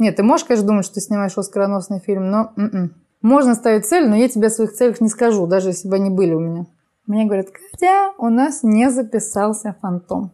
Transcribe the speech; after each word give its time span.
Нет, 0.00 0.16
ты 0.16 0.22
можешь, 0.22 0.46
конечно, 0.46 0.66
думать, 0.66 0.86
что 0.86 0.94
ты 0.94 1.02
снимаешь 1.02 1.36
оскароносный 1.36 2.00
фильм, 2.00 2.30
но 2.30 2.52
м-м. 2.56 2.94
можно 3.20 3.54
ставить 3.54 3.84
цель, 3.84 4.08
но 4.08 4.16
я 4.16 4.30
тебе 4.30 4.46
о 4.46 4.50
своих 4.50 4.72
целях 4.72 5.02
не 5.02 5.08
скажу, 5.08 5.46
даже 5.46 5.68
если 5.68 5.88
бы 5.88 5.96
они 5.96 6.08
были 6.08 6.32
у 6.32 6.40
меня. 6.40 6.66
Мне 7.06 7.26
говорят, 7.26 7.48
Катя, 7.50 8.12
у 8.16 8.30
нас 8.30 8.62
не 8.62 8.90
записался 8.90 9.76
фантом. 9.82 10.32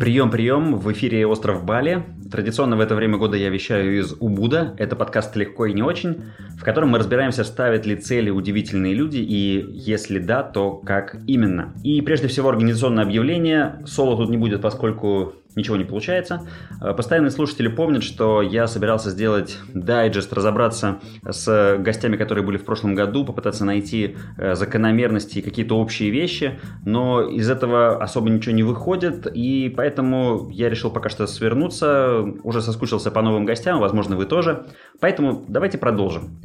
Прием, 0.00 0.30
прием, 0.30 0.76
в 0.76 0.90
эфире 0.92 1.26
«Остров 1.26 1.62
Бали». 1.64 2.04
Традиционно 2.32 2.76
в 2.76 2.80
это 2.80 2.94
время 2.94 3.18
года 3.18 3.36
я 3.36 3.50
вещаю 3.50 3.98
из 3.98 4.14
Убуда. 4.18 4.74
Это 4.78 4.96
подкаст 4.96 5.36
«Легко 5.36 5.66
и 5.66 5.74
не 5.74 5.82
очень», 5.82 6.22
в 6.58 6.64
котором 6.64 6.88
мы 6.90 6.98
разбираемся, 6.98 7.44
ставят 7.44 7.84
ли 7.84 7.96
цели 7.96 8.30
удивительные 8.30 8.94
люди, 8.94 9.18
и 9.18 9.62
если 9.72 10.18
да, 10.18 10.42
то 10.42 10.72
как 10.72 11.16
именно. 11.26 11.74
И 11.84 12.00
прежде 12.00 12.28
всего 12.28 12.48
организационное 12.48 13.04
объявление. 13.04 13.82
Соло 13.84 14.16
тут 14.16 14.30
не 14.30 14.38
будет, 14.38 14.62
поскольку 14.62 15.34
ничего 15.56 15.76
не 15.76 15.84
получается. 15.84 16.46
Э, 16.80 16.92
постоянные 16.94 17.30
слушатели 17.30 17.68
помнят, 17.68 18.02
что 18.02 18.42
я 18.42 18.66
собирался 18.66 19.10
сделать 19.10 19.58
дайджест, 19.72 20.32
разобраться 20.32 21.00
с 21.28 21.76
гостями, 21.78 22.16
которые 22.16 22.44
были 22.44 22.56
в 22.56 22.64
прошлом 22.64 22.94
году, 22.94 23.24
попытаться 23.24 23.64
найти 23.64 24.16
э, 24.36 24.54
закономерности 24.54 25.38
и 25.38 25.42
какие-то 25.42 25.78
общие 25.78 26.10
вещи, 26.10 26.58
но 26.84 27.22
из 27.22 27.50
этого 27.50 28.02
особо 28.02 28.30
ничего 28.30 28.54
не 28.54 28.62
выходит, 28.62 29.26
и 29.26 29.72
поэтому 29.74 30.48
я 30.50 30.68
решил 30.68 30.90
пока 30.90 31.08
что 31.08 31.26
свернуться, 31.26 32.24
уже 32.42 32.62
соскучился 32.62 33.10
по 33.10 33.22
новым 33.22 33.44
гостям, 33.44 33.80
возможно, 33.80 34.16
вы 34.16 34.26
тоже. 34.26 34.66
Поэтому 35.00 35.44
давайте 35.48 35.78
продолжим. 35.78 36.40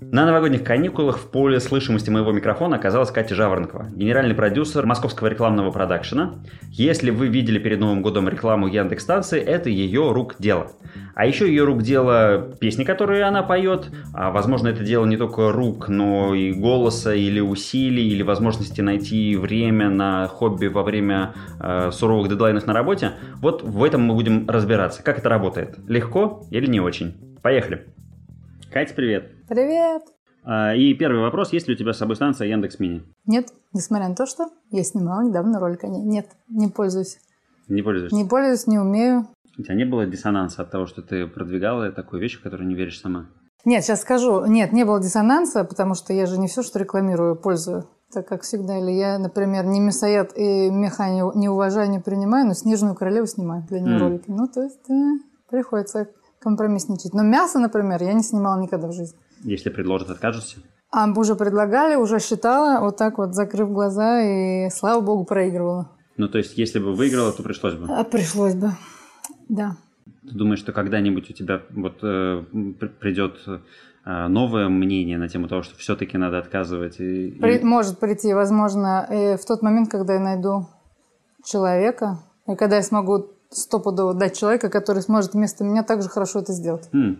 На 0.00 0.24
новогодних 0.24 0.62
каникулах 0.62 1.18
в 1.18 1.30
поле 1.30 1.58
слышимости 1.60 2.08
моего 2.08 2.30
микрофона 2.32 2.76
оказалась 2.76 3.10
Катя 3.10 3.34
Жаворонкова, 3.34 3.90
генеральный 3.90 4.34
продюсер 4.34 4.86
московского 4.86 5.26
рекламного 5.26 5.70
продакшена. 5.72 6.36
Если 6.70 7.10
вы 7.10 7.26
видели 7.26 7.58
перед 7.58 7.80
Новым 7.80 8.00
годом 8.00 8.28
рекламу 8.28 8.68
Яндекс 8.68 9.02
станции, 9.02 9.40
это 9.40 9.68
ее 9.68 10.12
рук 10.12 10.36
дело. 10.38 10.70
А 11.14 11.26
еще 11.26 11.48
ее 11.48 11.64
рук 11.64 11.82
дело 11.82 12.54
песни, 12.60 12.84
которые 12.84 13.24
она 13.24 13.42
поет. 13.42 13.90
А 14.14 14.30
возможно, 14.30 14.68
это 14.68 14.84
дело 14.84 15.04
не 15.04 15.16
только 15.16 15.50
рук, 15.50 15.88
но 15.88 16.34
и 16.34 16.52
голоса, 16.52 17.12
или 17.12 17.40
усилий, 17.40 18.08
или 18.08 18.22
возможности 18.22 18.80
найти 18.80 19.36
время 19.36 19.90
на 19.90 20.28
хобби 20.28 20.68
во 20.68 20.84
время 20.84 21.34
э, 21.60 21.90
суровых 21.92 22.28
дедлайнов 22.28 22.66
на 22.66 22.72
работе. 22.72 23.12
Вот 23.40 23.62
в 23.62 23.82
этом 23.82 24.02
мы 24.02 24.14
будем 24.14 24.48
разбираться. 24.48 25.02
Как 25.02 25.18
это 25.18 25.28
работает? 25.28 25.76
Легко 25.88 26.46
или 26.50 26.66
не 26.66 26.80
очень? 26.80 27.38
Поехали! 27.42 27.97
Катя, 28.78 28.94
привет! 28.94 29.32
Привет! 29.48 30.02
А, 30.44 30.72
и 30.72 30.94
первый 30.94 31.20
вопрос, 31.20 31.52
есть 31.52 31.66
ли 31.66 31.74
у 31.74 31.76
тебя 31.76 31.92
с 31.92 31.98
собой 31.98 32.14
станция 32.14 32.46
Яндекс 32.46 32.78
Мини? 32.78 33.02
Нет, 33.26 33.48
несмотря 33.72 34.08
на 34.08 34.14
то, 34.14 34.24
что 34.24 34.50
я 34.70 34.84
снимала 34.84 35.20
недавно 35.22 35.58
ролик 35.58 35.82
о 35.82 35.88
ней. 35.88 36.04
Нет, 36.04 36.28
не 36.48 36.68
пользуюсь. 36.68 37.18
Не 37.66 37.82
пользуешься? 37.82 38.14
Не 38.14 38.24
пользуюсь, 38.24 38.68
не 38.68 38.78
умею. 38.78 39.26
У 39.58 39.62
тебя 39.64 39.74
не 39.74 39.84
было 39.84 40.06
диссонанса 40.06 40.62
от 40.62 40.70
того, 40.70 40.86
что 40.86 41.02
ты 41.02 41.26
продвигала 41.26 41.90
такую 41.90 42.22
вещь, 42.22 42.38
в 42.38 42.42
которую 42.44 42.68
не 42.68 42.76
веришь 42.76 43.00
сама? 43.00 43.26
Нет, 43.64 43.82
сейчас 43.82 44.02
скажу. 44.02 44.46
Нет, 44.46 44.72
не 44.72 44.84
было 44.84 45.02
диссонанса, 45.02 45.64
потому 45.64 45.94
что 45.94 46.12
я 46.12 46.26
же 46.26 46.38
не 46.38 46.46
все, 46.46 46.62
что 46.62 46.78
рекламирую, 46.78 47.34
пользую. 47.34 47.90
Так 48.12 48.28
как 48.28 48.42
всегда. 48.42 48.78
Или 48.78 48.92
я, 48.92 49.18
например, 49.18 49.66
не 49.66 49.80
мясоед 49.80 50.38
и 50.38 50.70
меха 50.70 51.10
не, 51.10 51.36
не 51.36 51.48
уважаю, 51.48 51.90
не 51.90 51.98
принимаю, 51.98 52.46
но 52.46 52.54
«Снежную 52.54 52.94
королеву» 52.94 53.26
снимаю 53.26 53.64
для 53.68 53.80
нее 53.80 53.96
mm. 53.96 53.98
ролики. 53.98 54.26
Ну, 54.28 54.46
то 54.46 54.62
есть 54.62 54.78
да, 54.88 55.14
приходится 55.50 56.06
компромиссничать. 56.40 57.14
Но 57.14 57.22
мясо, 57.22 57.58
например, 57.58 58.02
я 58.02 58.12
не 58.12 58.22
снимала 58.22 58.60
никогда 58.60 58.88
в 58.88 58.92
жизни. 58.92 59.18
Если 59.42 59.70
предложат, 59.70 60.10
откажешься? 60.10 60.58
А, 60.90 61.06
уже 61.10 61.34
предлагали, 61.34 61.96
уже 61.96 62.18
считала, 62.18 62.80
вот 62.80 62.96
так 62.96 63.18
вот, 63.18 63.34
закрыв 63.34 63.70
глаза, 63.70 64.22
и, 64.22 64.70
слава 64.70 65.00
богу, 65.00 65.24
проигрывала. 65.24 65.90
Ну, 66.16 66.28
то 66.28 66.38
есть, 66.38 66.56
если 66.56 66.78
бы 66.78 66.94
выиграла, 66.94 67.32
то 67.32 67.42
пришлось 67.42 67.74
бы? 67.74 67.86
А, 67.92 68.04
пришлось 68.04 68.54
бы, 68.54 68.70
да. 69.48 69.76
Ты 70.22 70.34
думаешь, 70.34 70.58
что 70.58 70.72
когда-нибудь 70.72 71.30
у 71.30 71.32
тебя 71.32 71.62
вот 71.70 71.98
э, 72.02 72.42
придет 73.00 73.38
э, 73.46 74.26
новое 74.28 74.68
мнение 74.68 75.18
на 75.18 75.28
тему 75.28 75.48
того, 75.48 75.62
что 75.62 75.76
все-таки 75.76 76.18
надо 76.18 76.38
отказывать? 76.38 76.98
И, 77.00 77.30
При, 77.40 77.60
Может 77.60 77.98
прийти, 77.98 78.32
возможно, 78.32 79.06
и 79.10 79.36
в 79.36 79.44
тот 79.46 79.62
момент, 79.62 79.90
когда 79.90 80.14
я 80.14 80.20
найду 80.20 80.66
человека, 81.44 82.18
и 82.46 82.56
когда 82.56 82.76
я 82.76 82.82
смогу 82.82 83.26
стопудово 83.50 84.14
дать 84.14 84.38
человека, 84.38 84.68
который 84.68 85.02
сможет 85.02 85.34
вместо 85.34 85.64
меня 85.64 85.82
также 85.82 86.08
хорошо 86.08 86.40
это 86.40 86.52
сделать. 86.52 86.88
Mm. 86.92 87.18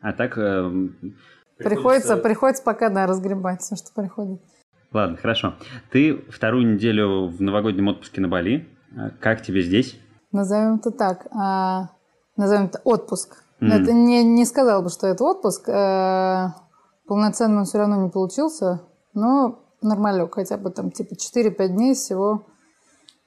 А 0.00 0.12
так... 0.12 0.36
Э, 0.38 0.70
приходится... 1.58 1.58
приходится, 1.58 2.16
приходится 2.16 2.62
пока, 2.62 2.88
да, 2.88 3.06
разгребать 3.06 3.62
все, 3.62 3.76
что 3.76 3.92
приходит. 3.94 4.40
Ладно, 4.92 5.16
хорошо. 5.16 5.54
Ты 5.90 6.24
вторую 6.30 6.74
неделю 6.74 7.28
в 7.28 7.40
новогоднем 7.40 7.88
отпуске 7.88 8.20
на 8.20 8.28
Бали. 8.28 8.68
А 8.96 9.10
как 9.10 9.42
тебе 9.42 9.62
здесь? 9.62 9.98
Назовем 10.32 10.76
это 10.76 10.90
так. 10.90 11.26
А, 11.32 11.90
назовем 12.36 12.66
это 12.66 12.80
отпуск. 12.84 13.42
Mm. 13.60 13.68
Это 13.68 13.92
не, 13.92 14.24
не 14.24 14.44
сказал 14.44 14.82
бы, 14.82 14.88
что 14.90 15.06
это 15.06 15.24
отпуск. 15.24 15.68
А, 15.68 16.54
полноценно 17.06 17.60
он 17.60 17.64
все 17.64 17.78
равно 17.78 18.02
не 18.02 18.10
получился. 18.10 18.82
Но 19.14 19.64
нормально, 19.82 20.28
хотя 20.30 20.56
бы 20.56 20.70
там 20.70 20.90
типа 20.90 21.14
4-5 21.14 21.68
дней 21.68 21.94
всего 21.94 22.46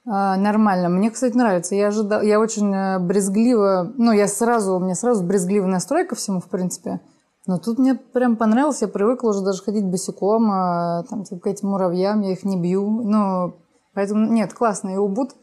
нормально. 0.09 0.89
Мне, 0.89 1.11
кстати, 1.11 1.37
нравится. 1.37 1.75
Я 1.75 1.89
ожидала, 1.89 2.23
я 2.23 2.39
очень 2.39 2.73
э, 2.73 2.97
брезгливо, 2.97 3.93
ну, 3.95 4.11
я 4.11 4.27
сразу, 4.27 4.75
у 4.75 4.79
меня 4.79 4.95
сразу 4.95 5.23
брезгливый 5.23 5.69
настрой 5.69 6.07
всему, 6.15 6.39
в 6.39 6.49
принципе. 6.49 6.99
Но 7.45 7.59
тут 7.59 7.77
мне 7.77 7.93
прям 7.93 8.35
понравилось, 8.35 8.81
я 8.81 8.87
привыкла 8.87 9.29
уже 9.29 9.43
даже 9.43 9.61
ходить 9.61 9.85
босиком, 9.85 10.49
а, 10.51 11.03
там, 11.03 11.25
типа, 11.25 11.41
к 11.41 11.47
этим 11.47 11.69
муравьям, 11.69 12.21
я 12.21 12.31
их 12.31 12.43
не 12.43 12.59
бью. 12.59 12.89
Ну, 12.89 13.53
поэтому, 13.93 14.25
нет, 14.31 14.51
классно. 14.51 14.89
И 14.89 14.97
Убуд, 14.97 15.35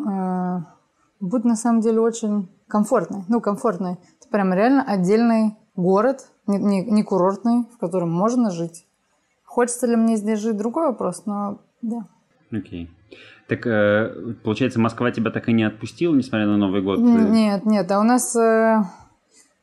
э, 0.00 0.58
Убуд 1.20 1.44
на 1.44 1.54
самом 1.54 1.80
деле 1.80 2.00
очень 2.00 2.50
комфортный. 2.66 3.24
Ну, 3.28 3.40
комфортный. 3.40 3.98
Это 4.18 4.28
прям 4.32 4.52
реально 4.52 4.82
отдельный 4.82 5.56
город, 5.76 6.28
не, 6.48 6.58
не, 6.58 6.84
не 6.84 7.04
курортный, 7.04 7.68
в 7.72 7.78
котором 7.78 8.10
можно 8.10 8.50
жить. 8.50 8.84
Хочется 9.44 9.86
ли 9.86 9.94
мне 9.94 10.16
здесь 10.16 10.40
жить, 10.40 10.56
другой 10.56 10.88
вопрос, 10.88 11.24
но 11.24 11.60
да. 11.82 12.08
Окей. 12.50 12.86
Okay. 12.86 13.01
Так, 13.48 13.66
э, 13.66 14.34
получается, 14.44 14.80
Москва 14.80 15.10
тебя 15.10 15.30
так 15.30 15.48
и 15.48 15.52
не 15.52 15.64
отпустила, 15.64 16.14
несмотря 16.14 16.46
на 16.46 16.56
Новый 16.56 16.80
год? 16.80 16.98
Нет, 16.98 17.66
нет. 17.66 17.90
А 17.90 18.00
у 18.00 18.02
нас 18.02 18.34
э, 18.36 18.82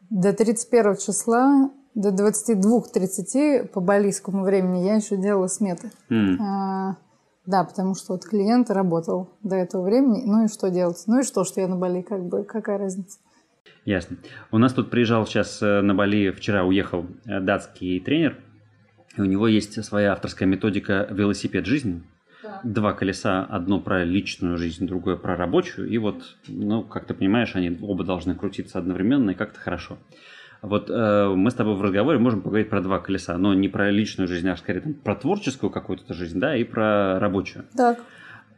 до 0.09 0.33
31 0.33 0.97
числа, 0.97 1.71
до 1.95 2.09
22-30 2.09 3.69
по 3.69 3.79
балийскому 3.79 4.43
времени 4.43 4.85
я 4.85 4.95
еще 4.95 5.17
делала 5.17 5.47
сметы. 5.47 5.91
Mm. 6.09 6.37
А, 6.39 6.97
да, 7.45 7.63
потому 7.63 7.95
что 7.95 8.13
вот 8.13 8.25
клиент 8.25 8.69
работал 8.69 9.29
до 9.41 9.55
этого 9.55 9.83
времени. 9.83 10.23
Ну 10.25 10.45
и 10.45 10.47
что 10.49 10.69
делать? 10.69 11.01
Ну 11.07 11.21
и 11.21 11.23
что, 11.23 11.43
что 11.43 11.61
я 11.61 11.67
на 11.67 11.75
Бали, 11.75 12.01
как 12.01 12.23
бы, 12.23 12.43
какая 12.43 12.77
разница? 12.77 13.17
Ясно. 13.85 14.17
У 14.51 14.57
нас 14.57 14.73
тут 14.73 14.91
приезжал 14.91 15.25
сейчас 15.25 15.61
э, 15.61 15.81
на 15.81 15.95
Бали, 15.95 16.31
вчера 16.31 16.63
уехал 16.63 17.07
датский 17.25 17.99
тренер, 18.01 18.37
и 19.15 19.21
у 19.21 19.25
него 19.25 19.47
есть 19.47 19.83
своя 19.83 20.11
авторская 20.11 20.47
методика 20.47 21.07
«Велосипед 21.09 21.65
жизни» 21.65 22.03
два 22.63 22.93
колеса, 22.93 23.43
одно 23.43 23.79
про 23.79 24.03
личную 24.03 24.57
жизнь, 24.57 24.87
другое 24.87 25.15
про 25.15 25.35
рабочую, 25.35 25.89
и 25.89 25.97
вот, 25.97 26.37
ну, 26.47 26.83
как 26.83 27.05
ты 27.05 27.13
понимаешь, 27.13 27.55
они 27.55 27.77
оба 27.81 28.03
должны 28.03 28.35
крутиться 28.35 28.79
одновременно 28.79 29.31
и 29.31 29.35
как-то 29.35 29.59
хорошо. 29.59 29.97
Вот 30.61 30.89
э, 30.89 31.33
мы 31.35 31.51
с 31.51 31.53
тобой 31.53 31.75
в 31.75 31.81
разговоре 31.81 32.19
можем 32.19 32.41
поговорить 32.41 32.69
про 32.69 32.81
два 32.81 32.99
колеса, 32.99 33.37
но 33.37 33.53
не 33.53 33.69
про 33.69 33.91
личную 33.91 34.27
жизнь, 34.27 34.49
а 34.49 34.57
скорее 34.57 34.81
там, 34.81 34.93
про 34.93 35.15
творческую 35.15 35.69
какую-то 35.69 36.13
жизнь, 36.13 36.39
да, 36.39 36.55
и 36.55 36.65
про 36.65 37.17
рабочую. 37.19 37.65
Так. 37.75 37.99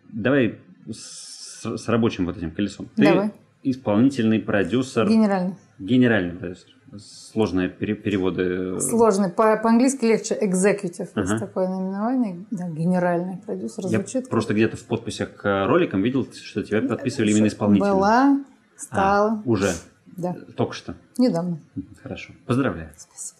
Давай 0.09 0.57
с, 0.89 1.63
с 1.63 1.87
рабочим 1.87 2.25
вот 2.25 2.37
этим 2.37 2.51
колесом. 2.51 2.89
Ты 2.95 3.03
Давай. 3.03 3.31
Исполнительный 3.63 4.39
продюсер. 4.39 5.07
Генеральный. 5.07 5.55
Генеральный 5.79 6.33
продюсер 6.33 6.75
сложные 6.97 7.69
переводы. 7.69 8.79
Сложный. 8.81 9.29
По- 9.29 9.57
по-английски 9.57 10.05
легче 10.05 10.35
executive. 10.35 11.09
Ага. 11.15 11.21
Есть 11.21 11.39
такое 11.39 11.67
наименование. 11.67 12.45
Да, 12.51 12.69
генеральный 12.69 13.37
продюсер. 13.37 13.85
Я 13.85 13.99
звучит. 13.99 14.29
просто 14.29 14.53
где-то 14.53 14.77
в 14.77 14.83
подписях 14.85 15.35
к 15.35 15.67
роликам 15.67 16.01
видел, 16.01 16.27
что 16.33 16.63
тебя 16.63 16.81
подписывали 16.81 17.31
именно 17.31 17.47
исполнительно. 17.47 17.93
Была, 17.93 18.39
стала. 18.77 19.29
А, 19.31 19.41
уже? 19.45 19.71
Да. 20.17 20.35
Только 20.55 20.73
что? 20.73 20.95
Недавно. 21.17 21.59
Хорошо. 22.03 22.33
Поздравляю. 22.45 22.89
Спасибо. 22.97 23.39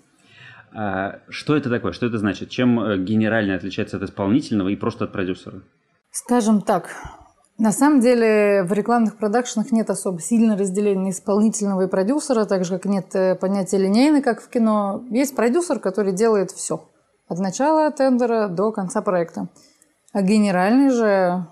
А, 0.73 1.19
что 1.29 1.57
это 1.57 1.69
такое? 1.69 1.91
Что 1.91 2.05
это 2.05 2.17
значит? 2.17 2.49
Чем 2.49 2.79
э, 2.79 2.97
генеральный 2.97 3.55
отличается 3.55 3.97
от 3.97 4.03
исполнительного 4.03 4.69
и 4.69 4.75
просто 4.77 5.03
от 5.05 5.11
продюсера? 5.11 5.61
Скажем 6.11 6.61
так, 6.61 6.95
на 7.57 7.71
самом 7.71 7.99
деле 7.99 8.63
в 8.63 8.73
рекламных 8.73 9.17
продакшенах 9.17 9.71
нет 9.71 9.89
особо 9.89 10.19
сильно 10.19 10.57
разделения 10.57 11.11
исполнительного 11.11 11.83
и 11.83 11.87
продюсера, 11.87 12.45
так 12.45 12.65
же 12.65 12.77
как 12.77 12.85
нет 12.85 13.13
э, 13.13 13.35
понятия 13.35 13.77
линейный, 13.77 14.21
как 14.21 14.41
в 14.41 14.49
кино. 14.49 15.03
Есть 15.11 15.35
продюсер, 15.35 15.79
который 15.79 16.11
делает 16.11 16.51
все. 16.51 16.83
От 17.27 17.39
начала 17.39 17.91
тендера 17.91 18.47
до 18.47 18.71
конца 18.71 19.01
проекта. 19.01 19.47
А 20.11 20.21
генеральный 20.21 20.89
же... 20.89 21.45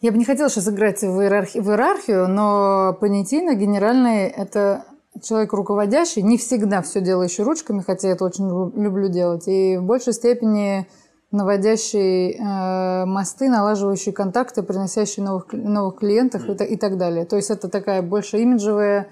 Я 0.00 0.12
бы 0.12 0.18
не 0.18 0.24
хотела 0.24 0.48
сейчас 0.48 0.68
играть 0.68 1.02
в, 1.02 1.20
иерархи... 1.20 1.58
в 1.58 1.68
иерархию, 1.68 2.28
но 2.28 2.96
понятийно 3.00 3.54
генеральный– 3.54 4.26
это 4.36 4.84
человек 5.22 5.52
руководящий, 5.52 6.22
не 6.22 6.38
всегда 6.38 6.82
все 6.82 7.00
делающий 7.00 7.44
ручками, 7.44 7.80
хотя 7.80 8.08
я 8.08 8.14
это 8.14 8.24
очень 8.24 8.46
люблю 8.80 9.08
делать. 9.08 9.48
И 9.48 9.76
в 9.76 9.82
большей 9.82 10.12
степени 10.12 10.86
наводящий 11.34 12.32
э, 12.32 13.04
мосты, 13.04 13.48
налаживающий 13.48 14.12
контакты, 14.12 14.62
приносящий 14.62 15.22
новых, 15.22 15.52
новых 15.52 15.96
клиентов 15.96 16.48
и, 16.48 16.64
и 16.64 16.76
так 16.76 16.96
далее. 16.96 17.26
То 17.26 17.36
есть 17.36 17.50
это 17.50 17.68
такая 17.68 18.02
больше 18.02 18.38
имиджевая 18.38 19.08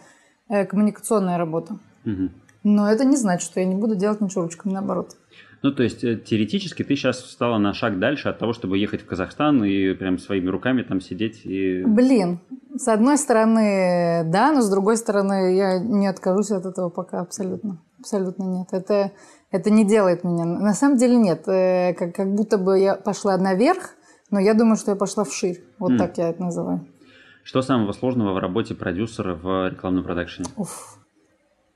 э, 0.48 0.64
коммуникационная 0.64 1.36
работа. 1.36 1.78
Мгм. 2.04 2.30
Но 2.64 2.90
это 2.90 3.04
не 3.04 3.16
значит, 3.16 3.50
что 3.50 3.60
я 3.60 3.66
не 3.66 3.74
буду 3.74 3.96
делать 3.96 4.20
ничего 4.20 4.42
ручками, 4.42 4.72
наоборот. 4.72 5.16
Ну, 5.62 5.72
то 5.72 5.82
есть, 5.82 6.02
э, 6.02 6.16
теоретически 6.16 6.82
ты 6.82 6.96
сейчас 6.96 7.22
встала 7.22 7.58
на 7.58 7.72
шаг 7.72 7.98
дальше 7.98 8.28
от 8.28 8.38
того, 8.38 8.52
чтобы 8.52 8.78
ехать 8.78 9.02
в 9.02 9.06
Казахстан 9.06 9.62
и 9.64 9.92
прям 9.94 10.18
своими 10.18 10.48
руками 10.48 10.82
там 10.82 11.00
сидеть 11.00 11.42
и... 11.44 11.84
Блин, 11.84 12.40
с 12.76 12.88
одной 12.88 13.16
стороны, 13.16 14.22
да, 14.26 14.52
но 14.52 14.60
с 14.60 14.70
другой 14.70 14.96
стороны, 14.96 15.56
я 15.56 15.78
не 15.78 16.08
откажусь 16.08 16.50
от 16.50 16.66
этого 16.66 16.88
пока 16.88 17.20
абсолютно. 17.20 17.78
Абсолютно 18.00 18.42
нет. 18.42 18.68
Это, 18.72 19.12
это 19.52 19.70
не 19.70 19.84
делает 19.84 20.24
меня. 20.24 20.44
На 20.44 20.74
самом 20.74 20.96
деле 20.96 21.16
нет. 21.16 21.46
Э, 21.46 21.94
Как, 21.94 22.14
как 22.14 22.34
будто 22.34 22.58
бы 22.58 22.78
я 22.80 22.94
пошла 22.96 23.36
наверх, 23.36 23.90
но 24.30 24.40
я 24.40 24.54
думаю, 24.54 24.76
что 24.76 24.90
я 24.90 24.96
пошла 24.96 25.22
вширь. 25.24 25.62
Вот 25.78 25.92
М. 25.92 25.98
так 25.98 26.18
я 26.18 26.30
это 26.30 26.42
называю. 26.42 26.86
Что 27.44 27.62
самого 27.62 27.92
сложного 27.92 28.32
в 28.34 28.38
работе 28.38 28.74
продюсера 28.74 29.34
в 29.34 29.68
рекламном 29.68 30.04
продакшене? 30.04 30.48
Уф. 30.56 30.98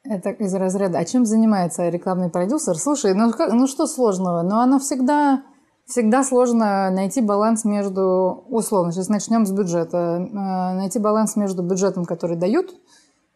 Это 0.05 0.31
из 0.31 0.55
разряда. 0.55 0.99
А 0.99 1.05
чем 1.05 1.27
занимается 1.27 1.89
рекламный 1.89 2.31
продюсер? 2.31 2.77
Слушай, 2.77 3.15
ну, 3.15 3.33
как- 3.33 3.53
ну 3.53 3.67
что 3.67 3.87
сложного? 3.87 4.43
Ну, 4.43 4.57
оно 4.59 4.79
всегда, 4.79 5.43
всегда 5.85 6.23
сложно 6.23 6.91
найти 6.91 7.21
баланс 7.21 7.65
между, 7.65 8.45
условно, 8.49 8.93
сейчас 8.93 9.09
начнем 9.09 9.45
с 9.45 9.51
бюджета, 9.51 9.99
Э, 10.31 10.75
найти 10.77 11.01
баланс 11.01 11.35
между 11.37 11.63
бюджетом, 11.65 12.05
который 12.05 12.37
дают, 12.37 12.73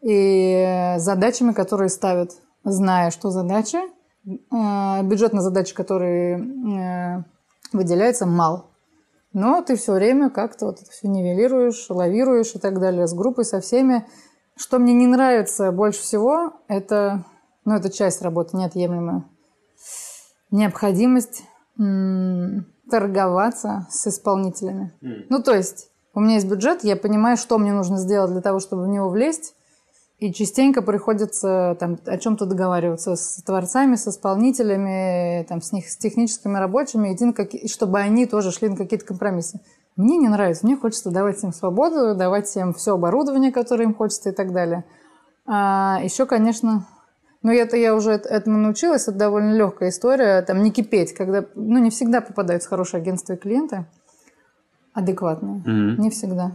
и 0.01 0.95
задачами, 0.97 1.51
которые 1.51 1.89
ставят, 1.89 2.31
зная, 2.63 3.11
что 3.11 3.29
задачи, 3.29 3.75
э, 3.77 3.89
бюджет 4.23 5.33
на 5.33 5.41
задачи, 5.41 5.73
которые 5.73 6.37
э, 6.37 7.23
выделяется, 7.73 8.25
мал. 8.25 8.71
Но 9.33 9.61
ты 9.61 9.75
все 9.75 9.93
время 9.93 10.29
как-то 10.29 10.65
вот 10.65 10.81
это 10.81 10.91
все 10.91 11.07
нивелируешь, 11.07 11.89
лавируешь 11.89 12.53
и 12.55 12.59
так 12.59 12.79
далее 12.79 13.07
с 13.07 13.13
группой, 13.13 13.45
со 13.45 13.61
всеми. 13.61 14.05
Что 14.57 14.77
мне 14.77 14.93
не 14.93 15.07
нравится 15.07 15.71
больше 15.71 16.01
всего, 16.01 16.53
это, 16.67 17.23
ну, 17.63 17.75
это 17.75 17.89
часть 17.89 18.21
работы 18.21 18.57
неотъемлемая. 18.57 19.23
Необходимость 20.51 21.43
м, 21.79 22.65
торговаться 22.89 23.87
с 23.89 24.05
исполнителями. 24.07 24.93
Ну, 25.29 25.41
то 25.41 25.55
есть, 25.55 25.89
у 26.13 26.19
меня 26.19 26.35
есть 26.35 26.47
бюджет, 26.47 26.83
я 26.83 26.97
понимаю, 26.97 27.37
что 27.37 27.57
мне 27.57 27.71
нужно 27.71 27.97
сделать 27.97 28.31
для 28.31 28.41
того, 28.41 28.59
чтобы 28.59 28.83
в 28.83 28.89
него 28.89 29.09
влезть, 29.09 29.55
и 30.21 30.31
частенько 30.31 30.83
приходится 30.83 31.75
там, 31.79 31.97
о 32.05 32.17
чем-то 32.19 32.45
договариваться 32.45 33.15
с 33.15 33.41
творцами, 33.43 33.95
с 33.95 34.07
исполнителями, 34.07 35.43
там, 35.49 35.63
с, 35.63 35.71
них, 35.71 35.89
с 35.89 35.97
техническими 35.97 36.57
рабочими, 36.59 37.11
идти 37.11 37.25
на 37.25 37.33
какие- 37.33 37.67
чтобы 37.67 37.97
они 37.99 38.27
тоже 38.27 38.51
шли 38.51 38.69
на 38.69 38.75
какие-то 38.77 39.03
компромиссы. 39.03 39.59
Мне 39.95 40.17
не 40.17 40.27
нравится. 40.27 40.63
Мне 40.67 40.77
хочется 40.77 41.09
давать 41.09 41.43
им 41.43 41.51
свободу, 41.51 42.13
давать 42.15 42.55
им 42.55 42.71
все 42.75 42.93
оборудование, 42.93 43.51
которое 43.51 43.85
им 43.85 43.95
хочется 43.95 44.29
и 44.29 44.31
так 44.31 44.53
далее. 44.53 44.83
А 45.47 45.99
еще, 46.03 46.27
конечно, 46.27 46.85
ну 47.41 47.51
это 47.51 47.75
я 47.75 47.95
уже 47.95 48.11
эт- 48.11 48.27
этому 48.27 48.59
научилась, 48.59 49.07
это 49.07 49.17
довольно 49.17 49.55
легкая 49.55 49.89
история, 49.89 50.43
там 50.43 50.61
не 50.61 50.69
кипеть, 50.69 51.15
когда, 51.15 51.45
ну 51.55 51.79
не 51.79 51.89
всегда 51.89 52.21
попадаются 52.21 52.69
хорошие 52.69 53.01
агентства 53.01 53.33
и 53.33 53.37
клиенты, 53.37 53.85
адекватные, 54.93 55.63
Мгм. 55.65 55.99
не 55.99 56.11
всегда. 56.11 56.51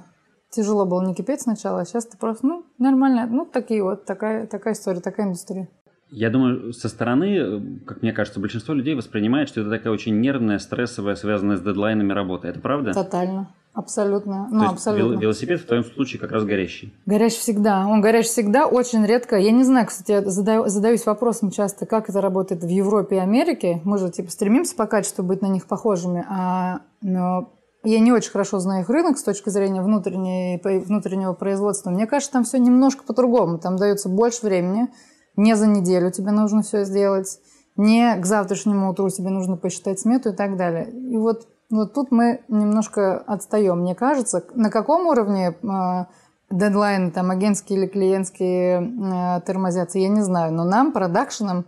Тяжело 0.51 0.87
было 0.87 1.05
не 1.05 1.15
кипеть 1.15 1.43
сначала, 1.43 1.81
а 1.81 1.85
сейчас 1.85 2.07
ты 2.07 2.17
просто, 2.17 2.47
ну, 2.47 2.65
нормально, 2.79 3.27
ну, 3.31 3.45
такие 3.45 3.83
вот, 3.83 4.05
такая, 4.05 4.47
такая 4.47 4.75
история, 4.75 5.01
такая 5.01 5.27
индустрия. 5.27 5.69
Я 6.09 6.31
думаю, 6.31 6.73
со 6.73 6.89
стороны, 6.89 7.37
э, 7.37 7.61
как 7.85 8.01
мне 8.03 8.13
кажется, 8.13 8.39
большинство 8.39 8.73
людей 8.75 8.95
воспринимает, 8.95 9.49
что 9.49 9.61
это 9.63 9.71
такая 9.71 9.93
очень 9.93 10.21
нервная, 10.21 10.59
стрессовая, 10.59 11.17
связанная 11.17 11.57
с 11.57 11.61
дедлайнами 11.61 12.13
работа. 12.13 12.47
Это 12.47 12.61
правда? 12.61 12.93
Тотально, 12.93 13.49
абсолютно, 13.75 14.47
То 14.49 14.55
ну, 14.55 14.63
есть 14.63 14.75
абсолютно. 14.75 15.15
вел- 15.15 15.21
велосипед 15.21 15.61
в 15.61 15.67
твоем 15.67 15.85
случае 15.85 16.21
как 16.21 16.31
раз 16.31 16.45
горящий. 16.45 16.95
Горящий 17.07 17.41
всегда. 17.41 17.85
Он 17.89 18.01
горящий 18.01 18.29
всегда, 18.29 18.67
очень 18.67 19.05
редко. 19.05 19.37
Я 19.37 19.51
не 19.51 19.65
знаю, 19.65 19.89
кстати, 19.89 20.13
я 20.13 20.23
задаю- 20.23 20.69
задаюсь 20.69 21.05
вопросом 21.07 21.51
часто, 21.51 21.87
как 21.87 22.09
это 22.09 22.21
работает 22.21 22.63
в 22.63 22.69
Европе 22.69 23.17
и 23.17 23.19
Америке. 23.19 23.81
Мы 23.83 23.99
же 23.99 24.09
типа 24.09 24.31
стремимся 24.31 24.77
по 24.77 24.87
качеству 24.87 25.25
быть 25.25 25.43
на 25.43 25.49
них 25.49 25.67
похожими, 25.67 26.25
а 26.29 26.83
но 27.03 27.53
я 27.87 28.01
не 28.01 28.13
очень 28.13 28.31
хорошо 28.31 28.59
знаю 28.59 28.83
их 28.83 28.91
рынок 28.91 29.17
с 29.17 29.23
точки 29.23 29.49
зрения 29.49 29.81
внутреннего 29.81 31.33
производства. 31.35 31.91
Мне 31.91 32.07
кажется, 32.07 32.33
там 32.33 32.45
все 32.45 32.59
немножко 32.59 33.05
по-другому. 33.05 33.59
Там 33.59 33.77
дается 33.77 34.09
больше 34.09 34.45
времени. 34.45 34.89
Не 35.37 35.55
за 35.55 35.67
неделю 35.67 36.11
тебе 36.11 36.33
нужно 36.33 36.63
все 36.63 36.85
сделать. 36.85 37.39
Не 37.77 38.17
к 38.17 38.27
завтрашнему 38.27 38.91
утру 38.91 39.09
тебе 39.11 39.29
нужно 39.29 39.57
посчитать 39.57 40.01
смету 40.01 40.31
и 40.31 40.33
так 40.33 40.57
далее. 40.57 40.91
И 40.91 41.17
вот, 41.17 41.47
вот 41.71 41.95
тут 41.95 42.11
мы 42.11 42.41
немножко 42.49 43.19
отстаем, 43.19 43.81
мне 43.81 43.95
кажется. 43.95 44.45
На 44.55 44.71
каком 44.71 45.07
уровне 45.07 45.55
а, 45.63 46.09
дедлайны, 46.51 47.11
там, 47.11 47.31
агентские 47.31 47.79
или 47.79 47.87
клиентские 47.87 48.81
э, 48.81 49.41
тормозятся, 49.43 49.99
я 49.99 50.09
не 50.09 50.23
знаю. 50.23 50.53
Но 50.53 50.65
нам, 50.65 50.93
продакшенам, 50.93 51.67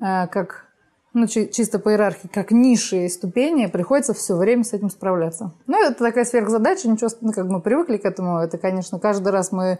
э, 0.00 0.26
как, 0.26 0.66
ну, 1.14 1.26
чи- 1.26 1.48
чисто 1.50 1.78
по 1.78 1.90
иерархии, 1.90 2.28
как 2.28 2.50
ниши 2.50 3.06
и 3.06 3.08
ступени, 3.08 3.66
приходится 3.66 4.12
все 4.12 4.36
время 4.36 4.64
с 4.64 4.72
этим 4.72 4.90
справляться. 4.90 5.52
Ну, 5.66 5.80
это 5.80 6.04
такая 6.04 6.24
сверхзадача, 6.24 6.88
ничего, 6.88 7.08
ну, 7.20 7.32
как 7.32 7.46
мы 7.46 7.60
привыкли 7.60 7.96
к 7.96 8.04
этому. 8.04 8.38
Это, 8.38 8.58
конечно, 8.58 8.98
каждый 8.98 9.28
раз 9.32 9.52
мы 9.52 9.78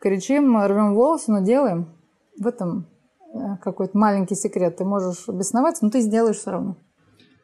кричим, 0.00 0.58
рвем 0.58 0.94
волосы, 0.94 1.30
но 1.30 1.40
делаем. 1.40 1.94
В 2.38 2.46
этом 2.46 2.86
э, 3.34 3.56
какой-то 3.62 3.96
маленький 3.96 4.34
секрет. 4.34 4.76
Ты 4.78 4.84
можешь 4.84 5.28
бесноваться, 5.28 5.84
но 5.84 5.90
ты 5.90 6.00
сделаешь 6.00 6.38
все 6.38 6.50
равно. 6.50 6.76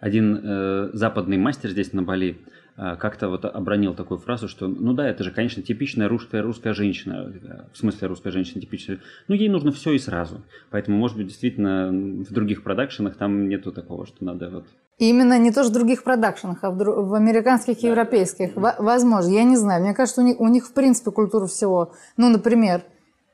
Один 0.07 0.41
э, 0.41 0.91
западный 0.93 1.37
мастер 1.37 1.71
здесь 1.71 1.93
на 1.93 2.05
Бали 2.05 2.39
э, 2.77 2.95
как-то 2.97 3.29
вот 3.29 3.45
обронил 3.45 3.93
такую 3.93 4.19
фразу, 4.19 4.47
что, 4.47 4.69
ну 4.69 4.93
да, 4.93 5.09
это 5.09 5.25
же, 5.25 5.33
конечно, 5.33 5.65
типичная 5.65 6.09
русская 6.09 6.43
русская 6.43 6.75
женщина, 6.75 7.29
э, 7.29 7.73
в 7.73 7.77
смысле 7.77 8.07
русская 8.07 8.31
женщина 8.31 8.61
типичная, 8.61 9.01
ну 9.27 9.35
ей 9.35 9.49
нужно 9.49 9.73
все 9.73 9.91
и 9.95 9.99
сразу, 9.99 10.43
поэтому, 10.71 10.97
может 10.97 11.17
быть, 11.17 11.27
действительно 11.27 11.89
в 11.91 12.33
других 12.33 12.63
продакшенах 12.63 13.17
там 13.17 13.49
нету 13.49 13.73
такого, 13.73 14.07
что 14.07 14.25
надо 14.25 14.49
вот 14.49 14.65
именно 14.99 15.37
не 15.41 15.51
тоже 15.51 15.71
в 15.71 15.73
других 15.73 16.05
продакшенах, 16.05 16.59
а 16.63 16.71
в, 16.71 16.81
дру- 16.81 17.03
в 17.03 17.15
американских 17.15 17.83
и 17.83 17.89
европейских. 17.89 18.55
Во- 18.55 18.77
возможно, 18.79 19.31
я 19.33 19.43
не 19.43 19.57
знаю. 19.57 19.83
Мне 19.83 19.93
кажется, 19.93 20.21
у 20.21 20.25
них, 20.25 20.39
у 20.39 20.47
них 20.47 20.67
в 20.67 20.73
принципе 20.73 21.11
культура 21.11 21.47
всего. 21.47 21.93
Ну, 22.17 22.29
например, 22.29 22.83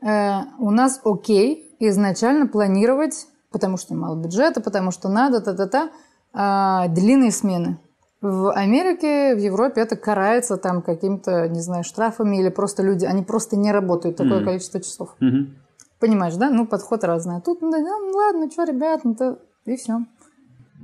э, 0.01 0.39
у 0.59 0.71
нас 0.71 1.03
окей 1.05 1.69
изначально 1.81 2.47
планировать, 2.47 3.27
потому 3.51 3.77
что 3.77 3.95
мало 3.95 4.17
бюджета, 4.17 4.63
потому 4.63 4.91
что 4.91 5.11
надо, 5.11 5.43
та-та-та, 5.43 5.91
а, 6.33 6.89
длинные 6.89 7.31
смены. 7.31 7.79
В 8.21 8.53
Америке, 8.53 9.35
в 9.35 9.39
Европе 9.39 9.81
это 9.81 9.97
карается 9.97 10.57
там 10.57 10.81
каким-то, 10.83 11.49
не 11.49 11.61
знаю, 11.61 11.83
штрафами 11.83 12.37
или 12.39 12.51
просто 12.51 12.83
люди, 12.83 13.05
они 13.05 13.23
просто 13.23 13.57
не 13.57 13.73
работают 13.73 14.17
такое 14.17 14.37
Мгм. 14.37 14.45
количество 14.47 14.81
часов. 14.81 15.17
Мгм. 15.21 15.57
Понимаешь, 15.99 16.35
да? 16.37 16.51
Ну, 16.51 16.67
подход 16.67 17.03
разный. 17.05 17.37
А 17.37 17.41
тут, 17.41 17.63
ну, 17.63 17.71
да, 17.73 17.79
ну 17.79 18.11
ладно, 18.13 18.49
что, 18.51 18.65
ребят, 18.65 19.01
ну, 19.05 19.15
то 19.15 19.39
и 19.67 19.77
все. 19.77 20.01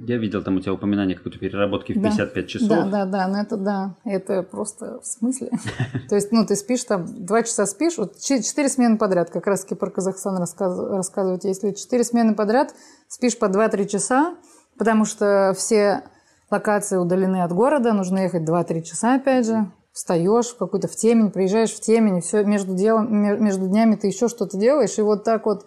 Я 0.06 0.16
видел 0.16 0.42
там 0.44 0.56
у 0.56 0.60
тебя 0.60 0.72
упоминание 0.74 1.16
какой-то 1.16 1.38
переработки 1.40 1.92
в 1.92 2.00
Да. 2.00 2.08
55 2.10 2.46
часов. 2.48 2.68
Да, 2.68 2.84
да, 2.86 3.04
да, 3.04 3.26
но 3.28 3.40
это 3.40 3.56
да, 3.56 3.94
это 4.04 4.44
просто 4.44 5.00
в 5.00 5.06
смысле. 5.06 5.50
То 6.08 6.14
есть, 6.14 6.30
ну, 6.30 6.46
ты 6.46 6.54
спишь 6.54 6.84
там, 6.84 7.04
два 7.24 7.42
часа 7.42 7.66
спишь, 7.66 7.98
вот 7.98 8.16
че- 8.18 8.42
четыре 8.42 8.68
смены 8.68 8.96
подряд, 8.96 9.30
как 9.30 9.46
раз 9.48 9.62
таки 9.62 9.74
про 9.74 9.90
Казахстан 9.90 10.36
рассказ- 10.40 10.78
рассказывают, 10.78 11.42
если 11.44 11.72
четыре 11.72 12.04
смены 12.04 12.34
подряд, 12.36 12.74
спишь 13.08 13.36
по 13.38 13.46
2-3 13.46 13.86
часа, 13.86 14.34
потому 14.78 15.04
что 15.04 15.54
все 15.56 16.04
локации 16.50 16.96
удалены 16.96 17.42
от 17.42 17.52
города, 17.52 17.92
нужно 17.92 18.20
ехать 18.20 18.48
2-3 18.48 18.82
часа, 18.82 19.14
опять 19.14 19.46
же, 19.46 19.70
встаешь 19.92 20.46
в 20.46 20.56
какую-то 20.56 20.88
в 20.88 20.96
темень, 20.96 21.30
приезжаешь 21.30 21.72
в 21.72 21.80
темень, 21.80 22.18
и 22.18 22.20
все 22.20 22.44
между, 22.44 22.74
делом, 22.74 23.14
ме- 23.14 23.36
между 23.36 23.66
днями 23.66 23.96
ты 23.96 24.06
еще 24.06 24.28
что-то 24.28 24.56
делаешь, 24.56 24.98
и 24.98 25.02
вот 25.02 25.24
так 25.24 25.46
вот 25.46 25.66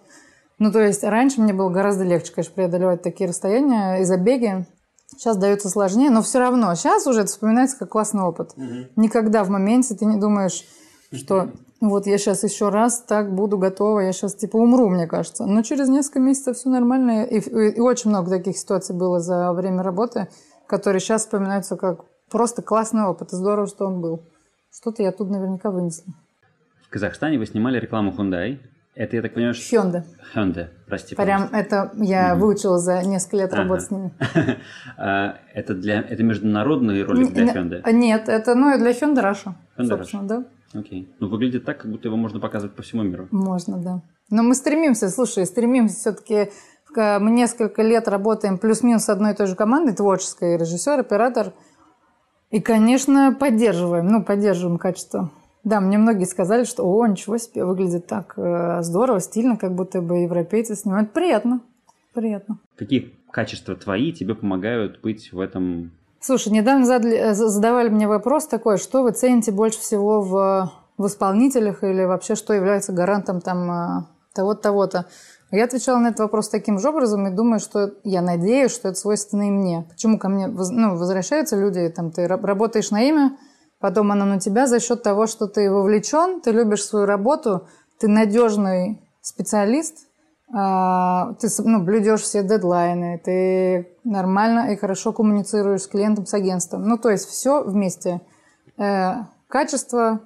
ну, 0.58 0.70
то 0.70 0.80
есть 0.80 1.02
раньше 1.02 1.40
мне 1.40 1.52
было 1.52 1.70
гораздо 1.70 2.04
легче, 2.04 2.32
конечно, 2.32 2.54
преодолевать 2.54 3.02
такие 3.02 3.28
расстояния 3.28 4.00
и 4.00 4.04
забеги. 4.04 4.64
Сейчас 5.08 5.36
дается 5.36 5.68
сложнее, 5.68 6.08
но 6.08 6.22
все 6.22 6.38
равно. 6.38 6.72
Сейчас 6.76 7.04
уже 7.08 7.22
это 7.22 7.30
вспоминается 7.30 7.76
как 7.76 7.88
классный 7.88 8.22
опыт. 8.22 8.52
Никогда 8.94 9.42
в 9.42 9.48
моменте 9.48 9.96
ты 9.96 10.04
не 10.04 10.20
думаешь, 10.20 10.64
что 11.12 11.50
вот 11.88 12.06
я 12.06 12.16
сейчас 12.18 12.44
еще 12.44 12.68
раз 12.68 13.02
так 13.02 13.34
буду 13.34 13.58
готова, 13.58 14.00
я 14.00 14.12
сейчас 14.12 14.34
типа 14.34 14.56
умру, 14.56 14.88
мне 14.88 15.06
кажется. 15.06 15.46
Но 15.46 15.62
через 15.62 15.88
несколько 15.88 16.20
месяцев 16.20 16.56
все 16.56 16.68
нормально. 16.70 17.24
И, 17.24 17.38
и- 17.40 17.76
и 17.76 17.80
очень 17.80 18.10
много 18.10 18.30
таких 18.30 18.56
ситуаций 18.56 18.94
было 18.96 19.18
за 19.20 19.52
время 19.52 19.82
работы, 19.82 20.28
которые 20.66 21.00
сейчас 21.00 21.22
вспоминаются 21.22 21.76
как 21.76 22.00
просто 22.30 22.62
классный 22.62 23.04
опыт. 23.04 23.32
И 23.32 23.36
здорово, 23.36 23.66
что 23.66 23.86
он 23.86 24.00
был. 24.00 24.22
Что-то 24.72 25.02
я 25.02 25.12
тут 25.12 25.28
наверняка 25.30 25.70
вынесла. 25.70 26.12
В 26.86 26.90
Казахстане 26.90 27.38
вы 27.38 27.46
снимали 27.46 27.78
рекламу 27.78 28.12
Hyundai. 28.16 28.58
Это, 28.94 29.16
я 29.16 29.22
так 29.22 29.32
понимаю, 29.34 29.54
что... 29.54 29.74
Hyundai. 29.76 30.02
Hyundai, 30.34 30.66
прости, 30.86 31.14
Прям 31.16 31.48
это 31.52 31.90
я 31.96 32.32
Мгм. 32.34 32.40
выучила 32.42 32.78
за 32.78 33.02
несколько 33.02 33.36
лет 33.38 33.52
Ага. 33.52 33.62
работы 33.62 33.80
с 33.80 33.90
ними. 33.90 34.12
пожалуйста. 34.18 34.56
А, 34.98 35.36
Это 35.54 35.74
для... 35.74 36.00
Это 36.02 36.22
международный 36.22 37.02
ролик 37.02 37.32
для 37.32 37.46
Hyundai? 37.54 37.90
Нет, 37.92 38.28
это 38.28 38.54
ну, 38.54 38.76
для 38.78 38.90
Hyundai 38.90 39.22
Russia, 39.32 39.54
Hyundai 39.78 39.86
собственно, 39.88 40.22
да. 40.28 40.44
Окей. 40.74 41.08
Ну, 41.20 41.28
выглядит 41.28 41.64
так, 41.64 41.80
как 41.80 41.90
будто 41.90 42.08
его 42.08 42.16
можно 42.16 42.40
показывать 42.40 42.74
по 42.74 42.82
всему 42.82 43.02
миру. 43.02 43.28
Можно, 43.30 43.78
да. 43.78 44.02
Но 44.30 44.42
мы 44.42 44.54
стремимся, 44.54 45.08
слушай, 45.08 45.46
стремимся 45.46 45.96
все-таки... 45.96 46.50
Мы 46.94 47.30
несколько 47.30 47.80
лет 47.80 48.06
работаем 48.06 48.58
плюс-минус 48.58 49.04
с 49.04 49.08
одной 49.08 49.32
и 49.32 49.34
той 49.34 49.46
же 49.46 49.54
командой, 49.54 49.94
творческой, 49.94 50.58
режиссер, 50.58 51.00
оператор. 51.00 51.54
И, 52.50 52.60
конечно, 52.60 53.34
поддерживаем, 53.38 54.08
ну, 54.08 54.22
поддерживаем 54.22 54.76
качество. 54.76 55.30
Да, 55.64 55.80
мне 55.80 55.96
многие 55.96 56.24
сказали, 56.24 56.64
что 56.64 56.84
о, 56.84 57.06
ничего 57.06 57.38
себе, 57.38 57.64
выглядит 57.64 58.06
так 58.08 58.34
э, 58.36 58.82
здорово, 58.82 59.20
стильно, 59.20 59.56
как 59.56 59.74
будто 59.74 60.02
бы 60.02 60.18
европейцы 60.18 60.74
снимают. 60.74 61.14
Приятно, 61.14 61.62
приятно. 62.12 62.58
Какие 62.76 63.14
качества 63.30 63.74
твои 63.74 64.12
тебе 64.12 64.34
помогают 64.34 65.00
быть 65.00 65.32
в 65.32 65.40
этом? 65.40 65.92
Слушай, 66.24 66.52
недавно 66.52 66.86
задали, 66.86 67.16
э, 67.16 67.34
задавали 67.34 67.88
мне 67.88 68.06
вопрос 68.06 68.46
такой, 68.46 68.78
что 68.78 69.02
вы 69.02 69.10
цените 69.10 69.50
больше 69.50 69.80
всего 69.80 70.20
в, 70.22 70.72
в 70.96 71.06
исполнителях 71.08 71.82
или 71.82 72.04
вообще 72.04 72.36
что 72.36 72.54
является 72.54 72.92
гарантом 72.92 73.40
там 73.40 73.70
э, 73.70 74.04
того-то, 74.32 74.62
того-то. 74.62 75.06
Я 75.50 75.64
отвечала 75.64 75.98
на 75.98 76.08
этот 76.08 76.20
вопрос 76.20 76.48
таким 76.48 76.78
же 76.78 76.90
образом 76.90 77.26
и 77.26 77.34
думаю, 77.34 77.58
что 77.58 77.90
я 78.04 78.22
надеюсь, 78.22 78.70
что 78.70 78.90
это 78.90 78.98
свойственно 78.98 79.48
и 79.48 79.50
мне. 79.50 79.84
Почему 79.90 80.16
ко 80.16 80.28
мне 80.28 80.46
ну, 80.46 80.96
возвращаются 80.96 81.56
люди, 81.56 81.88
там, 81.88 82.12
ты 82.12 82.28
работаешь 82.28 82.92
на 82.92 83.02
имя, 83.02 83.36
потом 83.80 84.12
оно 84.12 84.24
на 84.24 84.38
тебя 84.38 84.68
за 84.68 84.78
счет 84.78 85.02
того, 85.02 85.26
что 85.26 85.48
ты 85.48 85.72
вовлечен, 85.72 86.40
ты 86.40 86.52
любишь 86.52 86.84
свою 86.84 87.04
работу, 87.04 87.66
ты 87.98 88.06
надежный 88.06 89.02
специалист, 89.22 90.06
ты 90.52 91.48
ну, 91.64 91.82
блюдешь 91.82 92.20
все 92.20 92.42
дедлайны, 92.42 93.18
ты 93.24 93.88
нормально 94.04 94.72
и 94.72 94.76
хорошо 94.76 95.12
коммуницируешь 95.12 95.82
с 95.82 95.86
клиентом, 95.86 96.26
с 96.26 96.34
агентством. 96.34 96.86
Ну, 96.86 96.98
то 96.98 97.08
есть 97.08 97.26
все 97.26 97.62
вместе. 97.62 98.20
Э, 98.76 99.24
качество, 99.48 100.20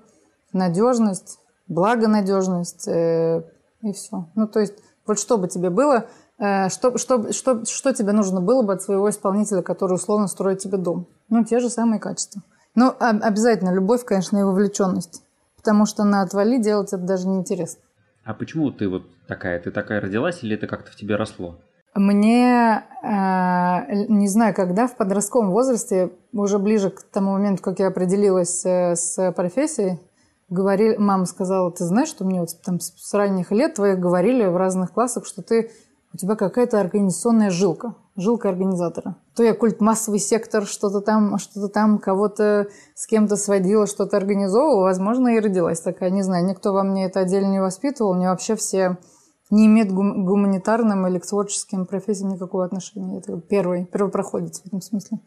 надежность, 0.53 1.39
благонадежность 1.69 2.89
э, 2.89 3.45
и 3.83 3.93
все. 3.93 4.27
Ну, 4.35 4.49
то 4.49 4.59
есть 4.59 4.75
вот 5.07 5.21
что 5.21 5.39
бы 5.39 5.47
тебе 5.47 5.71
было, 5.71 6.07
э, 6.39 6.71
что, 6.71 6.99
что, 6.99 7.33
что, 7.33 7.65
что 7.65 7.95
тебе 7.95 8.11
нужно 8.11 8.41
было 8.41 8.63
бы 8.63 8.73
от 8.73 8.83
своего 8.83 9.09
исполнителя, 9.09 9.63
который 9.63 9.95
условно 9.95 10.27
строит 10.27 10.59
тебе 10.59 10.77
дом? 10.77 11.07
Ну, 11.29 11.45
те 11.45 11.61
же 11.61 11.71
самые 11.71 12.01
качества. 12.01 12.43
Ну, 12.75 12.93
обязательно 12.99 13.71
любовь, 13.71 14.05
конечно, 14.05 14.39
и 14.39 14.43
вовлеченность. 14.43 15.23
Потому 15.57 15.87
что 15.87 16.03
на 16.03 16.23
отвали 16.23 16.59
делать 16.59 16.93
это 16.93 17.03
даже 17.03 17.29
неинтересно. 17.29 17.81
А 18.27 18.35
почему 18.35 18.73
ты 18.73 18.89
вот 18.89 19.05
такая? 19.29 19.61
Ты 19.61 19.71
такая 19.71 20.01
родилась 20.01 20.43
или 20.43 20.57
это 20.57 20.67
как-то 20.67 20.91
в 20.91 20.97
тебе 20.97 21.15
росло? 21.15 21.61
Мне, 21.95 22.83
э, 23.03 24.07
не 24.09 24.27
знаю, 24.27 24.53
когда 24.53 24.89
в 24.89 24.97
подростковом 24.97 25.53
возрасте, 25.53 26.11
уже 26.33 26.59
ближе 26.59 26.91
к 26.91 27.03
тому 27.05 27.33
моменту, 27.33 27.63
как 27.63 27.79
я 27.79 27.87
определилась 27.87 28.67
э, 28.67 28.97
с 28.97 29.33
профессией, 29.33 30.01
говорили, 30.49 30.97
мама 30.97 31.25
сказала, 31.27 31.71
ты 31.71 31.85
знаешь, 31.85 32.09
что 32.09 32.25
мне 32.25 32.41
вот 32.41 32.51
там 32.65 32.81
с 32.81 33.15
ранних 33.15 33.53
лет 33.53 33.75
твоих 33.75 34.01
говорили 34.01 34.45
в 34.45 34.57
разных 34.57 34.93
классах, 34.93 35.25
что 35.25 35.43
ты 35.43 35.71
у 36.17 36.19
тебя 36.19 36.35
какая-то 36.35 36.81
организационная 36.81 37.51
жилка, 37.51 37.95
жилка 38.17 38.49
организатора. 38.49 39.17
То 39.35 39.43
я 39.43 39.53
культ 39.53 39.83
массовый 39.83 40.19
сектор, 40.19 40.65
что-то 40.65 41.03
там, 41.03 41.37
что-то 41.37 41.69
там, 41.69 41.99
кого-то 41.99 42.69
с 42.95 43.07
кем-то 43.07 43.37
сводила, 43.37 43.87
что-то 43.87 44.17
организовывала, 44.17 44.85
возможно, 44.85 45.29
и 45.29 45.41
родилась 45.41 45.83
такая, 45.83 46.09
не 46.09 46.23
знаю, 46.23 46.47
никто 46.47 46.73
во 46.73 46.85
мне 46.85 47.05
это 47.05 47.21
отдельно 47.21 47.53
не 47.53 47.61
воспитывал, 47.61 48.15
мне 48.15 48.31
вообще 48.31 48.57
все 48.57 48.97
не 49.51 49.67
имеют 49.67 49.93
гум- 49.93 50.25
гуманитарным 50.25 51.07
или 51.07 51.19
к 51.19 51.27
творческим 51.27 51.85
профессиям 51.85 52.31
никакого 52.31 52.65
отношения. 52.65 53.19
Это 53.19 53.39
первый, 53.39 53.85
первопроходец 53.85 54.63
в 54.63 54.67
этом 54.67 54.81
смысле. 54.81 55.19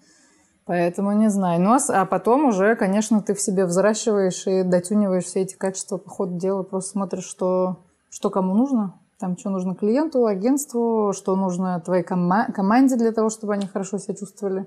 Поэтому 0.65 1.11
не 1.13 1.29
знаю. 1.29 1.61
Ну, 1.61 1.73
а, 1.73 1.79
а 1.89 2.05
потом 2.05 2.45
уже, 2.45 2.75
конечно, 2.75 3.21
ты 3.21 3.35
в 3.35 3.41
себе 3.41 3.65
взращиваешь 3.65 4.47
и 4.47 4.63
дотюниваешь 4.63 5.25
все 5.25 5.41
эти 5.41 5.55
качества 5.55 5.97
по 5.97 6.09
ходу 6.09 6.37
дела. 6.37 6.63
Просто 6.63 6.91
смотришь, 6.91 7.25
что, 7.25 7.77
что 8.09 8.29
кому 8.31 8.55
нужно. 8.55 8.98
Там, 9.19 9.37
что 9.37 9.49
нужно 9.49 9.75
клиенту, 9.75 10.25
агентству, 10.25 11.11
что 11.13 11.35
нужно 11.35 11.81
твоей 11.81 12.03
кома- 12.03 12.49
команде 12.53 12.95
для 12.95 13.11
того, 13.11 13.29
чтобы 13.29 13.53
они 13.53 13.67
хорошо 13.67 13.97
себя 13.97 14.15
чувствовали. 14.15 14.65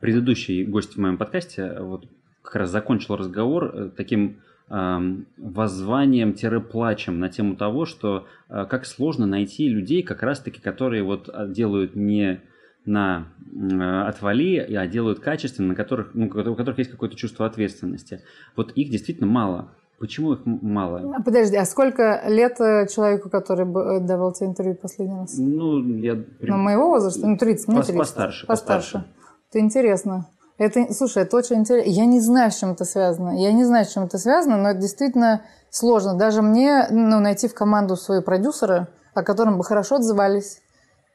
Предыдущий 0.00 0.64
гость 0.64 0.94
в 0.94 0.98
моем 0.98 1.18
подкасте 1.18 1.78
вот 1.80 2.08
как 2.42 2.56
раз 2.56 2.70
закончил 2.70 3.16
разговор 3.16 3.66
э, 3.66 3.90
таким 3.96 4.40
воззванием-плачем 4.70 7.18
на 7.18 7.28
тему 7.28 7.56
того, 7.56 7.86
что 7.86 8.28
э, 8.48 8.66
как 8.70 8.86
сложно 8.86 9.26
найти 9.26 9.68
людей, 9.68 10.04
как 10.04 10.22
раз-таки, 10.22 10.60
которые 10.60 11.02
вот 11.02 11.28
э, 11.28 11.48
делают 11.48 11.96
не 11.96 12.40
на 12.84 13.26
э, 13.52 14.02
отвали, 14.02 14.58
а 14.58 14.86
делают 14.86 15.18
качественно, 15.18 15.66
на 15.68 15.74
которых, 15.74 16.14
ну, 16.14 16.26
у 16.26 16.54
которых 16.54 16.78
есть 16.78 16.92
какое-то 16.92 17.16
чувство 17.16 17.46
ответственности. 17.46 18.22
Вот 18.54 18.70
их 18.72 18.90
действительно 18.90 19.26
мало. 19.26 19.72
Почему 20.00 20.32
их 20.32 20.40
мало? 20.46 21.14
А, 21.14 21.22
подожди, 21.22 21.56
а 21.56 21.66
сколько 21.66 22.22
лет 22.26 22.58
э, 22.58 22.86
человеку, 22.86 23.28
который 23.28 23.66
э, 23.66 24.00
давал 24.00 24.32
тебе 24.32 24.48
интервью 24.48 24.74
последний 24.74 25.14
раз? 25.14 25.34
Ну, 25.36 25.84
я... 25.98 26.16
Ну, 26.40 26.56
моего 26.56 26.88
возраста? 26.88 27.26
Ну, 27.26 27.36
30, 27.36 27.68
мне 27.68 27.82
30. 27.82 27.98
Постарше. 27.98 28.46
Постарше. 28.46 29.04
Это 29.50 29.60
интересно. 29.60 30.26
Это, 30.56 30.90
слушай, 30.94 31.22
это 31.22 31.36
очень 31.36 31.56
интересно. 31.56 31.90
Я 31.90 32.06
не 32.06 32.20
знаю, 32.20 32.50
с 32.50 32.56
чем 32.56 32.70
это 32.70 32.86
связано. 32.86 33.38
Я 33.38 33.52
не 33.52 33.64
знаю, 33.64 33.84
с 33.84 33.92
чем 33.92 34.04
это 34.04 34.16
связано, 34.16 34.56
но 34.56 34.70
это 34.70 34.80
действительно 34.80 35.42
сложно. 35.68 36.16
Даже 36.16 36.40
мне 36.40 36.86
ну, 36.90 37.20
найти 37.20 37.46
в 37.46 37.52
команду 37.52 37.94
своего 37.96 38.24
продюсера, 38.24 38.88
о 39.12 39.22
котором 39.22 39.58
бы 39.58 39.64
хорошо 39.64 39.96
отзывались, 39.96 40.62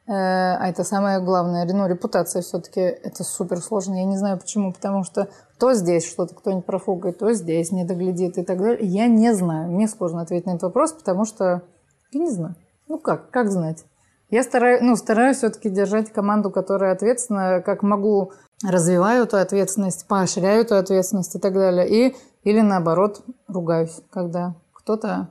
а 0.07 0.67
это 0.67 0.83
самое 0.83 1.19
главное. 1.19 1.65
Ну, 1.65 1.87
репутация 1.87 2.41
все-таки 2.41 2.79
это 2.79 3.23
супер 3.23 3.59
сложно. 3.59 3.95
Я 3.95 4.05
не 4.05 4.17
знаю 4.17 4.37
почему. 4.37 4.71
Потому 4.71 5.03
что 5.03 5.29
то 5.59 5.73
здесь 5.73 6.07
что-то 6.07 6.35
кто-нибудь 6.35 6.65
профукает, 6.65 7.17
то 7.17 7.33
здесь 7.33 7.71
не 7.71 7.85
доглядит 7.85 8.37
и 8.37 8.43
так 8.43 8.59
далее. 8.59 8.85
Я 8.87 9.07
не 9.07 9.33
знаю. 9.33 9.71
Мне 9.71 9.87
сложно 9.87 10.21
ответить 10.21 10.45
на 10.45 10.51
этот 10.51 10.63
вопрос, 10.63 10.93
потому 10.93 11.25
что 11.25 11.63
я 12.11 12.19
не 12.19 12.29
знаю. 12.29 12.55
Ну 12.87 12.99
как? 12.99 13.31
Как 13.31 13.49
знать? 13.51 13.83
Я 14.29 14.43
стараюсь, 14.43 14.81
ну, 14.81 14.95
стараюсь 14.95 15.37
все-таки 15.37 15.69
держать 15.69 16.11
команду, 16.11 16.49
которая 16.49 16.93
ответственна, 16.93 17.61
как 17.61 17.83
могу, 17.83 18.31
развиваю 18.63 19.23
эту 19.23 19.37
ответственность, 19.37 20.07
поощряю 20.07 20.61
эту 20.61 20.75
ответственность 20.75 21.35
и 21.35 21.39
так 21.39 21.53
далее. 21.53 21.87
И, 21.87 22.15
или 22.43 22.61
наоборот, 22.61 23.21
ругаюсь, 23.47 24.01
когда 24.09 24.55
кто-то 24.73 25.29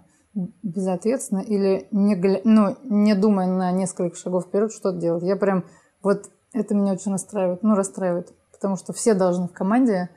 безответственно 0.63 1.41
или 1.41 1.87
не, 1.91 2.17
ну, 2.45 2.77
не 2.85 3.15
думая 3.15 3.47
на 3.47 3.71
несколько 3.73 4.17
шагов 4.17 4.47
вперед, 4.47 4.73
что 4.73 4.93
делать. 4.93 5.23
Я 5.23 5.37
прям, 5.37 5.65
вот 6.03 6.31
это 6.53 6.75
меня 6.75 6.93
очень 6.93 7.13
расстраивает, 7.13 7.63
ну, 7.63 7.75
расстраивает, 7.75 8.33
потому 8.53 8.77
что 8.77 8.93
все 8.93 9.15
должны 9.15 9.49
в 9.49 9.53
команде 9.53 10.11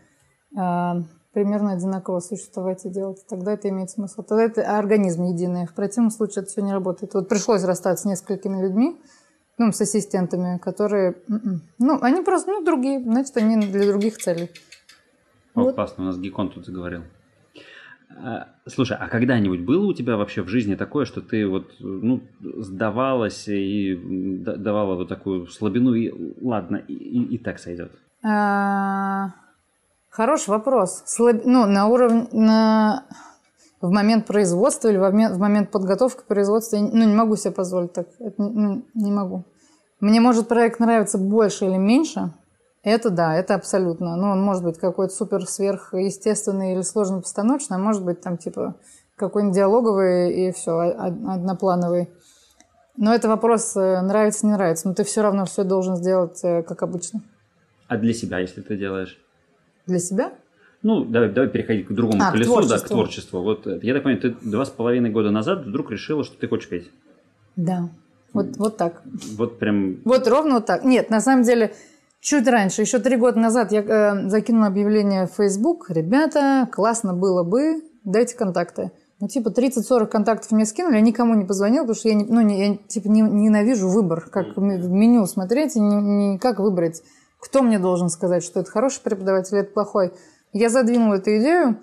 э, 0.58 0.92
примерно 1.34 1.74
одинаково 1.74 2.20
существовать 2.20 2.86
и 2.86 2.90
делать. 2.90 3.24
Тогда 3.28 3.54
это 3.54 3.70
имеет 3.70 3.92
смысл. 3.92 4.24
Тогда 4.24 4.44
это 4.44 4.78
организм 4.78 5.26
единый. 5.26 5.68
В 5.68 5.74
противном 5.74 6.12
случае 6.12 6.44
это 6.44 6.52
все 6.52 6.62
не 6.62 6.74
работает. 6.74 7.14
Вот 7.14 7.30
пришлось 7.30 7.64
расстаться 7.64 8.04
с 8.04 8.06
несколькими 8.06 8.62
людьми, 8.62 9.00
ну, 9.60 9.72
с 9.72 9.82
ассистентами, 9.82 10.58
которые, 10.58 11.18
м-м, 11.30 11.62
ну, 11.80 12.00
они 12.02 12.24
просто, 12.24 12.52
ну, 12.52 12.64
другие, 12.64 13.02
значит, 13.04 13.38
они 13.38 13.56
для 13.68 13.88
других 13.88 14.18
целей. 14.18 14.50
О, 15.54 15.64
вот. 15.64 15.76
классно, 15.76 16.04
у 16.04 16.08
нас 16.08 16.18
Гекон 16.18 16.50
тут 16.50 16.66
заговорил. 16.66 17.04
А, 18.10 18.48
слушай, 18.66 18.98
а 19.00 19.08
когда-нибудь 19.08 19.62
было 19.62 19.88
у 19.88 19.94
тебя 19.94 20.18
вообще 20.18 20.42
в 20.42 20.48
жизни 20.48 20.76
такое, 20.76 21.06
что 21.06 21.22
ты 21.22 21.48
вот, 21.48 21.72
ну, 21.80 22.22
сдавалась 22.40 23.48
и 23.48 23.96
давала 23.96 24.96
вот 24.96 25.10
такую 25.10 25.48
слабину, 25.48 25.94
и 25.94 26.12
ладно, 26.42 26.78
и, 26.78 26.94
и 26.94 27.38
так 27.38 27.60
сойдет? 27.60 27.92
А, 28.24 29.34
хороший 30.10 30.50
вопрос. 30.50 31.04
Слаб... 31.06 31.42
Ну, 31.46 31.66
на 31.66 31.88
уровне, 31.88 32.28
на... 32.32 33.06
в 33.82 33.92
момент 33.92 34.26
производства 34.26 34.88
или 34.88 34.98
в 34.98 35.02
момент, 35.02 35.36
в 35.36 35.40
момент 35.40 35.72
подготовки 35.72 36.24
производства, 36.28 36.78
ну, 36.78 37.06
не 37.06 37.16
могу 37.16 37.36
себе 37.36 37.52
позволить 37.52 37.94
так. 37.94 38.08
Это, 38.20 38.42
ну, 38.42 38.86
не 38.94 39.12
могу. 39.12 39.44
Мне 40.00 40.22
может 40.22 40.48
проект 40.48 40.80
нравиться 40.80 41.18
больше 41.18 41.66
или 41.66 41.78
меньше– 41.78 42.32
это 42.90 43.10
да, 43.10 43.36
это 43.36 43.56
абсолютно. 43.56 44.16
Ну, 44.16 44.30
он 44.30 44.42
может 44.42 44.64
быть 44.64 44.78
какой-то 44.78 45.14
супер 45.14 45.46
сверхъестественный 45.46 46.74
или 46.74 46.82
сложно 46.82 47.22
постановочный, 47.22 47.78
а 47.78 47.80
может 47.80 48.04
быть 48.04 48.22
там 48.22 48.38
типа 48.38 48.76
какой-нибудь 49.16 49.56
диалоговый 49.56 50.32
и 50.34 50.52
все, 50.52 50.80
одноплановый. 50.80 52.10
Но 52.98 53.14
это 53.14 53.28
вопрос 53.28 53.76
э, 53.76 54.02
нравится, 54.02 54.46
не 54.46 54.54
нравится. 54.54 54.88
Но 54.88 54.96
ты 54.96 55.04
все 55.04 55.22
равно 55.22 55.46
все 55.46 55.64
должен 55.64 55.96
сделать 55.96 56.44
э, 56.44 56.64
как 56.64 56.82
обычно. 56.82 57.22
А 57.88 57.98
для 57.98 58.14
себя, 58.14 58.40
если 58.40 58.62
ты 58.62 58.76
делаешь? 58.76 59.20
Для 59.86 60.00
себя? 60.00 60.34
Ну, 60.82 61.06
давай, 61.06 61.30
давай 61.30 61.50
переходить 61.50 61.88
к 61.88 61.92
другому 61.92 62.24
а, 62.24 62.32
колесу, 62.32 62.56
к 62.56 62.68
да, 62.68 62.80
к 62.80 62.88
творчеству. 62.88 63.42
Вот 63.42 63.68
э, 63.68 63.80
я 63.84 63.94
так 63.94 64.04
понимаю, 64.04 64.22
ты 64.22 64.50
два 64.50 64.66
с 64.66 64.70
половиной 64.70 65.12
года 65.12 65.30
назад 65.30 65.66
вдруг 65.66 65.92
решила, 65.92 66.24
что 66.24 66.38
ты 66.38 66.48
хочешь 66.48 66.70
петь. 66.70 66.90
Да. 67.56 67.90
Вот, 68.34 68.58
вот 68.58 68.78
так. 68.78 69.02
Вот 69.36 69.60
прям. 69.60 69.98
Вот 70.04 70.28
ровно 70.28 70.56
вот 70.56 70.66
так. 70.66 70.84
Нет, 70.84 71.10
на 71.10 71.22
самом 71.22 71.44
деле 71.44 71.74
Чуть 72.20 72.48
раньше, 72.48 72.82
еще 72.82 73.00
три 73.00 73.16
года 73.16 73.40
назад, 73.40 73.72
я 73.72 73.82
э, 73.82 74.30
закинула 74.30 74.68
объявление 74.68 75.28
в 75.28 75.32
Facebook. 75.32 75.90
Ребята, 75.90 76.68
классно 76.72 77.14
было 77.14 77.44
бы, 77.44 77.84
дайте 78.04 78.36
контакты. 78.36 78.92
Ну, 79.20 79.28
типа, 79.28 79.50
30-40 79.50 80.08
контактов 80.08 80.52
мне 80.52 80.66
скинули, 80.66 80.96
я 80.96 81.02
никому 81.02 81.34
не 81.36 81.46
позвонила, 81.46 81.84
потому 81.84 81.96
что 81.96 82.10
я, 82.10 82.16
не, 82.16 82.26
ну, 82.26 82.42
не, 82.42 82.68
я 82.68 82.78
типа, 82.78 83.08
не, 83.08 83.22
ненавижу 83.22 83.90
выбор, 83.90 84.30
как 84.30 84.58
меню 84.58 85.26
смотреть 85.26 85.76
и 85.76 85.80
не, 85.80 85.96
не 85.96 86.38
как 86.40 86.60
выбрать, 86.60 87.02
кто 87.40 87.62
мне 87.62 87.80
должен 87.80 88.10
сказать, 88.10 88.44
что 88.44 88.60
это 88.60 88.70
хороший 88.70 89.02
преподаватель 89.02 89.56
или 89.56 89.64
это 89.64 89.74
плохой. 89.74 90.14
Я 90.54 90.70
задвинула 90.70 91.16
эту 91.16 91.38
идею, 91.38 91.80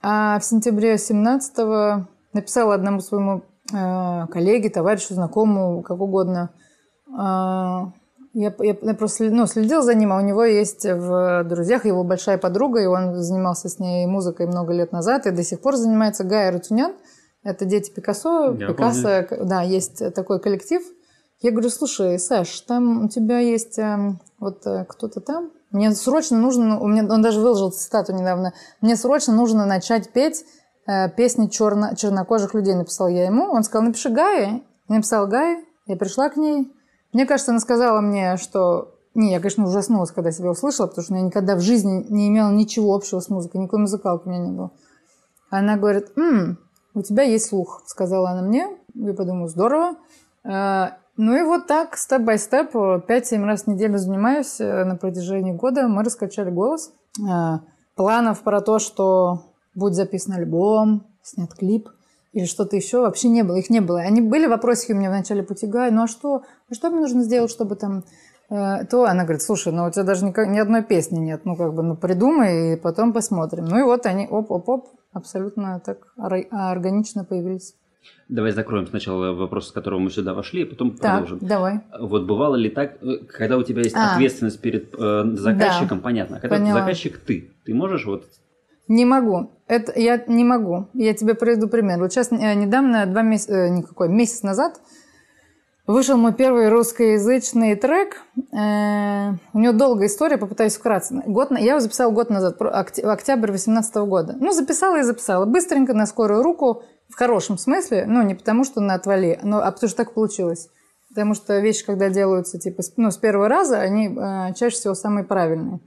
а 0.00 0.38
в 0.38 0.44
сентябре 0.44 0.94
17-го 0.94 2.08
написала 2.32 2.74
одному 2.74 3.00
своему 3.00 3.42
э, 3.72 4.26
коллеге, 4.28 4.68
товарищу, 4.68 5.14
знакомому, 5.14 5.82
как 5.82 6.00
угодно, 6.00 6.50
э, 7.08 8.01
Я, 8.34 8.54
я, 8.60 8.76
я 8.80 8.94
просто 8.94 9.24
ну, 9.24 9.46
следил 9.46 9.82
за 9.82 9.94
ним, 9.94 10.12
а 10.12 10.16
у 10.16 10.22
него 10.22 10.44
есть 10.44 10.84
в 10.84 11.44
друзьях 11.44 11.84
его 11.84 12.02
большая 12.02 12.38
подруга, 12.38 12.80
и 12.80 12.86
он 12.86 13.16
занимался 13.16 13.68
с 13.68 13.78
ней 13.78 14.06
музыкой 14.06 14.46
много 14.46 14.72
лет 14.72 14.92
назад, 14.92 15.26
и 15.26 15.30
до 15.30 15.42
сих 15.42 15.60
пор 15.60 15.76
занимается 15.76 16.24
Гай 16.24 16.50
Рутюнян. 16.50 16.94
Это 17.44 17.64
дети 17.64 17.90
Пикассо. 17.90 18.54
Я 18.54 18.68
Пикассо, 18.68 19.26
помню. 19.28 19.44
да, 19.44 19.62
есть 19.62 20.14
такой 20.14 20.40
коллектив. 20.40 20.82
Я 21.42 21.50
говорю, 21.50 21.70
слушай, 21.70 22.18
Саш, 22.20 22.60
там 22.60 23.06
у 23.06 23.08
тебя 23.08 23.40
есть 23.40 23.76
э, 23.76 24.14
вот 24.38 24.64
э, 24.64 24.86
кто-то 24.88 25.20
там. 25.20 25.50
Мне 25.72 25.90
срочно 25.90 26.38
нужно, 26.38 26.78
у 26.78 26.86
меня, 26.86 27.04
он 27.12 27.20
даже 27.20 27.40
выложил 27.40 27.72
цитату 27.72 28.12
недавно, 28.12 28.52
мне 28.80 28.94
срочно 28.94 29.34
нужно 29.34 29.66
начать 29.66 30.12
петь 30.12 30.44
э, 30.86 31.10
песни 31.10 31.48
черно, 31.48 31.96
чернокожих 31.96 32.54
людей, 32.54 32.76
написал 32.76 33.08
я 33.08 33.26
ему. 33.26 33.50
Он 33.50 33.64
сказал, 33.64 33.86
напиши 33.88 34.08
Гае. 34.08 34.62
Я 34.88 34.94
написал 34.94 35.26
Гае, 35.26 35.64
я 35.86 35.96
пришла 35.96 36.28
к 36.28 36.36
ней. 36.36 36.72
Мне 37.12 37.26
кажется, 37.26 37.52
она 37.52 37.60
сказала 37.60 38.00
мне, 38.00 38.36
что... 38.36 38.94
Не, 39.14 39.32
я, 39.32 39.40
конечно, 39.40 39.64
ужаснулась, 39.64 40.10
когда 40.10 40.30
себя 40.30 40.50
услышала, 40.50 40.86
потому 40.86 41.04
что 41.04 41.14
я 41.14 41.20
никогда 41.20 41.54
в 41.54 41.60
жизни 41.60 42.06
не 42.08 42.28
имела 42.28 42.50
ничего 42.50 42.94
общего 42.94 43.20
с 43.20 43.28
музыкой, 43.28 43.60
никакой 43.60 43.80
музыкалки 43.80 44.26
у 44.26 44.30
меня 44.30 44.40
не 44.40 44.52
было. 44.52 44.70
Она 45.50 45.76
говорит, 45.76 46.16
М, 46.16 46.58
у 46.94 47.02
тебя 47.02 47.22
есть 47.22 47.46
слух, 47.46 47.82
сказала 47.86 48.30
она 48.30 48.40
мне. 48.40 48.68
Я 48.94 49.12
подумала, 49.12 49.48
здорово. 49.48 49.96
Э, 50.44 50.92
ну 51.18 51.36
и 51.36 51.42
вот 51.42 51.66
так, 51.66 51.98
степ-бай-степ, 51.98 52.74
5-7 52.74 53.44
раз 53.44 53.64
в 53.64 53.66
неделю 53.66 53.98
занимаюсь 53.98 54.60
э, 54.60 54.84
на 54.84 54.96
протяжении 54.96 55.52
года. 55.52 55.88
Мы 55.88 56.04
раскачали 56.04 56.50
голос. 56.50 56.92
Э, 57.20 57.58
планов 57.96 58.40
про 58.40 58.62
то, 58.62 58.78
что 58.78 59.52
будет 59.74 59.94
записан 59.94 60.34
альбом, 60.34 61.06
снят 61.22 61.52
клип 61.52 61.90
или 62.32 62.46
что-то 62.46 62.76
еще, 62.76 63.00
вообще 63.00 63.28
не 63.28 63.42
было. 63.42 63.56
Их 63.56 63.70
не 63.70 63.80
было. 63.80 64.00
Они 64.00 64.20
были 64.20 64.46
вопросики 64.46 64.92
у 64.92 64.96
меня 64.96 65.10
в 65.10 65.12
начале 65.12 65.42
пути. 65.42 65.66
Гай, 65.66 65.90
ну 65.90 66.04
а 66.04 66.06
что? 66.06 66.42
А 66.70 66.74
что 66.74 66.90
мне 66.90 67.00
нужно 67.00 67.22
сделать, 67.22 67.50
чтобы 67.50 67.76
там 67.76 68.04
то 68.48 69.06
она 69.06 69.22
говорит, 69.22 69.40
слушай, 69.40 69.72
ну 69.72 69.86
у 69.86 69.90
тебя 69.90 70.02
даже 70.02 70.26
ни, 70.26 70.50
ни 70.50 70.58
одной 70.58 70.82
песни 70.82 71.18
нет, 71.18 71.46
ну 71.46 71.56
как 71.56 71.72
бы, 71.72 71.82
ну 71.82 71.96
придумай 71.96 72.74
и 72.74 72.76
потом 72.76 73.14
посмотрим. 73.14 73.64
Ну 73.64 73.78
и 73.78 73.82
вот 73.82 74.04
они, 74.04 74.26
оп-оп-оп, 74.26 74.88
абсолютно 75.14 75.80
так 75.80 76.12
органично 76.18 77.24
появились. 77.24 77.74
Давай 78.28 78.52
закроем 78.52 78.86
сначала 78.86 79.32
вопрос, 79.32 79.68
с 79.68 79.72
которого 79.72 80.00
мы 80.00 80.10
сюда 80.10 80.34
вошли, 80.34 80.62
и 80.62 80.64
потом 80.64 80.96
так, 80.96 81.20
продолжим. 81.20 81.38
давай. 81.46 81.80
Вот 81.98 82.24
бывало 82.24 82.56
ли 82.56 82.68
так, 82.68 82.96
э, 83.02 83.18
когда 83.28 83.56
у 83.56 83.62
тебя 83.62 83.82
есть 83.82 83.94
а, 83.94 84.14
ответственность 84.14 84.60
перед 84.60 84.94
э, 84.98 85.24
заказчиком, 85.34 85.98
да, 85.98 86.04
понятно. 86.04 86.36
А 86.38 86.40
когда 86.40 86.56
поняла. 86.56 86.80
заказчик 86.80 87.18
ты, 87.18 87.52
ты 87.64 87.74
можешь 87.74 88.06
вот... 88.06 88.24
Не 88.88 89.04
могу. 89.04 89.50
Это 89.68 89.98
я 89.98 90.22
не 90.26 90.44
могу. 90.44 90.88
Я 90.92 91.14
тебе 91.14 91.34
приведу 91.34 91.68
пример. 91.68 91.98
Вот 91.98 92.12
сейчас 92.12 92.30
э, 92.32 92.54
недавно, 92.54 93.06
два 93.06 93.22
месяца, 93.22 93.54
э, 93.54 93.68
никакой, 93.70 94.08
месяц 94.08 94.42
назад 94.42 94.80
вышел 95.86 96.16
мой 96.16 96.32
первый 96.32 96.68
русскоязычный 96.68 97.74
трек. 97.76 98.22
Э, 98.52 99.32
у 99.52 99.58
него 99.58 99.72
долгая 99.72 100.08
история, 100.08 100.38
попытаюсь 100.38 100.76
вкратце. 100.76 101.22
Год, 101.26 101.50
я 101.52 101.70
его 101.70 101.80
записала 101.80 102.10
год 102.10 102.30
назад, 102.30 102.60
октябрь 102.60 103.48
2018 103.48 103.94
года. 103.96 104.36
Ну, 104.38 104.52
записала 104.52 104.98
и 104.98 105.02
записала. 105.02 105.46
Быстренько, 105.46 105.94
на 105.94 106.06
скорую 106.06 106.42
руку 106.42 106.82
в 107.08 107.16
хорошем 107.16 107.58
смысле, 107.58 108.04
ну, 108.06 108.22
не 108.22 108.34
потому 108.34 108.64
что 108.64 108.80
на 108.80 108.94
отвали, 108.94 109.38
но, 109.42 109.58
а 109.58 109.70
потому 109.70 109.88
что 109.88 109.98
так 109.98 110.14
получилось. 110.14 110.68
Потому 111.08 111.34
что 111.34 111.58
вещи, 111.58 111.84
когда 111.84 112.08
делаются 112.08 112.58
типа 112.58 112.82
ну, 112.96 113.10
с 113.10 113.18
первого 113.18 113.48
раза, 113.48 113.80
они 113.80 114.08
э, 114.08 114.54
чаще 114.54 114.76
всего 114.76 114.94
самые 114.94 115.24
правильные. 115.24 115.80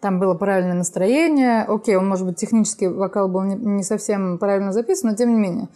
Там 0.00 0.18
было 0.18 0.34
правильное 0.34 0.74
настроение. 0.74 1.62
Окей, 1.62 1.96
он, 1.96 2.08
может 2.08 2.26
быть, 2.26 2.36
технически 2.36 2.86
вокал 2.86 3.28
был 3.28 3.42
не, 3.42 3.54
не 3.54 3.82
совсем 3.82 4.38
правильно 4.38 4.72
записан, 4.72 5.10
но 5.10 5.16
тем 5.16 5.30
не 5.30 5.40
менее. 5.40 5.68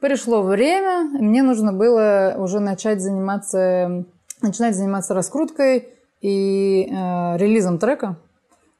Пришло 0.00 0.42
время, 0.42 1.08
мне 1.12 1.42
нужно 1.42 1.72
было 1.72 2.34
уже 2.38 2.60
начать 2.60 3.00
заниматься, 3.00 4.04
начинать 4.42 4.76
заниматься 4.76 5.14
раскруткой 5.14 5.88
и 6.20 6.86
э, 6.90 7.36
релизом 7.38 7.78
трека. 7.78 8.16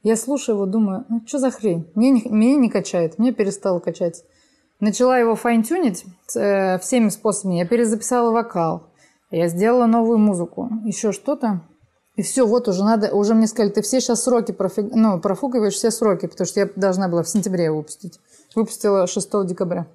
Я 0.03 0.17
слушаю 0.17 0.57
его, 0.57 0.67
думаю, 0.67 1.05
ну 1.09 1.23
что 1.26 1.38
за 1.38 1.50
хрень? 1.50 1.91
Мне 1.95 2.11
не, 2.11 2.23
меня 2.29 2.57
не 2.57 2.71
качает, 2.71 3.19
мне 3.19 3.33
перестало 3.33 3.81
качать. 3.81 4.25
Начала 4.79 5.19
его 5.19 5.35
файн-тюнить 5.35 6.05
э, 6.37 6.79
всеми 6.79 7.09
способами. 7.09 7.59
Я 7.59 7.67
перезаписала 7.67 8.31
вокал, 8.31 8.85
я 9.31 9.49
сделала 9.49 9.87
новую 9.87 10.19
музыку, 10.19 10.71
еще 10.85 11.12
что-то. 11.12 11.62
И 12.17 12.23
все, 12.23 12.47
вот 12.47 12.67
уже 12.67 12.83
надо, 12.83 13.15
уже 13.15 13.35
мне 13.35 13.47
сказали, 13.47 13.71
ты 13.71 13.83
все 13.83 14.00
сейчас 14.00 14.25
сроки 14.25 14.52
профиг, 14.52 14.87
ну, 14.95 15.21
профукиваешь 15.21 15.75
все 15.75 15.91
сроки, 15.91 16.26
потому 16.26 16.47
что 16.47 16.61
я 16.61 16.71
должна 16.75 17.09
была 17.09 17.23
в 17.23 17.29
сентябре 17.29 17.71
выпустить. 17.71 18.19
Выпустила 18.55 19.07
6 19.07 19.47
декабря. 19.47 19.87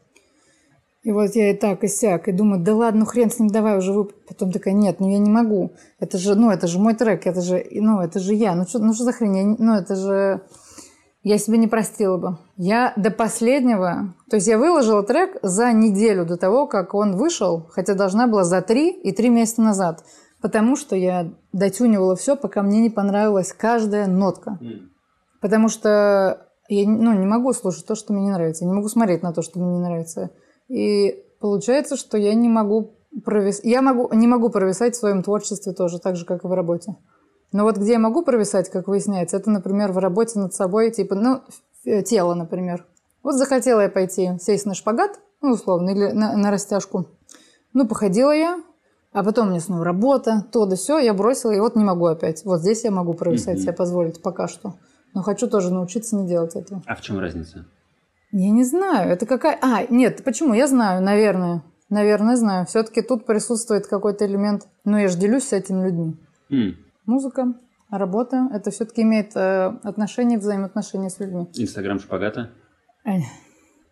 И 1.03 1.11
вот 1.11 1.35
я 1.35 1.49
и 1.49 1.55
так, 1.55 1.83
и 1.83 1.87
сяк, 1.87 2.27
и 2.27 2.31
думаю, 2.31 2.61
да 2.61 2.75
ладно, 2.75 3.01
ну 3.01 3.05
хрен 3.07 3.31
с 3.31 3.39
ним, 3.39 3.49
давай 3.49 3.75
уже 3.75 3.91
вы. 3.91 4.05
Потом 4.05 4.51
такая, 4.51 4.75
нет, 4.75 4.99
ну 4.99 5.09
я 5.09 5.17
не 5.17 5.31
могу. 5.31 5.71
Это 5.99 6.19
же, 6.19 6.35
ну, 6.35 6.51
это 6.51 6.67
же 6.67 6.77
мой 6.77 6.93
трек, 6.93 7.25
это 7.25 7.41
же, 7.41 7.65
ну, 7.71 8.01
это 8.01 8.19
же 8.19 8.35
я. 8.35 8.53
Ну 8.53 8.67
что, 8.67 8.77
ну 8.77 8.93
что 8.93 9.05
за 9.05 9.13
хрень? 9.13 9.37
Я, 9.37 9.55
ну, 9.57 9.73
это 9.73 9.95
же 9.95 10.41
я 11.23 11.39
себе 11.39 11.57
не 11.57 11.67
простила 11.67 12.17
бы. 12.17 12.37
Я 12.55 12.93
до 12.97 13.09
последнего... 13.09 14.13
То 14.29 14.35
есть 14.35 14.47
я 14.47 14.59
выложила 14.59 15.01
трек 15.01 15.37
за 15.41 15.71
неделю 15.71 16.23
до 16.25 16.37
того, 16.37 16.67
как 16.67 16.93
он 16.93 17.15
вышел, 17.15 17.67
хотя 17.71 17.95
должна 17.95 18.27
была 18.27 18.43
за 18.43 18.61
три 18.61 18.91
и 18.91 19.11
три 19.11 19.29
месяца 19.29 19.63
назад. 19.63 20.03
Потому 20.41 20.75
что 20.75 20.95
я 20.95 21.31
дотюнивала 21.53 22.15
все, 22.15 22.35
пока 22.35 22.63
мне 22.63 22.81
не 22.81 22.89
понравилась 22.89 23.53
каждая 23.53 24.07
нотка. 24.07 24.57
Mm. 24.59 24.89
Потому 25.39 25.69
что 25.69 26.47
я 26.67 26.87
ну, 26.87 27.13
не 27.13 27.25
могу 27.25 27.53
слушать 27.53 27.85
то, 27.85 27.95
что 27.95 28.13
мне 28.13 28.23
не 28.23 28.31
нравится. 28.31 28.63
Я 28.63 28.69
не 28.69 28.75
могу 28.75 28.87
смотреть 28.87 29.23
на 29.23 29.33
то, 29.33 29.41
что 29.41 29.59
мне 29.59 29.73
не 29.73 29.79
нравится. 29.79 30.31
И 30.67 31.23
получается, 31.39 31.95
что 31.95 32.17
я 32.17 32.33
не 32.33 32.49
могу 32.49 32.95
провис... 33.23 33.61
Я 33.63 33.81
могу... 33.81 34.11
не 34.13 34.27
могу 34.27 34.49
провисать 34.49 34.95
в 34.95 34.99
своем 34.99 35.21
творчестве 35.21 35.73
тоже, 35.73 35.99
так 35.99 36.15
же, 36.15 36.25
как 36.25 36.43
и 36.43 36.47
в 36.47 36.53
работе. 36.53 36.95
Но 37.51 37.63
вот 37.63 37.77
где 37.77 37.93
я 37.93 37.99
могу 37.99 38.23
провисать, 38.23 38.69
как 38.69 38.87
выясняется, 38.87 39.37
это, 39.37 39.51
например, 39.51 39.91
в 39.91 39.97
работе 39.97 40.39
над 40.39 40.53
собой, 40.53 40.91
типа, 40.91 41.15
ну, 41.15 41.41
э, 41.85 42.01
тело, 42.03 42.33
например. 42.33 42.85
Вот 43.23 43.35
захотела 43.35 43.81
я 43.81 43.89
пойти 43.89 44.31
сесть 44.39 44.65
на 44.65 44.73
шпагат, 44.73 45.19
ну, 45.41 45.51
условно, 45.51 45.89
или 45.89 46.11
на, 46.11 46.37
на 46.37 46.51
растяжку. 46.51 47.07
Ну, 47.73 47.87
походила 47.87 48.31
я, 48.31 48.63
а 49.11 49.23
потом 49.23 49.49
меня 49.49 49.59
снова 49.59 49.83
работа, 49.83 50.45
то 50.51 50.65
да 50.65 50.75
все, 50.75 50.99
я 50.99 51.13
бросила, 51.13 51.51
и 51.51 51.59
вот 51.59 51.75
не 51.75 51.83
могу 51.83 52.05
опять. 52.05 52.43
Вот 52.45 52.61
здесь 52.61 52.83
я 52.83 52.91
могу 52.91 53.13
провисать 53.13 53.57
mm-hmm. 53.57 53.61
себе 53.61 53.73
позволить 53.73 54.21
пока 54.21 54.47
что. 54.47 54.75
Но 55.13 55.21
хочу 55.21 55.47
тоже 55.47 55.73
научиться 55.73 56.15
не 56.15 56.27
делать 56.27 56.55
этого. 56.55 56.81
А 56.85 56.95
в 56.95 57.01
чем 57.01 57.19
разница? 57.19 57.65
Я 58.31 58.49
не 58.49 58.63
знаю. 58.63 59.11
Это 59.11 59.25
какая... 59.25 59.59
А, 59.61 59.85
нет, 59.89 60.23
почему? 60.23 60.53
Я 60.53 60.67
знаю, 60.67 61.03
наверное. 61.03 61.63
Наверное, 61.89 62.37
знаю. 62.37 62.65
Все-таки 62.65 63.01
тут 63.01 63.25
присутствует 63.25 63.87
какой-то 63.87 64.25
элемент. 64.25 64.67
Ну, 64.85 64.97
я 64.97 65.09
же 65.09 65.17
делюсь 65.17 65.49
с 65.49 65.53
этими 65.53 65.83
людьми. 65.83 66.15
Mm 66.49 66.75
музыка, 67.05 67.53
работа. 67.89 68.49
Это 68.53 68.71
все-таки 68.71 69.01
имеет 69.01 69.35
э, 69.35 69.65
отношение, 69.83 70.39
взаимоотношения 70.39 71.09
с 71.09 71.19
людьми. 71.19 71.47
Инстаграм 71.53 71.99
шпагата? 71.99 72.49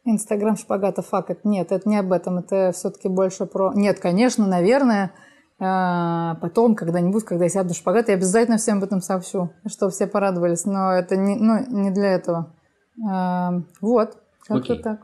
Инстаграм 0.06 0.56
шпагата, 0.56 1.02
факт. 1.02 1.44
Нет, 1.44 1.72
это 1.72 1.88
не 1.88 1.98
об 1.98 2.12
этом. 2.12 2.40
Это 2.40 2.72
все-таки 2.74 3.08
больше 3.10 3.46
про... 3.46 3.74
Нет, 3.74 4.00
конечно, 4.00 4.48
наверное, 4.48 5.12
э, 5.60 6.36
потом 6.42 6.76
когда-нибудь, 6.76 7.26
когда 7.26 7.46
я 7.46 7.50
сяду 7.50 7.70
на 7.70 7.76
шпагат, 7.76 8.10
я 8.10 8.16
обязательно 8.16 8.58
всем 8.58 8.78
об 8.78 8.86
этом 8.86 9.02
сообщу, 9.02 9.52
чтобы 9.68 9.92
все 9.92 10.08
порадовались. 10.08 10.66
Но 10.66 10.92
это 10.94 11.16
не, 11.16 11.36
ну, 11.36 11.60
не 11.68 11.92
для 11.92 12.14
этого. 12.14 12.56
Э, 12.98 13.62
вот, 13.82 14.18
как-то 14.48 14.76
так. 14.78 15.02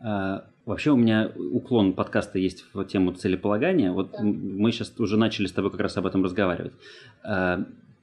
А, 0.00 0.44
Вообще 0.68 0.90
у 0.90 0.96
меня 0.96 1.32
уклон 1.34 1.94
подкаста 1.94 2.38
есть 2.38 2.66
в 2.74 2.84
тему 2.84 3.12
целеполагания. 3.12 3.90
Вот 3.90 4.10
да. 4.10 4.18
мы 4.22 4.70
сейчас 4.70 4.92
уже 5.00 5.16
начали 5.16 5.46
с 5.46 5.52
тобой 5.52 5.70
как 5.70 5.80
раз 5.80 5.96
об 5.96 6.04
этом 6.04 6.22
разговаривать. 6.22 6.74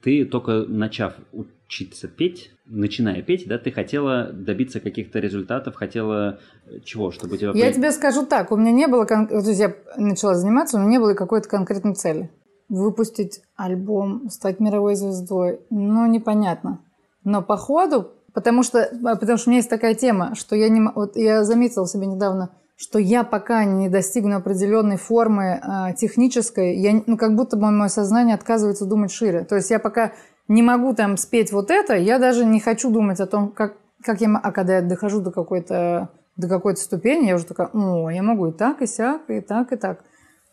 Ты 0.06 0.24
только 0.24 0.64
начав 0.68 1.14
учиться 1.32 2.06
петь, 2.06 2.52
начиная 2.64 3.22
петь, 3.22 3.48
да, 3.48 3.58
ты 3.58 3.72
хотела 3.72 4.30
добиться 4.32 4.78
каких-то 4.78 5.18
результатов, 5.18 5.74
хотела 5.74 6.38
чего, 6.84 7.10
чтобы 7.10 7.38
тебя... 7.38 7.50
Я 7.54 7.72
тебе 7.72 7.90
скажу 7.90 8.24
так, 8.24 8.52
у 8.52 8.56
меня 8.56 8.70
не 8.70 8.86
было... 8.86 9.04
Кон... 9.04 9.26
То 9.26 9.38
есть 9.38 9.58
я 9.58 9.74
начала 9.96 10.36
заниматься, 10.36 10.76
у 10.76 10.80
меня 10.80 10.90
не 10.90 10.98
было 11.00 11.14
какой-то 11.14 11.48
конкретной 11.48 11.96
цели. 11.96 12.30
Выпустить 12.68 13.40
альбом, 13.56 14.30
стать 14.30 14.60
мировой 14.60 14.94
звездой, 14.94 15.58
ну, 15.70 16.06
непонятно. 16.06 16.78
Но 17.24 17.42
по 17.42 17.56
ходу 17.56 18.12
Потому 18.32 18.62
что, 18.62 18.82
а, 18.82 19.16
потому 19.16 19.38
что 19.38 19.48
у 19.48 19.50
меня 19.50 19.60
есть 19.60 19.70
такая 19.70 19.94
тема, 19.94 20.34
что 20.34 20.54
я 20.54 20.68
не... 20.68 20.82
Вот 20.94 21.16
я 21.16 21.42
заметила 21.42 21.88
себе 21.88 22.06
недавно, 22.06 22.50
что 22.76 22.98
я 22.98 23.24
пока 23.24 23.64
не 23.64 23.88
достигну 23.88 24.36
определенной 24.36 24.98
формы 24.98 25.60
э, 25.62 25.94
технической, 25.94 26.76
я, 26.76 27.02
ну, 27.06 27.16
как 27.16 27.34
будто 27.34 27.56
бы 27.56 27.70
мое 27.70 27.88
сознание 27.88 28.34
отказывается 28.34 28.84
думать 28.84 29.10
шире. 29.10 29.44
То 29.44 29.56
есть 29.56 29.70
я 29.70 29.78
пока 29.78 30.12
не 30.46 30.62
могу 30.62 30.94
там 30.94 31.16
спеть 31.16 31.52
вот 31.52 31.70
это, 31.70 31.94
я 31.94 32.18
даже 32.18 32.44
не 32.44 32.60
хочу 32.60 32.90
думать 32.90 33.18
о 33.20 33.26
том, 33.26 33.50
как, 33.50 33.78
как 34.02 34.20
я... 34.20 34.28
А 34.42 34.52
когда 34.52 34.76
я 34.76 34.82
дохожу 34.82 35.20
до 35.20 35.30
какой-то 35.30 36.10
до 36.36 36.48
какой-то 36.48 36.80
ступени, 36.80 37.28
я 37.28 37.34
уже 37.34 37.46
такая, 37.46 37.68
о, 37.72 38.10
я 38.10 38.22
могу 38.22 38.48
и 38.48 38.52
так, 38.52 38.82
и 38.82 38.86
сяк, 38.86 39.22
и 39.28 39.40
так, 39.40 39.72
и 39.72 39.76
так. 39.76 40.04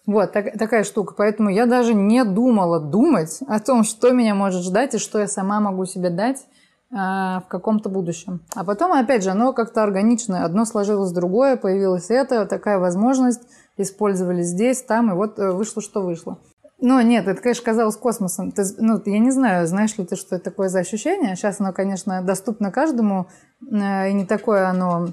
Вот 0.06 0.32
так, 0.32 0.58
такая 0.58 0.84
штука. 0.84 1.14
Поэтому 1.18 1.50
я 1.50 1.66
даже 1.66 1.94
не 1.94 2.24
думала 2.24 2.80
думать 2.80 3.40
о 3.48 3.60
том, 3.60 3.84
что 3.84 4.12
меня 4.12 4.36
может 4.36 4.64
ждать 4.64 4.96
и 4.96 4.98
что 4.98 5.20
я 5.20 5.28
сама 5.28 5.60
могу 5.60 5.86
себе 5.86 6.10
дать 6.10 6.46
в 6.94 7.46
каком-то 7.48 7.90
будущем. 7.90 8.42
А 8.54 8.64
потом, 8.64 8.94
опять 8.94 9.24
же, 9.24 9.32
оно 9.32 9.52
как-то 9.52 9.82
органично. 9.82 10.46
Одно 10.46 10.64
сложилось 10.64 11.12
другое, 11.12 11.58
появилось 11.58 12.12
это, 12.12 12.46
такая 12.46 12.78
возможность, 12.78 13.42
использовали 13.78 14.44
здесь, 14.44 14.84
там, 14.84 15.12
и 15.12 15.16
вот 15.16 15.40
э, 15.40 15.52
вышло, 15.52 15.82
что 15.82 16.02
вышло. 16.02 16.38
Ну, 16.80 17.00
нет, 17.02 17.28
это, 17.28 17.42
конечно, 17.42 17.64
казалось 17.64 17.96
космосом. 17.96 18.52
Ты, 18.52 18.64
ну, 18.78 19.02
я 19.06 19.20
не 19.20 19.32
знаю, 19.32 19.66
знаешь 19.68 19.98
ли 19.98 20.06
ты, 20.06 20.16
что 20.16 20.36
это 20.36 20.46
такое 20.46 20.70
за 20.70 20.80
ощущение. 20.80 21.36
Сейчас 21.36 21.60
оно, 21.60 21.72
конечно, 21.72 22.22
доступно 22.22 22.72
каждому, 22.72 23.28
э, 23.62 24.10
и 24.10 24.14
не 24.14 24.26
такое 24.26 24.68
оно 24.68 25.08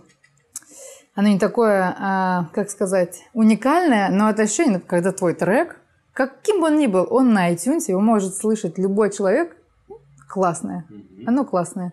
оно 1.14 1.29
не 1.29 1.38
такое, 1.38 1.95
а, 1.99 2.49
как 2.53 2.71
сказать, 2.71 3.25
уникальное, 3.35 4.09
но 4.11 4.31
это 4.31 4.43
ощущение, 4.43 4.81
когда 4.81 5.12
твой 5.12 5.35
трек, 5.35 5.77
каким 6.12 6.61
бы 6.61 6.69
он 6.69 6.79
ни 6.79 6.87
был, 6.87 7.07
он 7.11 7.33
на 7.33 7.53
iTunes, 7.53 7.85
его 7.88 8.01
может 8.01 8.37
слышать 8.37 8.79
любой 8.79 9.11
человек, 9.11 9.57
классное. 10.31 10.87
Оно 11.27 11.45
классное. 11.45 11.93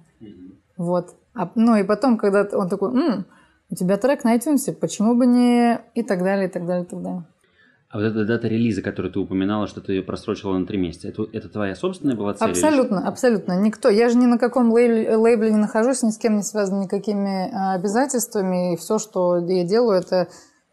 Вот. 0.78 1.15
А, 1.34 1.52
ну 1.56 1.76
и 1.76 1.84
потом, 1.84 2.17
когда 2.17 2.47
он 2.54 2.69
такой, 2.69 2.91
М, 2.91 3.26
у 3.69 3.76
тебя 3.76 3.97
трек 3.97 4.23
на 4.23 4.36
iTunes, 4.36 4.71
почему 4.73 5.15
бы 5.15 5.26
не... 5.26 5.80
И 5.95 6.04
так 6.04 6.19
далее, 6.19 6.47
и 6.47 6.52
так 6.52 6.65
далее, 6.65 6.86
и 6.86 6.88
так 6.88 7.02
далее. 7.02 7.26
А 7.89 7.97
вот 7.97 8.04
эта 8.04 8.26
дата 8.26 8.47
релиза, 8.47 8.82
которую 8.82 9.13
ты 9.13 9.19
упоминала, 9.19 9.65
что 9.65 9.82
ты 9.82 9.93
ее 9.93 10.04
просрочила 10.04 10.58
на 10.58 10.65
три 10.65 10.78
месяца, 10.78 11.08
это, 11.08 11.23
это 11.32 11.47
твоя 11.47 11.73
собственная 11.73 12.15
была 12.15 12.34
цель? 12.34 12.50
Абсолютно, 12.50 13.00
или... 13.00 13.08
абсолютно. 13.08 13.60
Никто. 13.60 13.89
Я 13.89 14.10
же 14.10 14.17
ни 14.17 14.26
на 14.26 14.38
каком 14.38 14.71
лейбле, 14.71 15.15
лейбле 15.15 15.52
не 15.52 15.58
нахожусь, 15.58 16.04
ни 16.04 16.10
с 16.10 16.17
кем 16.17 16.36
не 16.36 16.43
связан 16.43 16.82
никакими 16.82 17.50
а, 17.50 17.73
обязательствами. 17.73 18.73
И 18.73 18.78
все, 18.78 19.00
что 19.00 19.38
я 19.38 19.63
делаю, 19.63 20.00
это 20.00 20.28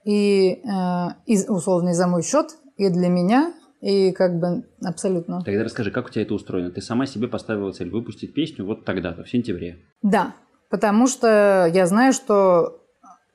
и, 0.04 0.60
э, 0.64 1.08
и 1.26 1.38
условно 1.48 1.90
и 1.90 1.94
за 1.94 2.06
мой 2.06 2.22
счет, 2.22 2.56
и 2.76 2.88
для 2.90 3.08
меня, 3.08 3.54
и 3.84 4.12
как 4.12 4.38
бы 4.38 4.64
абсолютно. 4.82 5.42
Тогда 5.44 5.62
расскажи, 5.62 5.90
как 5.90 6.06
у 6.06 6.08
тебя 6.08 6.22
это 6.22 6.32
устроено? 6.32 6.70
Ты 6.70 6.80
сама 6.80 7.04
себе 7.04 7.28
поставила 7.28 7.70
цель 7.70 7.90
выпустить 7.90 8.32
песню 8.32 8.64
вот 8.64 8.86
тогда-то, 8.86 9.24
в 9.24 9.30
сентябре. 9.30 9.76
Да, 10.00 10.34
потому 10.70 11.06
что 11.06 11.70
я 11.72 11.86
знаю, 11.86 12.14
что 12.14 12.80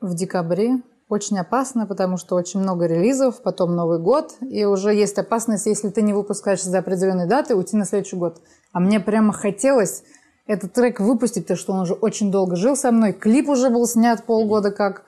в 0.01 0.15
декабре 0.15 0.81
очень 1.07 1.37
опасно, 1.37 1.85
потому 1.85 2.17
что 2.17 2.35
очень 2.35 2.61
много 2.61 2.87
релизов, 2.87 3.43
потом 3.43 3.75
Новый 3.75 3.99
год, 3.99 4.37
и 4.41 4.65
уже 4.65 4.91
есть 4.91 5.19
опасность, 5.19 5.67
если 5.67 5.89
ты 5.89 6.01
не 6.01 6.13
выпускаешься 6.13 6.71
за 6.71 6.79
определенной 6.79 7.27
даты, 7.27 7.55
уйти 7.55 7.77
на 7.77 7.85
следующий 7.85 8.15
год. 8.15 8.41
А 8.73 8.79
мне 8.79 8.99
прямо 8.99 9.33
хотелось 9.33 10.03
этот 10.47 10.73
трек 10.73 10.99
выпустить, 10.99 11.43
потому 11.43 11.57
что 11.59 11.73
он 11.73 11.79
уже 11.81 11.93
очень 11.93 12.31
долго 12.31 12.55
жил 12.55 12.75
со 12.75 12.91
мной, 12.91 13.13
клип 13.13 13.49
уже 13.49 13.69
был 13.69 13.85
снят 13.85 14.23
полгода 14.23 14.71
как, 14.71 15.03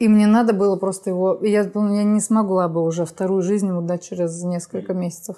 и 0.00 0.08
мне 0.08 0.26
надо 0.26 0.54
было 0.54 0.76
просто 0.76 1.10
его... 1.10 1.38
Я, 1.42 1.62
я 1.62 2.04
не 2.04 2.20
смогла 2.20 2.68
бы 2.68 2.82
уже 2.82 3.04
вторую 3.04 3.42
жизнь 3.42 3.68
ему 3.68 3.82
дать 3.82 4.02
через 4.02 4.42
несколько 4.42 4.94
месяцев. 4.94 5.36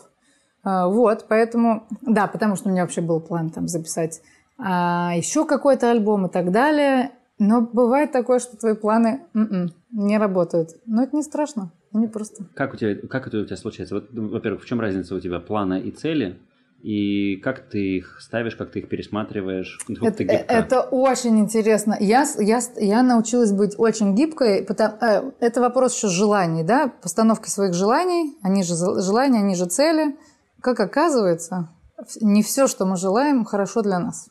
А, 0.63 0.87
вот, 0.87 1.27
поэтому... 1.29 1.83
Да, 2.01 2.29
потому 2.29 2.55
что 2.55 2.69
у 2.69 2.73
меня 2.73 2.83
вообще 2.83 3.01
был 3.01 3.21
план 3.21 3.51
там 3.51 3.67
записать 3.67 4.23
а, 4.59 5.15
еще 5.17 5.47
какой-то 5.47 5.91
альбом 5.91 6.27
и 6.27 6.31
так 6.31 6.53
далее. 6.53 7.11
Но 7.41 7.61
бывает 7.61 8.13
такое, 8.13 8.39
что 8.39 8.57
твои 8.57 8.75
планы 8.75 9.23
м-м, 9.35 9.73
не 9.91 10.17
работают. 10.17 10.77
Но 10.87 11.03
это 11.03 11.17
не 11.17 11.25
страшно, 11.25 11.73
они 11.93 12.07
просто... 12.07 12.45
Как, 12.55 12.75
у 12.75 12.77
тебя, 12.77 12.95
как 13.09 13.27
это 13.27 13.39
у 13.41 13.45
тебя 13.45 13.57
случается? 13.57 13.97
Вот, 13.97 14.11
во-первых, 14.13 14.63
в 14.63 14.67
чем 14.67 14.81
разница 14.81 15.17
у 15.17 15.21
тебя 15.21 15.41
плана 15.41 15.75
и 15.75 15.91
цели? 15.91 16.39
И 16.83 17.37
как 17.37 17.61
ты 17.69 17.99
их 17.99 18.19
ставишь, 18.21 18.57
как 18.57 18.73
ты 18.73 18.81
их 18.81 18.89
пересматриваешь? 18.89 19.79
Это, 19.89 20.25
это 20.25 20.81
очень 20.81 21.39
интересно. 21.39 21.97
Я, 22.01 22.27
я, 22.41 22.61
я 22.77 23.03
научилась 23.05 23.53
быть 23.53 23.79
очень 23.79 24.17
гибкой. 24.17 24.65
Потому, 24.65 24.97
э, 25.01 25.31
это 25.39 25.61
вопрос 25.61 25.95
еще 25.95 26.09
желаний, 26.09 26.65
да? 26.65 26.93
Постановки 27.01 27.49
своих 27.49 27.73
желаний. 27.73 28.37
Они 28.43 28.65
же 28.65 28.75
желания, 28.75 29.39
они 29.39 29.55
же 29.55 29.67
цели. 29.67 30.17
Как 30.61 30.81
оказывается, 30.81 31.69
не 32.21 32.43
все, 32.43 32.67
что 32.67 32.85
мы 32.85 32.97
желаем, 32.97 33.45
хорошо 33.45 33.83
для 33.83 34.01
нас. 34.01 34.29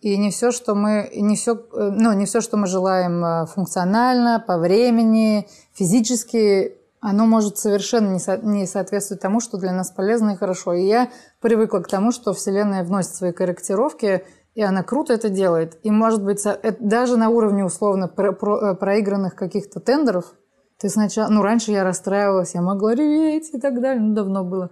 И 0.00 0.18
не 0.18 0.30
все, 0.30 0.50
что 0.50 0.74
мы, 0.74 1.10
не 1.16 1.36
все, 1.36 1.54
э, 1.54 1.90
ну, 1.90 2.12
не 2.12 2.26
все, 2.26 2.42
что 2.42 2.58
мы 2.58 2.66
желаем 2.66 3.24
э, 3.24 3.46
функционально, 3.46 4.44
по 4.46 4.58
времени, 4.58 5.48
физически, 5.72 6.74
оно 7.06 7.26
может 7.26 7.58
совершенно 7.58 8.14
не, 8.14 8.18
со, 8.18 8.38
не 8.38 8.66
соответствовать 8.66 9.20
тому, 9.20 9.40
что 9.40 9.58
для 9.58 9.72
нас 9.72 9.90
полезно 9.90 10.30
и 10.30 10.36
хорошо. 10.36 10.72
И 10.72 10.86
я 10.86 11.10
привыкла 11.38 11.80
к 11.80 11.88
тому, 11.88 12.12
что 12.12 12.32
Вселенная 12.32 12.82
вносит 12.82 13.14
свои 13.14 13.32
корректировки, 13.32 14.24
и 14.54 14.62
она 14.62 14.82
круто 14.82 15.12
это 15.12 15.28
делает. 15.28 15.78
И, 15.82 15.90
может 15.90 16.24
быть, 16.24 16.42
даже 16.80 17.18
на 17.18 17.28
уровне 17.28 17.62
условно 17.62 18.08
про, 18.08 18.32
про, 18.32 18.70
э, 18.70 18.74
проигранных 18.74 19.34
каких-то 19.34 19.80
тендеров, 19.80 20.32
ты 20.80 20.88
сначала, 20.88 21.28
ну, 21.28 21.42
раньше 21.42 21.72
я 21.72 21.84
расстраивалась, 21.84 22.54
я 22.54 22.62
могла 22.62 22.94
реветь 22.94 23.50
и 23.52 23.60
так 23.60 23.82
далее, 23.82 24.02
ну, 24.02 24.14
давно 24.14 24.42
было. 24.42 24.70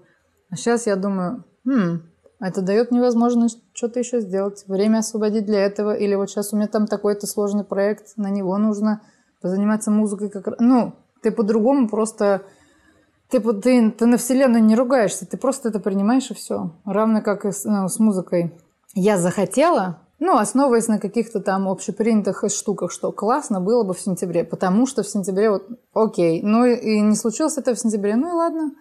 А 0.48 0.56
сейчас 0.56 0.86
я 0.86 0.96
думаю, 0.96 1.44
хм, 1.66 2.00
это 2.40 2.62
дает 2.62 2.90
мне 2.90 3.02
возможность 3.02 3.62
что-то 3.74 3.98
еще 3.98 4.20
сделать, 4.20 4.64
время 4.66 5.00
освободить 5.00 5.44
для 5.44 5.66
этого. 5.66 5.94
Или 5.94 6.14
вот 6.14 6.30
сейчас 6.30 6.54
у 6.54 6.56
меня 6.56 6.68
там 6.68 6.86
такой-то 6.86 7.26
сложный 7.26 7.64
проект, 7.64 8.16
на 8.16 8.30
него 8.30 8.56
нужно 8.56 9.02
позаниматься 9.42 9.90
музыкой. 9.90 10.30
Как... 10.30 10.58
Ну, 10.60 10.94
ты 11.22 11.30
по-другому 11.30 11.88
просто... 11.88 12.42
Ты, 13.28 13.40
ты, 13.40 13.90
ты 13.90 14.06
на 14.06 14.18
Вселенную 14.18 14.62
не 14.62 14.76
ругаешься, 14.76 15.26
ты 15.26 15.38
просто 15.38 15.70
это 15.70 15.80
принимаешь 15.80 16.30
и 16.30 16.34
все. 16.34 16.72
Равно 16.84 17.22
как 17.22 17.46
и 17.46 17.52
с, 17.52 17.64
ну, 17.64 17.88
с 17.88 17.98
музыкой. 17.98 18.52
Я 18.94 19.16
захотела, 19.16 20.00
ну, 20.18 20.36
основываясь 20.36 20.88
на 20.88 20.98
каких-то 20.98 21.40
там 21.40 21.66
общепринятых 21.66 22.44
штуках, 22.54 22.92
что 22.92 23.10
классно 23.10 23.60
было 23.60 23.84
бы 23.84 23.94
в 23.94 24.00
сентябре, 24.00 24.44
потому 24.44 24.86
что 24.86 25.02
в 25.02 25.08
сентябре 25.08 25.48
вот 25.48 25.66
окей. 25.94 26.42
Ну 26.42 26.66
и 26.66 27.00
не 27.00 27.16
случилось 27.16 27.56
это 27.56 27.74
в 27.74 27.78
сентябре, 27.78 28.16
ну 28.16 28.28
и 28.28 28.32
ладно. 28.32 28.72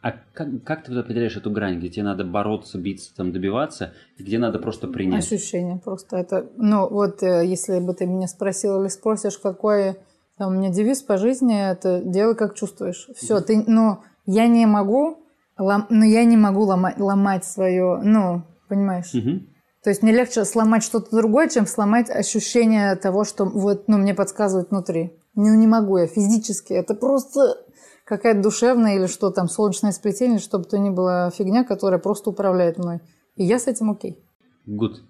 А 0.00 0.12
как, 0.32 0.62
как 0.64 0.84
ты 0.84 0.92
вот 0.92 1.00
определяешь 1.00 1.36
эту 1.36 1.50
грань, 1.50 1.78
где 1.78 1.88
тебе 1.88 2.04
надо 2.04 2.24
бороться, 2.24 2.78
биться, 2.78 3.12
там, 3.16 3.32
добиваться, 3.32 3.94
где 4.16 4.38
надо 4.38 4.60
просто 4.60 4.86
принять? 4.86 5.24
Ощущение 5.24 5.80
просто. 5.82 6.16
Это, 6.16 6.46
ну, 6.56 6.88
вот 6.88 7.22
э, 7.24 7.44
если 7.44 7.80
бы 7.80 7.94
ты 7.94 8.06
меня 8.06 8.28
спросил 8.28 8.80
или 8.80 8.88
спросишь, 8.88 9.38
какой 9.38 9.96
там, 10.38 10.52
у 10.52 10.56
меня 10.56 10.70
девиз 10.70 11.02
по 11.02 11.18
жизни, 11.18 11.70
это 11.70 12.00
делай 12.00 12.36
как 12.36 12.54
чувствуешь. 12.54 13.08
Все, 13.16 13.40
ты, 13.40 13.64
ну, 13.66 13.98
я 14.24 14.46
не 14.46 14.66
могу, 14.66 15.18
лом, 15.58 15.86
но 15.90 16.04
я 16.04 16.24
не 16.24 16.36
могу 16.36 16.62
ломать, 16.62 16.98
ломать 16.98 17.44
свое, 17.44 18.00
ну, 18.02 18.44
понимаешь? 18.68 19.12
Угу. 19.12 19.40
То 19.82 19.90
есть 19.90 20.02
мне 20.02 20.12
легче 20.12 20.44
сломать 20.44 20.82
что-то 20.82 21.16
другое, 21.16 21.48
чем 21.48 21.66
сломать 21.66 22.08
ощущение 22.10 22.94
того, 22.96 23.24
что 23.24 23.44
вот, 23.44 23.88
ну, 23.88 23.98
мне 23.98 24.14
подсказывает 24.14 24.70
внутри. 24.70 25.12
Не, 25.34 25.50
не 25.50 25.66
могу 25.66 25.98
я 25.98 26.06
физически. 26.06 26.72
Это 26.72 26.94
просто 26.94 27.56
какая-то 28.04 28.40
душевная 28.40 28.96
или 28.96 29.06
что 29.06 29.30
там, 29.30 29.48
солнечное 29.48 29.92
сплетение, 29.92 30.38
чтобы 30.38 30.64
то 30.64 30.78
ни 30.78 30.90
было 30.90 31.30
фигня, 31.36 31.64
которая 31.64 32.00
просто 32.00 32.30
управляет 32.30 32.78
мной. 32.78 33.00
И 33.36 33.44
я 33.44 33.58
с 33.58 33.66
этим 33.66 33.90
окей. 33.90 34.22
Гуд. 34.66 35.02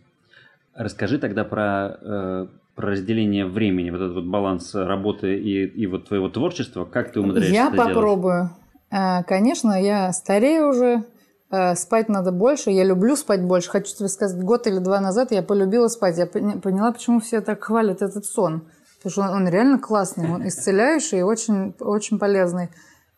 Расскажи 0.75 1.19
тогда 1.19 1.45
про, 1.45 1.99
э, 2.01 2.47
про 2.79 2.93
разделение 2.93 3.45
времени, 3.45 3.91
вот 3.91 4.01
этот 4.01 4.14
вот 4.14 4.27
баланс 4.27 4.73
работы 4.73 5.37
и, 5.37 5.67
и 5.67 5.87
вот 5.88 6.07
твоего 6.07 6.29
творчества. 6.29 6.85
Как 6.85 7.12
ты 7.12 7.19
умудряешься 7.19 7.53
Я 7.53 7.67
это 7.67 7.77
попробую. 7.77 8.51
Делать? 8.93 9.27
Конечно, 9.27 9.83
я 9.83 10.12
старею 10.12 10.69
уже, 10.69 11.03
э, 11.51 11.75
спать 11.75 12.09
надо 12.09 12.31
больше, 12.31 12.71
я 12.71 12.85
люблю 12.85 13.17
спать 13.17 13.43
больше. 13.43 13.69
Хочу 13.69 13.97
тебе 13.97 14.09
сказать, 14.09 14.41
год 14.41 14.69
или 14.69 14.79
два 14.79 15.01
назад 15.01 15.33
я 15.33 15.43
полюбила 15.43 15.88
спать. 15.88 16.19
Я 16.19 16.27
поняла, 16.27 16.93
почему 16.93 17.19
все 17.19 17.41
так 17.41 17.64
хвалят 17.64 18.01
этот 18.01 18.25
сон. 18.25 18.69
Потому 18.99 19.11
что 19.11 19.23
он, 19.23 19.43
он 19.43 19.49
реально 19.49 19.81
классный, 19.81 20.31
он 20.31 20.47
исцеляющий 20.47 21.19
и 21.19 21.23
очень, 21.23 21.75
очень 21.81 22.21
полезный. 22.21 22.69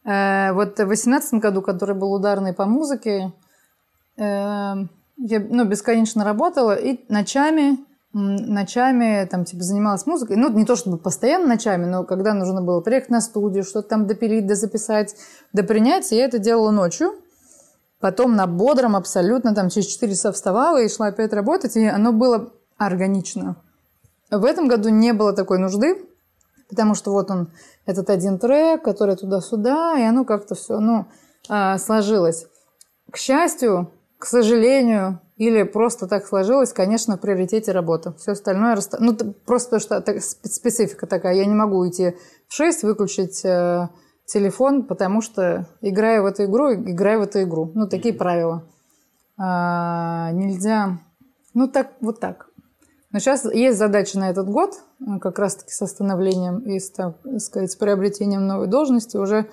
Э, 0.07 0.53
вот 0.55 0.73
в 0.73 0.77
2018 0.77 1.35
году, 1.35 1.61
который 1.61 1.94
был 1.94 2.14
ударный 2.14 2.55
по 2.55 2.64
музыке, 2.64 3.33
э, 4.16 4.23
я 4.23 4.87
ну, 5.18 5.64
бесконечно 5.66 6.25
работала 6.25 6.75
и 6.75 6.99
ночами, 7.12 7.79
ночами 8.12 9.27
там 9.31 9.44
типа 9.44 9.62
занималась 9.62 10.07
музыкой. 10.07 10.37
Ну, 10.37 10.51
не 10.51 10.64
то 10.64 10.77
чтобы 10.77 10.99
постоянно 10.99 11.46
ночами, 11.46 11.87
но 11.87 12.05
когда 12.05 12.35
нужно 12.35 12.62
было 12.62 12.81
приехать 12.81 13.11
на 13.11 13.20
студию, 13.20 13.62
что-то 13.62 13.88
там 13.88 14.07
допилить, 14.07 14.46
дозаписать, 14.46 15.14
допринять, 15.53 16.11
я 16.11 16.25
это 16.25 16.38
делала 16.38 16.70
ночью. 16.70 17.12
Потом 18.01 18.35
на 18.35 18.46
бодром 18.46 18.96
абсолютно, 18.96 19.55
там 19.55 19.68
через 19.68 19.87
4 19.88 20.12
часа 20.12 20.33
вставала 20.33 20.81
и 20.83 20.88
шла 20.88 21.09
опять 21.09 21.33
работать, 21.33 21.77
и 21.77 21.87
оно 21.87 22.12
было 22.12 22.51
органично. 22.79 23.57
В 24.31 24.44
этом 24.44 24.68
году 24.68 24.88
не 24.88 25.12
было 25.12 25.35
такой 25.35 25.59
нужды, 25.59 26.03
потому 26.68 26.94
что 26.94 27.12
вот 27.12 27.31
он, 27.31 27.51
этот 27.85 28.09
один 28.09 28.38
трек, 28.38 28.83
который 28.83 29.16
туда-сюда, 29.16 29.99
и 29.99 30.03
оно 30.03 30.25
как-то 30.25 30.55
все, 30.55 30.81
ну, 30.81 31.07
а, 31.49 31.79
сложилось. 31.79 32.46
К 33.11 33.18
счастью, 33.18 33.90
к 34.18 34.25
сожалению, 34.25 35.20
или 35.40 35.62
просто 35.62 36.07
так 36.07 36.26
сложилось, 36.26 36.74
конечно, 36.74 37.16
в 37.16 37.20
приоритете 37.20 37.72
работа. 37.72 38.12
Все 38.12 38.33
остальное... 38.33 38.74
Расста... 38.74 38.98
Ну, 39.00 39.16
просто 39.46 39.79
потому 39.79 40.20
что 40.20 40.20
специфика 40.20 41.07
такая. 41.07 41.35
Я 41.35 41.46
не 41.46 41.55
могу 41.55 41.79
уйти 41.79 42.14
в 42.46 42.55
6, 42.55 42.83
выключить 42.83 43.42
э, 43.46 43.88
телефон, 44.26 44.83
потому 44.83 45.22
что 45.22 45.66
играю 45.81 46.24
в 46.24 46.26
эту 46.26 46.44
игру, 46.44 46.74
играю 46.74 47.20
в 47.20 47.22
эту 47.22 47.42
игру. 47.44 47.72
Ну, 47.74 47.88
такие 47.88 48.12
правила. 48.12 48.66
А, 49.38 50.31
нельзя... 50.33 50.98
Ну, 51.55 51.68
так, 51.68 51.92
вот 52.03 52.20
так. 52.20 52.50
Но 53.11 53.18
сейчас 53.18 53.46
есть 53.46 53.79
задача 53.79 54.18
на 54.18 54.29
этот 54.29 54.46
год, 54.46 54.74
как 55.22 55.38
раз-таки 55.38 55.72
с 55.72 55.81
остановлением 55.81 56.59
и 56.59 56.79
так 56.94 57.16
сказать, 57.38 57.72
с 57.72 57.76
приобретением 57.76 58.46
новой 58.46 58.66
должности, 58.66 59.16
уже 59.16 59.48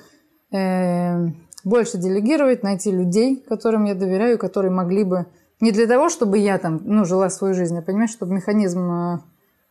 э, 0.52 1.28
больше 1.64 1.98
делегировать, 1.98 2.62
найти 2.62 2.92
людей, 2.92 3.38
которым 3.38 3.86
я 3.86 3.96
доверяю, 3.96 4.38
которые 4.38 4.72
могли 4.72 5.06
бы... 5.06 5.28
Не 5.60 5.72
для 5.72 5.88
того, 5.88 6.10
чтобы 6.10 6.38
я 6.38 6.58
там, 6.58 6.82
ну, 6.84 7.06
жила 7.06 7.30
свою 7.30 7.54
жизнь, 7.54 7.78
а 7.78 7.82
понимаешь, 7.82 8.12
чтобы 8.12 8.34
механизм 8.34 8.92
э, 8.92 9.20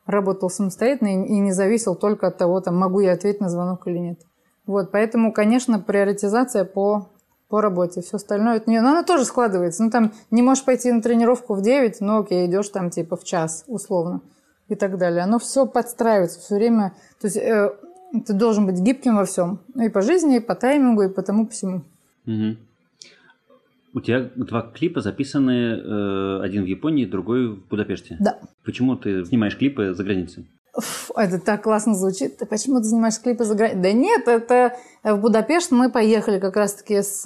работал 0.04 0.50
самостоятельно 0.50 1.24
и, 1.24 1.38
не 1.38 1.52
зависел 1.52 1.94
только 1.94 2.26
от 2.26 2.38
того, 2.38 2.60
там, 2.60 2.76
могу 2.76 3.00
я 3.00 3.12
ответить 3.12 3.40
на 3.40 3.48
звонок 3.48 3.86
или 3.86 3.98
нет. 3.98 4.20
Вот, 4.66 4.90
поэтому, 4.90 5.32
конечно, 5.32 5.78
приоритизация 5.78 6.64
по 6.64 7.08
по 7.48 7.60
работе. 7.60 8.00
Все 8.02 8.16
остальное 8.16 8.56
это 8.56 8.70
не... 8.70 8.80
Но 8.80 8.90
оно 8.90 9.02
тоже 9.02 9.24
складывается. 9.24 9.84
Ну, 9.84 9.90
там 9.90 10.12
не 10.30 10.42
можешь 10.42 10.64
пойти 10.64 10.90
на 10.90 11.00
тренировку 11.00 11.54
в 11.54 11.62
9, 11.62 12.00
но 12.00 12.18
окей, 12.18 12.46
идешь 12.46 12.68
там 12.70 12.90
типа 12.90 13.16
в 13.16 13.24
час, 13.24 13.64
условно. 13.68 14.20
И 14.68 14.74
так 14.74 14.98
далее. 14.98 15.22
Оно 15.22 15.38
все 15.38 15.64
подстраивается 15.64 16.40
все 16.40 16.56
время. 16.56 16.92
То 17.20 17.28
есть 17.28 17.36
э, 17.36 17.70
ты 18.26 18.32
должен 18.32 18.66
быть 18.66 18.80
гибким 18.80 19.16
во 19.16 19.24
всем. 19.24 19.60
И 19.76 19.88
по 19.88 20.02
жизни, 20.02 20.38
и 20.38 20.40
по 20.40 20.56
таймингу, 20.56 21.02
и 21.02 21.08
по 21.08 21.22
тому, 21.22 21.46
по 21.46 21.52
всему. 21.52 21.82
Угу. 22.26 22.56
У 23.96 24.00
тебя 24.02 24.30
два 24.36 24.60
клипа 24.60 25.00
записаны, 25.00 25.50
э, 25.50 26.40
один 26.42 26.64
в 26.64 26.66
Японии, 26.66 27.06
другой 27.06 27.48
в 27.48 27.66
Будапеште. 27.66 28.18
Да. 28.20 28.38
Почему 28.62 28.94
ты 28.94 29.24
снимаешь 29.24 29.56
клипы 29.56 29.94
за 29.94 30.04
границей? 30.04 30.50
это 31.16 31.40
так 31.40 31.62
классно 31.62 31.94
звучит. 31.94 32.36
Ты 32.36 32.44
почему 32.44 32.82
ты 32.82 32.88
снимаешь 32.88 33.18
клипы 33.18 33.44
за 33.44 33.54
границей? 33.54 33.80
Да 33.80 33.92
нет, 33.92 34.28
это 34.28 34.76
в 35.02 35.16
Будапешт 35.16 35.70
мы 35.70 35.90
поехали 35.90 36.38
как 36.38 36.56
раз-таки 36.56 37.00
с, 37.00 37.22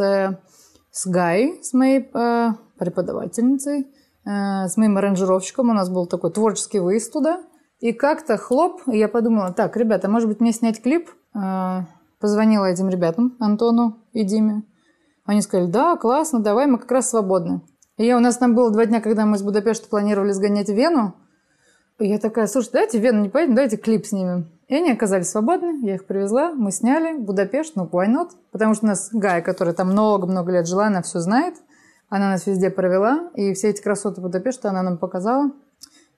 с 0.92 1.06
Гай, 1.09 1.59
с 1.61 1.72
моей 1.72 2.09
э, 2.14 2.50
преподавательницей, 2.78 3.88
э, 4.24 4.68
с 4.68 4.76
моим 4.76 4.96
аранжировщиком. 4.96 5.70
У 5.70 5.72
нас 5.72 5.90
был 5.90 6.06
такой 6.06 6.30
творческий 6.30 6.78
выезд 6.78 7.12
туда. 7.12 7.40
И 7.80 7.92
как-то 7.92 8.37
хлоп, 8.37 8.83
я 8.87 9.09
подумала, 9.09 9.52
так, 9.52 9.76
ребята, 9.76 10.09
может 10.09 10.28
быть, 10.28 10.38
мне 10.38 10.52
снять 10.52 10.80
клип? 10.80 11.11
Э, 11.35 11.80
позвонила 12.20 12.66
этим 12.66 12.88
ребятам, 12.88 13.35
Антону 13.40 14.04
и 14.12 14.22
Диме. 14.22 14.62
Они 15.31 15.43
сказали, 15.43 15.71
да, 15.71 15.97
классно, 15.97 16.40
давай, 16.40 16.66
мы 16.66 16.77
как 16.77 16.90
раз 16.90 17.11
свободны. 17.11 17.61
И 17.99 18.12
у 18.12 18.19
нас 18.19 18.37
там 18.37 18.57
было 18.57 18.73
два 18.73 18.85
дня, 18.85 19.01
когда 19.01 19.27
мы 19.27 19.37
из 19.37 19.45
Будапешта 19.45 19.88
планировали 19.88 20.33
сгонять 20.33 20.66
в 20.66 20.73
Вену. 20.73 21.14
И 22.01 22.09
я 22.09 22.19
такая, 22.19 22.49
слушай, 22.49 22.71
давайте 22.73 22.99
в 22.99 23.01
Вену 23.01 23.21
не 23.21 23.29
поедем, 23.29 23.55
давайте 23.55 23.77
клип 23.77 24.07
снимем. 24.07 24.51
И 24.66 24.75
они 24.75 24.90
оказались 24.90 25.31
свободны, 25.31 25.87
я 25.87 25.95
их 25.95 26.07
привезла, 26.07 26.51
мы 26.51 26.73
сняли 26.73 27.16
Будапешт, 27.16 27.77
ну, 27.77 27.85
why 27.85 28.09
not? 28.09 28.31
Потому 28.51 28.75
что 28.75 28.87
у 28.87 28.88
нас 28.88 29.11
Гая, 29.12 29.40
которая 29.40 29.73
там 29.73 29.93
много-много 29.93 30.51
лет 30.51 30.66
жила, 30.66 30.88
она 30.88 31.01
все 31.01 31.21
знает. 31.21 31.55
Она 32.09 32.31
нас 32.31 32.45
везде 32.49 32.69
провела, 32.69 33.31
и 33.37 33.55
все 33.55 33.69
эти 33.69 33.81
красоты 33.81 34.21
Будапешта 34.21 34.71
она 34.71 34.83
нам 34.83 34.99
показала. 34.99 35.53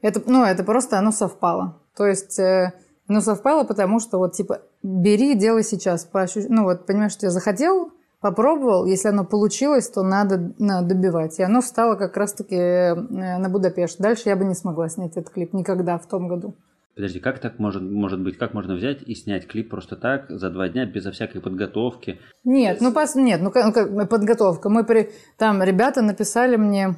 Это, 0.00 0.22
ну, 0.24 0.42
это 0.42 0.64
просто 0.64 0.98
оно 0.98 1.12
совпало. 1.12 1.82
То 1.98 2.06
есть 2.06 2.38
э, 2.38 2.72
оно 3.08 3.20
совпало, 3.20 3.64
потому 3.64 4.00
что 4.00 4.16
вот 4.16 4.32
типа 4.32 4.62
бери, 4.82 5.34
делай 5.34 5.64
сейчас. 5.64 6.06
По 6.06 6.22
ощущ... 6.22 6.46
Ну 6.48 6.62
вот, 6.64 6.86
понимаешь, 6.86 7.12
что 7.12 7.26
я 7.26 7.30
захотел, 7.30 7.92
попробовал, 8.22 8.86
если 8.86 9.08
оно 9.08 9.24
получилось, 9.24 9.90
то 9.90 10.02
надо, 10.02 10.54
надо 10.58 10.94
добивать. 10.94 11.38
И 11.38 11.42
оно 11.42 11.60
встало 11.60 11.96
как 11.96 12.16
раз-таки 12.16 12.54
э, 12.54 12.94
на 12.94 13.48
Будапешт. 13.50 13.98
Дальше 13.98 14.22
я 14.26 14.36
бы 14.36 14.44
не 14.44 14.54
смогла 14.54 14.88
снять 14.88 15.16
этот 15.16 15.34
клип 15.34 15.52
никогда 15.52 15.98
в 15.98 16.06
том 16.06 16.28
году. 16.28 16.54
Подожди, 16.94 17.20
как 17.20 17.38
так 17.40 17.58
может, 17.58 17.82
может 17.82 18.20
быть? 18.20 18.38
Как 18.38 18.54
можно 18.54 18.74
взять 18.74 19.02
и 19.02 19.14
снять 19.14 19.46
клип 19.46 19.70
просто 19.70 19.96
так, 19.96 20.26
за 20.28 20.50
два 20.50 20.68
дня, 20.68 20.86
безо 20.86 21.10
всякой 21.10 21.40
подготовки? 21.40 22.20
Нет, 22.44 22.80
ну, 22.80 22.92
пос, 22.92 23.14
нет, 23.14 23.40
ну 23.42 23.50
как, 23.50 23.74
как 23.74 24.08
подготовка. 24.08 24.68
Мы 24.68 24.84
при, 24.84 25.10
там 25.38 25.62
ребята 25.62 26.02
написали 26.02 26.56
мне, 26.56 26.96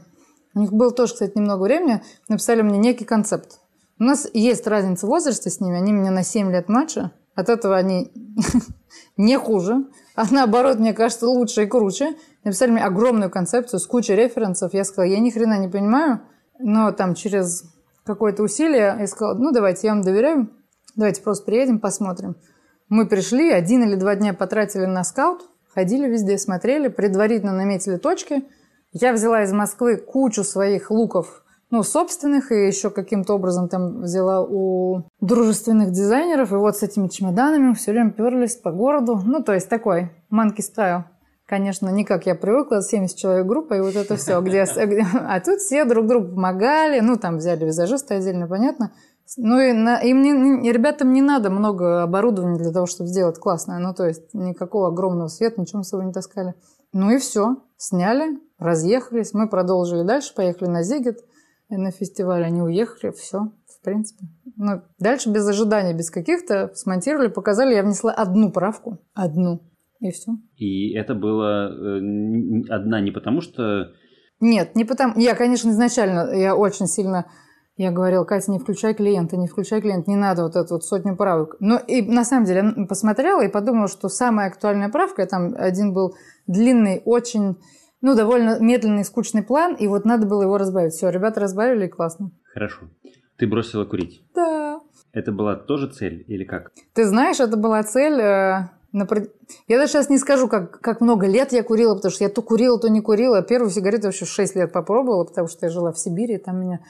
у 0.55 0.61
них 0.61 0.73
было 0.73 0.91
тоже, 0.91 1.13
кстати, 1.13 1.39
немного 1.39 1.63
времени, 1.63 2.03
написали 2.29 2.63
мне 2.63 2.77
некий 2.77 3.05
концепт. 3.05 3.61
У 4.01 4.05
нас 4.05 4.29
есть 4.35 4.67
разница 4.67 5.07
в 5.07 5.11
возрасте 5.11 5.49
с 5.49 5.61
ними, 5.61 5.77
они 5.77 5.93
меня 5.93 6.11
на 6.11 6.25
7 6.25 6.51
лет 6.51 6.69
младше, 6.69 7.13
от 7.37 7.49
этого 7.49 7.77
они 7.77 8.11
не 9.17 9.39
хуже 9.39 9.85
а 10.15 10.27
наоборот, 10.31 10.79
мне 10.79 10.93
кажется, 10.93 11.29
лучше 11.29 11.65
и 11.65 11.67
круче. 11.67 12.15
Написали 12.45 12.71
мне 12.71 12.85
огромную 12.85 13.31
концепцию 13.31 13.81
с 13.81 13.87
кучей 13.87 14.15
референсов. 14.15 14.73
Я 14.73 14.85
сказала, 14.85 15.11
я 15.11 15.19
ни 15.19 15.31
хрена 15.31 15.59
не 15.59 15.69
понимаю, 15.69 16.21
но 16.59 16.93
там 16.93 17.15
через 17.15 17.65
какое-то 18.05 18.43
усилие 18.43 18.97
я 18.99 19.07
сказала, 19.07 19.35
ну 19.35 19.51
давайте, 19.51 19.89
я 19.89 19.95
вам 19.95 20.03
доверяю, 20.03 20.51
давайте 20.95 21.23
просто 21.23 21.45
приедем, 21.47 21.81
посмотрим. 21.81 22.37
Мы 22.89 23.07
пришли, 23.07 23.51
один 23.51 23.83
или 23.83 23.97
два 23.97 24.15
дня 24.15 24.35
потратили 24.35 24.85
на 24.85 25.03
скаут, 25.03 25.49
ходили 25.73 26.09
везде, 26.09 26.39
смотрели, 26.39 26.89
предварительно 26.89 27.53
наметили 27.53 27.97
точки. 27.97 28.45
Я 28.93 29.13
взяла 29.13 29.43
из 29.43 29.53
Москвы 29.53 29.97
кучу 29.97 30.45
своих 30.45 30.93
луков 30.93 31.44
ну, 31.75 31.83
собственных, 31.83 32.53
и 32.53 32.69
еще 32.69 32.89
каким-то 32.89 33.35
образом 33.35 33.69
там 33.69 34.03
взяла 34.03 34.41
у 34.41 35.09
дружественных 35.21 35.91
дизайнеров. 35.91 36.53
И 36.53 36.55
вот 36.55 36.77
с 36.77 36.85
этими 36.85 37.09
чемоданами 37.09 37.75
все 37.75 37.91
время 37.91 38.13
перлись 38.13 38.55
по 38.55 38.71
городу. 38.71 39.21
Ну, 39.25 39.43
то 39.43 39.53
есть 39.53 39.69
такой 39.69 40.13
monkey 40.33 40.61
style. 40.61 41.03
Конечно, 41.47 41.89
не 41.89 42.05
как 42.05 42.27
я 42.27 42.37
привыкла, 42.37 42.81
70 42.81 43.17
человек 43.17 43.47
группа, 43.47 43.75
и 43.75 43.81
вот 43.81 43.97
это 43.97 44.15
все. 44.15 44.41
Где, 44.41 44.63
а 44.63 45.41
тут 45.41 45.59
все 45.59 45.85
друг 45.85 46.07
другу 46.07 46.29
помогали. 46.29 47.01
Ну, 47.01 47.17
там 47.17 47.39
взяли 47.39 47.65
визажиста 47.65 48.15
отдельно, 48.15 48.47
понятно. 48.47 48.93
Ну, 49.37 49.59
и 49.59 49.73
на, 49.73 49.99
им 49.99 50.23
не, 50.23 50.71
ребятам 50.71 51.13
не 51.13 51.23
надо 51.23 51.51
много 51.51 52.05
оборудования 52.05 52.57
для 52.57 52.71
того, 52.71 52.87
чтобы 52.87 53.11
сделать 53.11 53.41
классное. 53.41 53.81
Ну, 53.81 53.93
то 53.95 54.07
есть 54.07 54.33
никакого 54.33 54.89
огромного 54.89 55.27
света, 55.27 55.61
ничего 55.61 55.79
мы 55.79 55.85
с 55.85 55.89
собой 55.89 56.07
не 56.07 56.13
таскали. 56.13 56.55
Ну 56.93 57.11
и 57.11 57.19
все. 57.19 57.57
Сняли, 57.79 58.39
разъехались. 58.61 59.35
Мы 59.35 59.49
продолжили 59.49 60.05
дальше, 60.05 60.33
поехали 60.37 60.69
на 60.69 60.85
Зигет 60.85 61.19
на 61.69 61.91
фестиваль, 61.91 62.45
они 62.45 62.63
уехали, 62.63 63.13
все, 63.13 63.53
в 63.67 63.85
принципе. 63.85 64.27
Ну, 64.57 64.83
дальше 64.99 65.31
без 65.31 65.47
ожидания, 65.49 65.95
без 65.95 66.11
каких-то, 66.11 66.71
смонтировали, 66.75 67.29
показали, 67.29 67.75
я 67.75 67.83
внесла 67.83 68.13
одну 68.13 68.53
правку, 68.53 68.99
одну, 69.15 69.61
и 70.01 70.11
все. 70.11 70.33
И 70.57 70.95
это 70.95 71.15
было 71.15 71.69
э, 71.69 72.01
одна 72.69 73.01
не 73.01 73.11
потому, 73.11 73.41
что... 73.41 73.93
Нет, 74.41 74.77
не 74.77 74.85
потому... 74.85 75.19
Я, 75.19 75.35
конечно, 75.35 75.71
изначально, 75.71 76.35
я 76.35 76.55
очень 76.55 76.87
сильно... 76.87 77.27
Я 77.77 77.91
говорила, 77.91 78.25
Катя, 78.25 78.53
не 78.53 78.61
включай 78.61 78.95
клиента, 78.95 79.37
не 79.37 79.49
включай 79.49 79.81
клиента, 79.81 80.09
не 80.09 80.17
надо 80.17 80.45
вот 80.45 80.55
эту 80.55 80.75
вот 80.75 80.85
сотню 80.85 81.17
правок. 81.17 81.57
Но 81.59 81.77
и 81.77 82.03
на 82.03 82.25
самом 82.25 82.45
деле 82.45 82.73
я 82.77 82.87
посмотрела 82.87 83.43
и 83.45 83.51
подумала, 83.51 83.89
что 83.89 84.09
самая 84.09 84.47
актуальная 84.47 84.91
правка, 84.91 85.27
там 85.27 85.55
один 85.57 85.93
был 85.93 86.15
длинный, 86.47 87.03
очень 87.05 87.57
ну, 88.05 88.15
довольно 88.15 88.59
медленный, 88.61 89.03
скучный 89.03 89.43
план, 89.43 89.75
и 89.77 89.87
вот 89.87 90.05
надо 90.05 90.27
было 90.27 90.43
его 90.43 90.59
разбавить. 90.59 90.93
Все, 90.93 91.09
ребята 91.09 91.41
разбавили, 91.41 91.87
и 91.87 91.89
классно. 91.89 92.33
Хорошо. 92.53 92.83
Ты 93.39 93.47
бросила 93.47 93.87
курить? 93.87 94.23
Да. 94.35 94.81
Это 95.15 95.33
была 95.33 95.57
тоже 95.57 95.91
цель 95.91 96.23
или 96.29 96.45
как? 96.45 96.71
Ты 96.93 97.07
знаешь, 97.07 97.41
это 97.41 97.57
была 97.57 97.83
цель... 97.83 98.21
Э, 98.21 98.69
на... 98.93 99.09
Я 99.69 99.79
даже 99.79 99.93
сейчас 99.93 100.11
не 100.11 100.19
скажу, 100.19 100.49
как, 100.49 100.83
как 100.83 101.01
много 101.01 101.27
лет 101.27 101.53
я 101.53 101.63
курила, 101.63 101.95
потому 101.95 102.13
что 102.13 102.25
я 102.25 102.29
то 102.29 102.43
курила, 102.43 102.79
то 102.79 102.91
не 102.91 103.01
курила. 103.01 103.41
Первую 103.41 103.71
сигарету 103.71 104.09
вообще 104.09 104.27
6 104.27 104.55
лет 104.55 104.71
попробовала, 104.71 105.25
потому 105.25 105.49
что 105.49 105.65
я 105.65 105.73
жила 105.73 105.91
в 105.91 105.99
Сибири, 105.99 106.37
там 106.37 106.61
меня 106.61 106.81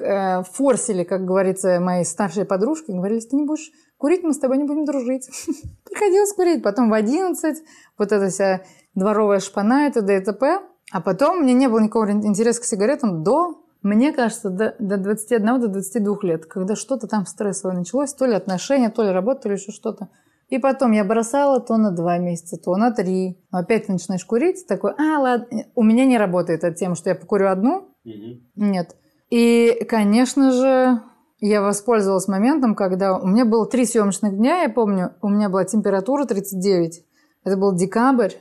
э, 0.00 0.42
форсили, 0.42 1.04
как 1.04 1.24
говорится, 1.24 1.78
мои 1.78 2.02
старшие 2.02 2.46
подружки, 2.46 2.90
говорили, 2.90 3.20
ты 3.20 3.36
не 3.36 3.44
будешь 3.44 3.70
курить, 3.96 4.24
мы 4.24 4.34
с 4.34 4.38
тобой 4.40 4.58
не 4.58 4.64
будем 4.64 4.86
дружить. 4.86 5.28
Приходилось 5.84 6.32
курить. 6.32 6.64
Потом 6.64 6.90
в 6.90 6.94
11, 6.94 7.62
вот 7.96 8.10
эта 8.10 8.28
вся 8.28 8.62
дворовая 8.94 9.40
шпана, 9.40 9.86
это 9.86 10.02
ДТП. 10.02 10.62
А 10.92 11.00
потом 11.00 11.40
мне 11.40 11.54
не 11.54 11.68
было 11.68 11.80
никакого 11.80 12.10
интереса 12.10 12.60
к 12.60 12.64
сигаретам 12.64 13.22
до, 13.22 13.62
мне 13.82 14.12
кажется, 14.12 14.50
до, 14.50 14.74
до 14.78 14.98
21, 14.98 15.60
до 15.60 15.68
22 15.68 16.16
лет, 16.22 16.46
когда 16.46 16.76
что-то 16.76 17.06
там 17.06 17.26
стрессовое 17.26 17.76
началось, 17.76 18.12
то 18.12 18.26
ли 18.26 18.34
отношения, 18.34 18.90
то 18.90 19.02
ли 19.02 19.10
работа, 19.10 19.42
то 19.42 19.48
ли 19.48 19.54
еще 19.54 19.72
что-то. 19.72 20.08
И 20.48 20.58
потом 20.58 20.92
я 20.92 21.02
бросала 21.02 21.60
то 21.60 21.78
на 21.78 21.90
два 21.92 22.18
месяца, 22.18 22.58
то 22.58 22.76
на 22.76 22.90
три. 22.90 23.42
Опять 23.50 23.86
ты 23.86 23.92
начинаешь 23.92 24.24
курить, 24.26 24.66
такой, 24.66 24.92
а, 24.98 25.18
ладно, 25.18 25.64
у 25.74 25.82
меня 25.82 26.04
не 26.04 26.18
работает 26.18 26.62
эта 26.62 26.76
тема, 26.76 26.94
что 26.94 27.08
я 27.08 27.16
покурю 27.16 27.48
одну. 27.48 27.88
Mm-hmm. 28.06 28.40
Нет. 28.56 28.96
И, 29.30 29.82
конечно 29.88 30.52
же, 30.52 31.00
я 31.40 31.62
воспользовалась 31.62 32.28
моментом, 32.28 32.74
когда 32.74 33.18
у 33.18 33.26
меня 33.26 33.46
было 33.46 33.66
три 33.66 33.86
съемочных 33.86 34.36
дня, 34.36 34.62
я 34.62 34.68
помню, 34.68 35.14
у 35.22 35.28
меня 35.28 35.48
была 35.48 35.64
температура 35.64 36.26
39. 36.26 37.02
Это 37.44 37.56
был 37.56 37.74
декабрь. 37.74 38.32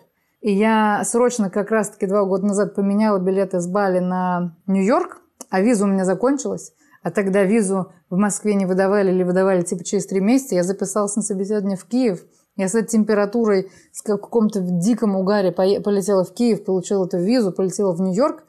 И 0.42 0.52
я 0.52 1.04
срочно 1.06 1.50
как 1.50 1.70
раз-таки 1.70 2.08
два 2.08 2.26
года 2.26 2.48
назад 2.48 2.74
поменяла 2.76 3.20
билеты 3.20 3.60
с 3.60 3.68
Бали 3.68 4.00
на 4.00 4.58
Нью-Йорк, 4.66 5.22
а 5.50 5.62
виза 5.62 5.86
у 5.86 5.88
меня 5.88 6.04
закончилась. 6.04 6.74
А 7.04 7.12
тогда 7.12 7.44
визу 7.44 7.92
в 8.10 8.18
Москве 8.18 8.56
не 8.56 8.66
выдавали 8.66 9.12
или 9.12 9.24
выдавали 9.24 9.62
типа 9.62 9.84
через 9.84 10.06
три 10.08 10.20
месяца. 10.20 10.56
Я 10.56 10.64
записалась 10.64 11.16
на 11.16 11.22
собеседование 11.22 11.78
в 11.78 11.86
Киев. 11.86 12.24
Я 12.56 12.68
с 12.68 12.76
этой 12.76 12.88
температурой, 12.88 13.72
с 13.92 14.02
каком-то 14.02 14.60
диком 14.60 15.16
угаре 15.16 15.52
полетела 15.52 16.24
в 16.24 16.34
Киев, 16.34 16.66
получила 16.66 17.06
эту 17.06 17.18
визу, 17.18 17.52
полетела 17.52 17.94
в 17.94 18.02
Нью-Йорк. 18.02 18.44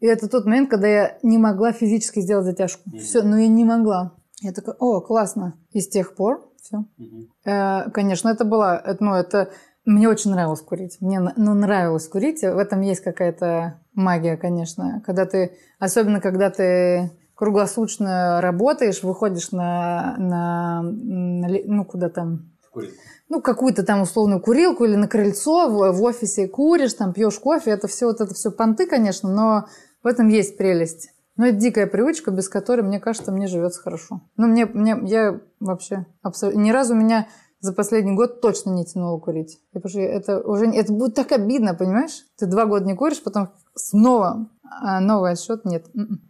И 0.00 0.06
это 0.06 0.28
тот 0.28 0.44
момент, 0.44 0.68
когда 0.70 0.88
я 0.88 1.18
не 1.22 1.38
могла 1.38 1.72
физически 1.72 2.20
сделать 2.20 2.44
затяжку. 2.44 2.82
Mm-hmm. 2.90 2.98
Все, 2.98 3.22
но 3.22 3.38
я 3.38 3.48
не 3.48 3.64
могла. 3.64 4.12
Я 4.40 4.52
такая, 4.52 4.74
о, 4.78 5.00
классно. 5.00 5.54
И 5.72 5.80
с 5.80 5.88
тех 5.88 6.14
пор 6.14 6.50
все. 6.60 6.84
Mm-hmm. 6.98 7.50
Э, 7.50 7.90
конечно, 7.90 8.28
это 8.28 8.44
было, 8.44 8.82
ну, 9.00 9.14
это 9.14 9.50
мне 9.84 10.08
очень 10.08 10.30
нравилось 10.30 10.62
курить. 10.62 10.96
Мне 11.00 11.20
ну, 11.20 11.54
нравилось 11.54 12.08
курить. 12.08 12.40
В 12.40 12.58
этом 12.58 12.80
есть 12.80 13.02
какая-то 13.02 13.80
магия, 13.92 14.36
конечно. 14.36 15.02
Когда 15.04 15.26
ты, 15.26 15.56
особенно 15.78 16.20
когда 16.20 16.50
ты 16.50 17.10
круглосуточно 17.34 18.40
работаешь, 18.40 19.02
выходишь 19.02 19.52
на, 19.52 20.14
на, 20.18 20.82
на 20.82 21.48
ну, 21.66 21.84
куда 21.84 22.08
там? 22.08 22.50
Курить. 22.70 22.94
Ну, 23.28 23.40
какую-то 23.42 23.82
там 23.82 24.02
условную 24.02 24.40
курилку 24.40 24.84
или 24.84 24.96
на 24.96 25.08
крыльцо 25.08 25.68
в, 25.68 25.92
в 25.92 26.02
офисе 26.02 26.48
куришь, 26.48 26.94
там 26.94 27.12
пьешь 27.12 27.38
кофе. 27.38 27.70
Это 27.70 27.86
все, 27.86 28.06
вот 28.06 28.20
это 28.20 28.32
все 28.34 28.50
понты, 28.50 28.86
конечно, 28.86 29.30
но 29.30 29.66
в 30.02 30.06
этом 30.06 30.28
есть 30.28 30.56
прелесть. 30.56 31.10
Но 31.36 31.46
это 31.46 31.56
дикая 31.56 31.86
привычка, 31.86 32.30
без 32.30 32.48
которой, 32.48 32.82
мне 32.82 33.00
кажется, 33.00 33.32
мне 33.32 33.48
живется 33.48 33.82
хорошо. 33.82 34.22
Ну, 34.36 34.46
мне, 34.46 34.66
мне, 34.66 34.96
я 35.02 35.40
вообще 35.58 36.06
абсолютно... 36.22 36.60
Ни 36.60 36.70
разу 36.70 36.94
меня 36.94 37.26
за 37.64 37.72
последний 37.72 38.14
год 38.14 38.42
точно 38.42 38.70
не 38.70 38.84
тянуло 38.84 39.18
курить. 39.18 39.58
Я, 39.72 39.80
потому 39.80 39.90
что 39.90 40.00
это 40.00 40.40
уже 40.40 40.66
это 40.66 40.92
будет 40.92 41.14
так 41.14 41.32
обидно, 41.32 41.74
понимаешь? 41.74 42.24
Ты 42.36 42.46
два 42.46 42.66
года 42.66 42.84
не 42.84 42.94
куришь, 42.94 43.22
потом 43.22 43.48
снова 43.74 44.50
а 44.62 45.00
новый 45.00 45.32
отсчет 45.32 45.64
нет. 45.64 45.86
М-м. 45.94 46.20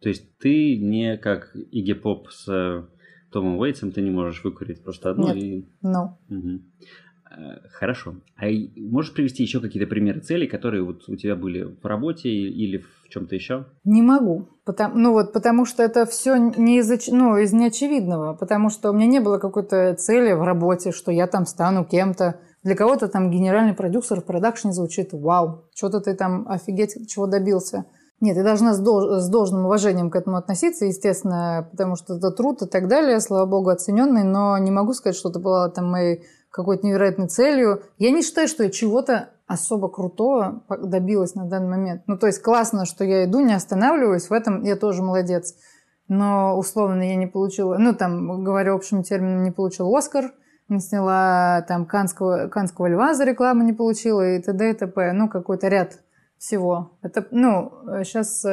То 0.00 0.08
есть 0.08 0.38
ты 0.38 0.78
не 0.78 1.16
как 1.16 1.56
Игги 1.56 1.94
Поп 1.94 2.28
с 2.30 2.46
э, 2.48 2.84
Томом 3.32 3.58
Уэйтсом, 3.58 3.90
ты 3.90 4.00
не 4.00 4.10
можешь 4.10 4.44
выкурить 4.44 4.84
просто 4.84 5.10
одну 5.10 5.26
Нет. 5.26 5.36
и... 5.36 5.68
Ну. 5.82 6.18
Мгм. 6.28 6.72
Э, 7.36 7.68
Хорошо. 7.70 8.14
А 8.36 8.46
можешь 8.76 9.12
привести 9.12 9.42
еще 9.42 9.60
какие-то 9.60 9.88
примеры 9.88 10.20
целей, 10.20 10.46
которые 10.46 10.82
вот 10.82 11.08
у 11.08 11.16
тебя 11.16 11.36
были 11.36 11.64
в 11.64 11.84
работе 11.84 12.28
или 12.30 12.78
в 12.78 13.08
чем-то 13.08 13.34
еще? 13.34 13.66
Не 13.84 14.02
могу. 14.02 14.48
Потому, 14.64 14.98
ну 14.98 15.12
вот, 15.12 15.32
потому 15.32 15.64
что 15.66 15.82
это 15.82 16.06
все 16.06 16.36
не 16.36 16.78
из, 16.78 17.08
ну, 17.08 17.36
из 17.36 17.52
неочевидного. 17.52 18.34
Потому 18.34 18.70
что 18.70 18.90
у 18.90 18.94
меня 18.94 19.06
не 19.06 19.20
было 19.20 19.38
какой-то 19.38 19.94
цели 19.94 20.32
в 20.32 20.42
работе, 20.42 20.92
что 20.92 21.12
я 21.12 21.26
там 21.26 21.46
стану 21.46 21.84
кем-то. 21.84 22.40
Для 22.62 22.74
кого-то 22.74 23.08
там 23.08 23.30
генеральный 23.30 23.74
продюсер 23.74 24.20
в 24.20 24.24
продакшене 24.24 24.72
звучит 24.72 25.10
«Вау, 25.12 25.64
что-то 25.74 26.00
ты 26.00 26.14
там 26.14 26.48
офигеть 26.48 27.08
чего 27.08 27.26
добился». 27.26 27.84
Нет, 28.20 28.36
я 28.38 28.42
должна 28.42 28.72
с, 28.72 28.80
дол- 28.80 29.20
с 29.20 29.28
должным 29.28 29.66
уважением 29.66 30.10
к 30.10 30.16
этому 30.16 30.38
относиться, 30.38 30.86
естественно, 30.86 31.68
потому 31.70 31.96
что 31.96 32.16
это 32.16 32.30
труд 32.30 32.62
и 32.62 32.66
так 32.66 32.88
далее, 32.88 33.20
слава 33.20 33.44
богу, 33.44 33.68
оцененный, 33.68 34.24
но 34.24 34.56
не 34.56 34.70
могу 34.70 34.94
сказать, 34.94 35.16
что 35.16 35.28
это 35.28 35.38
было 35.38 35.68
там 35.68 35.90
моей 35.90 36.24
какой-то 36.56 36.86
невероятной 36.86 37.28
целью. 37.28 37.82
Я 37.98 38.10
не 38.10 38.22
считаю, 38.22 38.48
что 38.48 38.64
я 38.64 38.70
чего-то 38.70 39.28
особо 39.46 39.88
крутого 39.90 40.62
добилась 40.82 41.34
на 41.34 41.44
данный 41.44 41.68
момент. 41.68 42.02
Ну, 42.06 42.16
то 42.16 42.26
есть 42.26 42.40
классно, 42.40 42.86
что 42.86 43.04
я 43.04 43.26
иду, 43.26 43.40
не 43.40 43.52
останавливаюсь, 43.52 44.30
в 44.30 44.32
этом 44.32 44.62
я 44.62 44.74
тоже 44.76 45.02
молодец. 45.02 45.54
Но 46.08 46.56
условно 46.56 47.02
я 47.02 47.16
не 47.16 47.26
получила, 47.26 47.76
ну, 47.76 47.94
там, 47.94 48.42
говоря 48.42 48.72
общим 48.72 49.02
термином, 49.02 49.42
не 49.42 49.50
получила 49.50 49.96
Оскар, 49.98 50.32
не 50.68 50.80
сняла 50.80 51.62
там 51.68 51.84
Канского, 51.84 52.48
Канского 52.48 52.86
льва 52.86 53.14
за 53.14 53.24
рекламу 53.24 53.62
не 53.62 53.74
получила 53.74 54.26
и 54.26 54.40
т.д. 54.40 54.70
и 54.70 54.72
т.п. 54.72 55.12
Ну, 55.12 55.28
какой-то 55.28 55.68
ряд 55.68 55.98
всего. 56.38 56.92
Это, 57.02 57.26
ну, 57.30 57.70
сейчас 58.02 58.44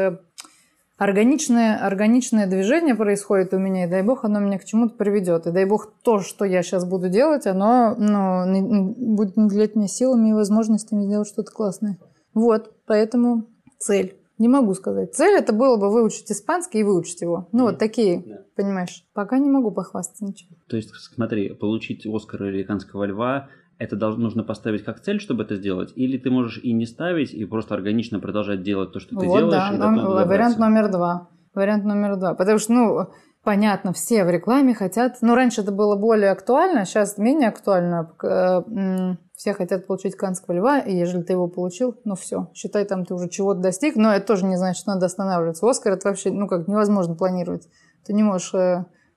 органичное, 0.97 1.77
органичное 1.85 2.47
движение 2.47 2.95
происходит 2.95 3.53
у 3.53 3.57
меня, 3.57 3.85
и 3.85 3.89
дай 3.89 4.03
бог 4.03 4.23
оно 4.25 4.39
меня 4.39 4.59
к 4.59 4.65
чему-то 4.65 4.95
приведет. 4.95 5.47
И 5.47 5.51
дай 5.51 5.65
бог 5.65 5.91
то, 6.03 6.19
что 6.19 6.45
я 6.45 6.63
сейчас 6.63 6.85
буду 6.85 7.09
делать, 7.09 7.45
оно 7.47 7.95
ну, 7.97 8.45
не- 8.51 8.61
не- 8.61 9.15
будет 9.15 9.35
наделять 9.35 9.75
меня 9.75 9.87
силами 9.87 10.29
и 10.29 10.33
возможностями 10.33 11.03
сделать 11.05 11.27
что-то 11.27 11.51
классное. 11.51 11.97
Вот, 12.33 12.71
поэтому 12.85 13.45
цель. 13.79 14.17
Не 14.39 14.47
могу 14.49 14.73
сказать. 14.73 15.13
Цель 15.13 15.35
это 15.37 15.53
было 15.53 15.77
бы 15.77 15.91
выучить 15.91 16.31
испанский 16.31 16.79
и 16.79 16.83
выучить 16.83 17.21
его. 17.21 17.47
Ну, 17.51 17.65
вот 17.65 17.77
такие, 17.77 18.23
Да. 18.25 18.39
понимаешь. 18.55 19.05
Пока 19.13 19.37
не 19.37 19.47
могу 19.49 19.69
похвастаться 19.71 20.25
ничем. 20.25 20.49
То 20.67 20.75
есть, 20.75 20.89
смотри, 20.95 21.49
получить 21.53 22.05
Оскар 22.07 22.45
или 22.45 22.63
Канского 22.63 23.03
льва, 23.05 23.49
это 23.77 23.95
должно, 23.95 24.23
нужно 24.23 24.43
поставить 24.43 24.83
как 24.83 24.99
цель, 25.01 25.19
чтобы 25.19 25.43
это 25.43 25.55
сделать? 25.55 25.91
Или 25.95 26.17
ты 26.17 26.29
можешь 26.29 26.59
и 26.63 26.71
не 26.73 26.85
ставить, 26.85 27.33
и 27.33 27.45
просто 27.45 27.73
органично 27.75 28.19
продолжать 28.19 28.63
делать 28.63 28.91
то, 28.91 28.99
что 28.99 29.17
ты 29.17 29.25
вот, 29.25 29.37
делаешь? 29.37 29.51
да, 29.53 29.71
ном- 29.71 29.95
вариант 29.95 30.29
добраться? 30.29 30.59
номер 30.59 30.91
два. 30.91 31.27
Вариант 31.53 31.83
номер 31.83 32.15
два. 32.17 32.33
Потому 32.33 32.57
что, 32.59 32.73
ну, 32.73 33.07
понятно, 33.43 33.93
все 33.93 34.23
в 34.23 34.29
рекламе 34.29 34.73
хотят... 34.73 35.17
Ну, 35.21 35.35
раньше 35.35 35.61
это 35.61 35.71
было 35.71 35.95
более 35.95 36.31
актуально, 36.31 36.85
сейчас 36.85 37.17
менее 37.17 37.49
актуально. 37.49 38.11
Э, 38.23 39.15
Все 39.35 39.53
хотят 39.53 39.87
получить 39.87 40.15
Канского 40.15 40.55
льва, 40.55 40.79
и 40.79 40.95
если 40.95 41.21
ты 41.21 41.33
его 41.33 41.47
получил, 41.47 41.95
ну 42.05 42.15
все, 42.15 42.49
считай, 42.53 42.85
там 42.85 43.03
ты 43.05 43.13
уже 43.13 43.27
чего-то 43.27 43.59
достиг. 43.59 43.95
Но 43.95 44.13
это 44.13 44.25
тоже 44.25 44.45
не 44.45 44.55
значит, 44.55 44.79
что 44.79 44.93
надо 44.93 45.07
останавливаться. 45.07 45.69
Оскар 45.69 45.93
это 45.93 46.07
вообще, 46.07 46.31
ну 46.31 46.47
как, 46.47 46.67
невозможно 46.67 47.15
планировать. 47.15 47.67
Ты 48.05 48.13
не 48.13 48.23
можешь... 48.23 48.53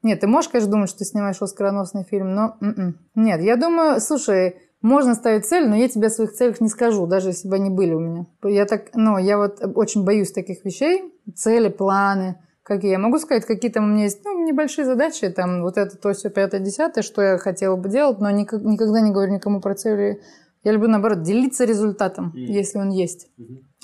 Нет, 0.03 0.21
ты 0.21 0.27
можешь, 0.27 0.51
конечно, 0.51 0.71
думать, 0.71 0.89
что 0.89 1.01
ты 1.01 1.05
снимаешь 1.05 1.41
оскароносный 1.41 2.05
фильм, 2.05 2.35
но 2.35 2.57
м-м. 2.61 2.99
нет. 3.15 3.41
Я 3.43 3.57
думаю, 3.57 4.01
слушай, 4.01 4.57
можно 4.83 5.15
ставить 5.15 5.47
цель, 5.47 5.69
но 5.69 5.75
я 5.77 5.89
тебе 5.89 6.07
о 6.09 6.11
своих 6.11 6.33
целях 6.33 6.61
не 6.61 6.69
скажу, 6.69 7.07
даже 7.07 7.29
если 7.31 7.49
бы 7.49 7.57
они 7.57 7.71
были 7.71 7.95
у 7.95 7.99
меня. 8.01 8.27
Я 8.45 8.67
так, 8.67 8.91
ну, 8.95 9.19
я 9.19 9.37
вот 9.39 9.61
очень 9.75 10.05
боюсь 10.05 10.31
таких 10.33 10.65
вещей, 10.65 11.13
цели, 11.35 11.69
планы, 11.69 12.37
какие. 12.63 12.91
Я 12.93 12.99
могу 12.99 13.19
сказать, 13.19 13.45
какие 13.47 13.71
там 13.71 13.85
у 13.85 13.89
меня 13.89 14.05
есть, 14.05 14.25
ну, 14.25 14.45
небольшие 14.47 14.85
задачи, 14.85 15.29
там, 15.31 15.63
вот 15.63 15.77
это, 15.77 15.97
то, 15.97 16.13
все, 16.13 16.31
пятое, 16.31 16.61
десятое, 16.61 17.03
что 17.03 17.23
я 17.23 17.39
хотела 17.39 17.75
бы 17.77 17.89
делать, 17.89 18.21
но 18.21 18.31
никак- 18.31 18.63
никогда 18.63 19.01
не 19.01 19.11
говорю 19.11 19.33
никому 19.33 19.61
про 19.61 19.75
цели. 19.75 20.21
Я 20.63 20.73
люблю, 20.73 20.89
наоборот, 20.89 21.23
делиться 21.23 21.65
результатом, 21.65 22.27
Мгм. 22.27 22.37
если 22.45 22.79
он 22.79 22.91
есть. 22.91 23.29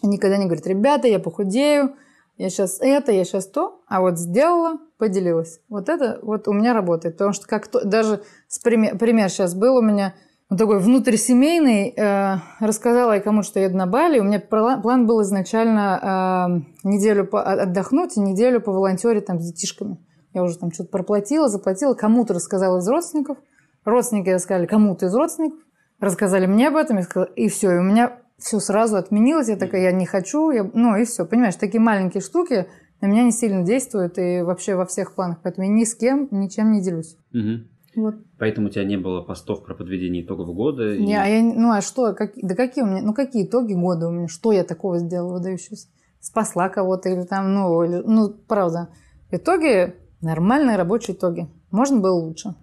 И 0.02 0.06
никогда 0.06 0.36
не 0.36 0.44
говорит, 0.46 0.66
ребята, 0.66 1.08
я 1.08 1.18
похудею, 1.20 1.94
я 2.38 2.50
сейчас 2.50 2.78
это, 2.80 3.12
я 3.12 3.24
сейчас 3.24 3.46
то, 3.46 3.82
а 3.88 4.00
вот 4.00 4.18
сделала, 4.18 4.78
поделилась. 5.02 5.58
Вот 5.68 5.88
это 5.88 6.20
вот 6.22 6.46
у 6.46 6.52
меня 6.52 6.72
работает, 6.74 7.16
потому 7.16 7.32
что 7.32 7.48
как 7.48 7.66
то, 7.66 7.84
даже 7.84 8.22
с 8.46 8.60
пример, 8.60 8.96
пример 8.98 9.28
сейчас 9.30 9.52
был 9.52 9.76
у 9.78 9.82
меня 9.82 10.14
он 10.48 10.56
такой 10.58 10.78
внутрисемейный. 10.78 11.92
э, 11.96 12.36
рассказала 12.60 13.12
я 13.14 13.20
кому-то, 13.20 13.48
что 13.48 13.58
еду 13.58 13.76
на 13.76 13.86
Бали. 13.88 14.20
У 14.20 14.22
меня 14.24 14.38
пла- 14.38 14.80
план 14.80 15.06
был 15.08 15.22
изначально 15.22 16.62
э, 16.84 16.88
неделю 16.88 17.28
от- 17.32 17.58
отдохнуть 17.58 18.16
и 18.16 18.20
неделю 18.20 18.60
по 18.60 18.70
волонтере 18.70 19.20
там 19.22 19.40
с 19.40 19.46
детишками. 19.46 19.96
Я 20.34 20.44
уже 20.44 20.56
там 20.56 20.70
что-то 20.70 20.90
проплатила, 20.90 21.48
заплатила. 21.48 21.94
Кому-то 21.94 22.34
рассказала 22.34 22.78
из 22.78 22.88
родственников. 22.88 23.38
Родственники 23.84 24.28
рассказали 24.30 24.66
кому-то 24.66 25.06
из 25.06 25.14
родственников. 25.16 25.58
Рассказали 25.98 26.46
мне 26.46 26.68
об 26.68 26.76
этом. 26.76 26.98
И, 27.00 27.02
сказала- 27.02 27.32
и 27.34 27.48
все. 27.48 27.72
И 27.72 27.78
у 27.78 27.82
меня 27.82 28.20
все 28.38 28.60
сразу 28.60 28.96
отменилось. 28.96 29.48
Я 29.48 29.56
такая, 29.56 29.82
я 29.82 29.92
не 29.92 30.06
хочу. 30.06 30.50
Я... 30.50 30.70
Ну 30.74 30.94
и 30.96 31.04
все. 31.04 31.24
Понимаешь, 31.24 31.56
такие 31.56 31.80
маленькие 31.80 32.20
штуки 32.20 32.66
на 33.02 33.06
меня 33.06 33.24
не 33.24 33.32
сильно 33.32 33.62
действуют. 33.64 34.16
И 34.16 34.40
вообще 34.40 34.74
во 34.76 34.86
всех 34.86 35.14
планах. 35.14 35.38
Поэтому 35.42 35.66
я 35.66 35.72
ни 35.72 35.84
с 35.84 35.94
кем 35.94 36.28
ничем 36.30 36.72
не 36.72 36.80
делюсь. 36.80 37.16
Мгм. 37.32 37.68
Вот. 37.94 38.14
Поэтому 38.38 38.68
у 38.68 38.70
тебя 38.70 38.84
не 38.84 38.96
было 38.96 39.20
постов 39.20 39.62
про 39.64 39.74
подведение 39.74 40.22
итогов 40.24 40.54
года? 40.54 40.94
и- 40.94 41.02
Не, 41.04 41.16
а 41.20 41.26
я, 41.26 41.42
ну 41.42 41.70
а 41.72 41.82
что, 41.82 42.14
как, 42.14 42.32
да 42.36 42.54
какие 42.54 42.84
у 42.84 42.86
меня, 42.86 43.02
ну 43.02 43.12
какие 43.12 43.44
итоги 43.44 43.74
года 43.74 44.08
у 44.08 44.10
меня, 44.10 44.28
что 44.28 44.50
я 44.52 44.64
такого 44.64 44.98
сделала 44.98 45.34
выдающегося? 45.34 45.88
Спасла 46.18 46.70
кого-то 46.70 47.10
или 47.10 47.24
там, 47.24 47.52
ну, 47.52 47.82
или- 47.82 48.02
ну, 48.06 48.30
правда. 48.30 48.88
Итоги, 49.30 49.94
нормальные 50.22 50.76
рабочие 50.76 51.14
итоги. 51.16 51.48
Можно 51.70 52.00
было 52.00 52.14
лучше. 52.14 52.54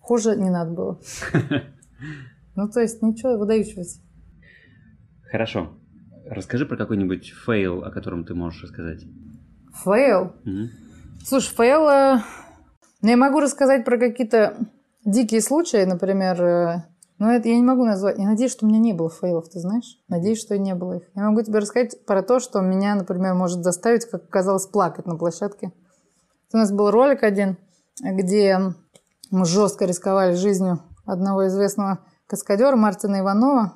Хуже 0.00 0.36
не 0.36 0.50
надо 0.50 0.72
было. 0.72 1.00
Ну, 2.58 2.68
то 2.70 2.80
есть, 2.80 3.02
ничего 3.02 3.36
выдающегося. 3.36 4.00
Хорошо. 5.30 5.68
Расскажи 6.24 6.64
про 6.66 6.76
какой-нибудь 6.76 7.32
фейл, 7.44 7.84
о 7.84 7.90
котором 7.90 8.24
ты 8.24 8.34
можешь 8.34 8.62
рассказать. 8.62 9.04
Фейл. 9.84 10.32
Мгм. 10.44 10.70
Слушай, 11.24 11.54
фейл... 11.54 11.88
э, 11.88 12.18
Ну, 13.02 13.08
я 13.10 13.16
могу 13.16 13.40
рассказать 13.40 13.84
про 13.84 13.98
какие-то 13.98 14.56
дикие 15.04 15.40
случаи, 15.40 15.84
например, 15.84 16.42
э, 16.42 16.82
но 17.18 17.32
это 17.32 17.48
я 17.48 17.56
не 17.56 17.62
могу 17.62 17.84
назвать. 17.84 18.18
Я 18.18 18.26
надеюсь, 18.26 18.52
что 18.52 18.66
у 18.66 18.68
меня 18.68 18.78
не 18.78 18.92
было 18.92 19.08
фейлов, 19.08 19.48
ты 19.48 19.58
знаешь? 19.58 19.98
Надеюсь, 20.08 20.40
что 20.40 20.58
не 20.58 20.74
было 20.74 20.98
их. 20.98 21.02
Я 21.14 21.22
могу 21.22 21.42
тебе 21.42 21.58
рассказать 21.60 22.04
про 22.04 22.22
то, 22.22 22.40
что 22.40 22.60
меня, 22.60 22.94
например, 22.94 23.34
может 23.34 23.62
заставить, 23.62 24.04
как 24.06 24.24
оказалось, 24.24 24.66
плакать 24.66 25.06
на 25.06 25.16
площадке. 25.16 25.72
У 26.52 26.56
нас 26.56 26.70
был 26.70 26.90
ролик 26.90 27.22
один, 27.22 27.56
где 28.02 28.58
мы 29.30 29.44
жестко 29.44 29.84
рисковали 29.84 30.34
жизнью 30.34 30.80
одного 31.06 31.46
известного 31.48 32.00
каскадера 32.26 32.76
Мартина 32.76 33.20
Иванова. 33.20 33.74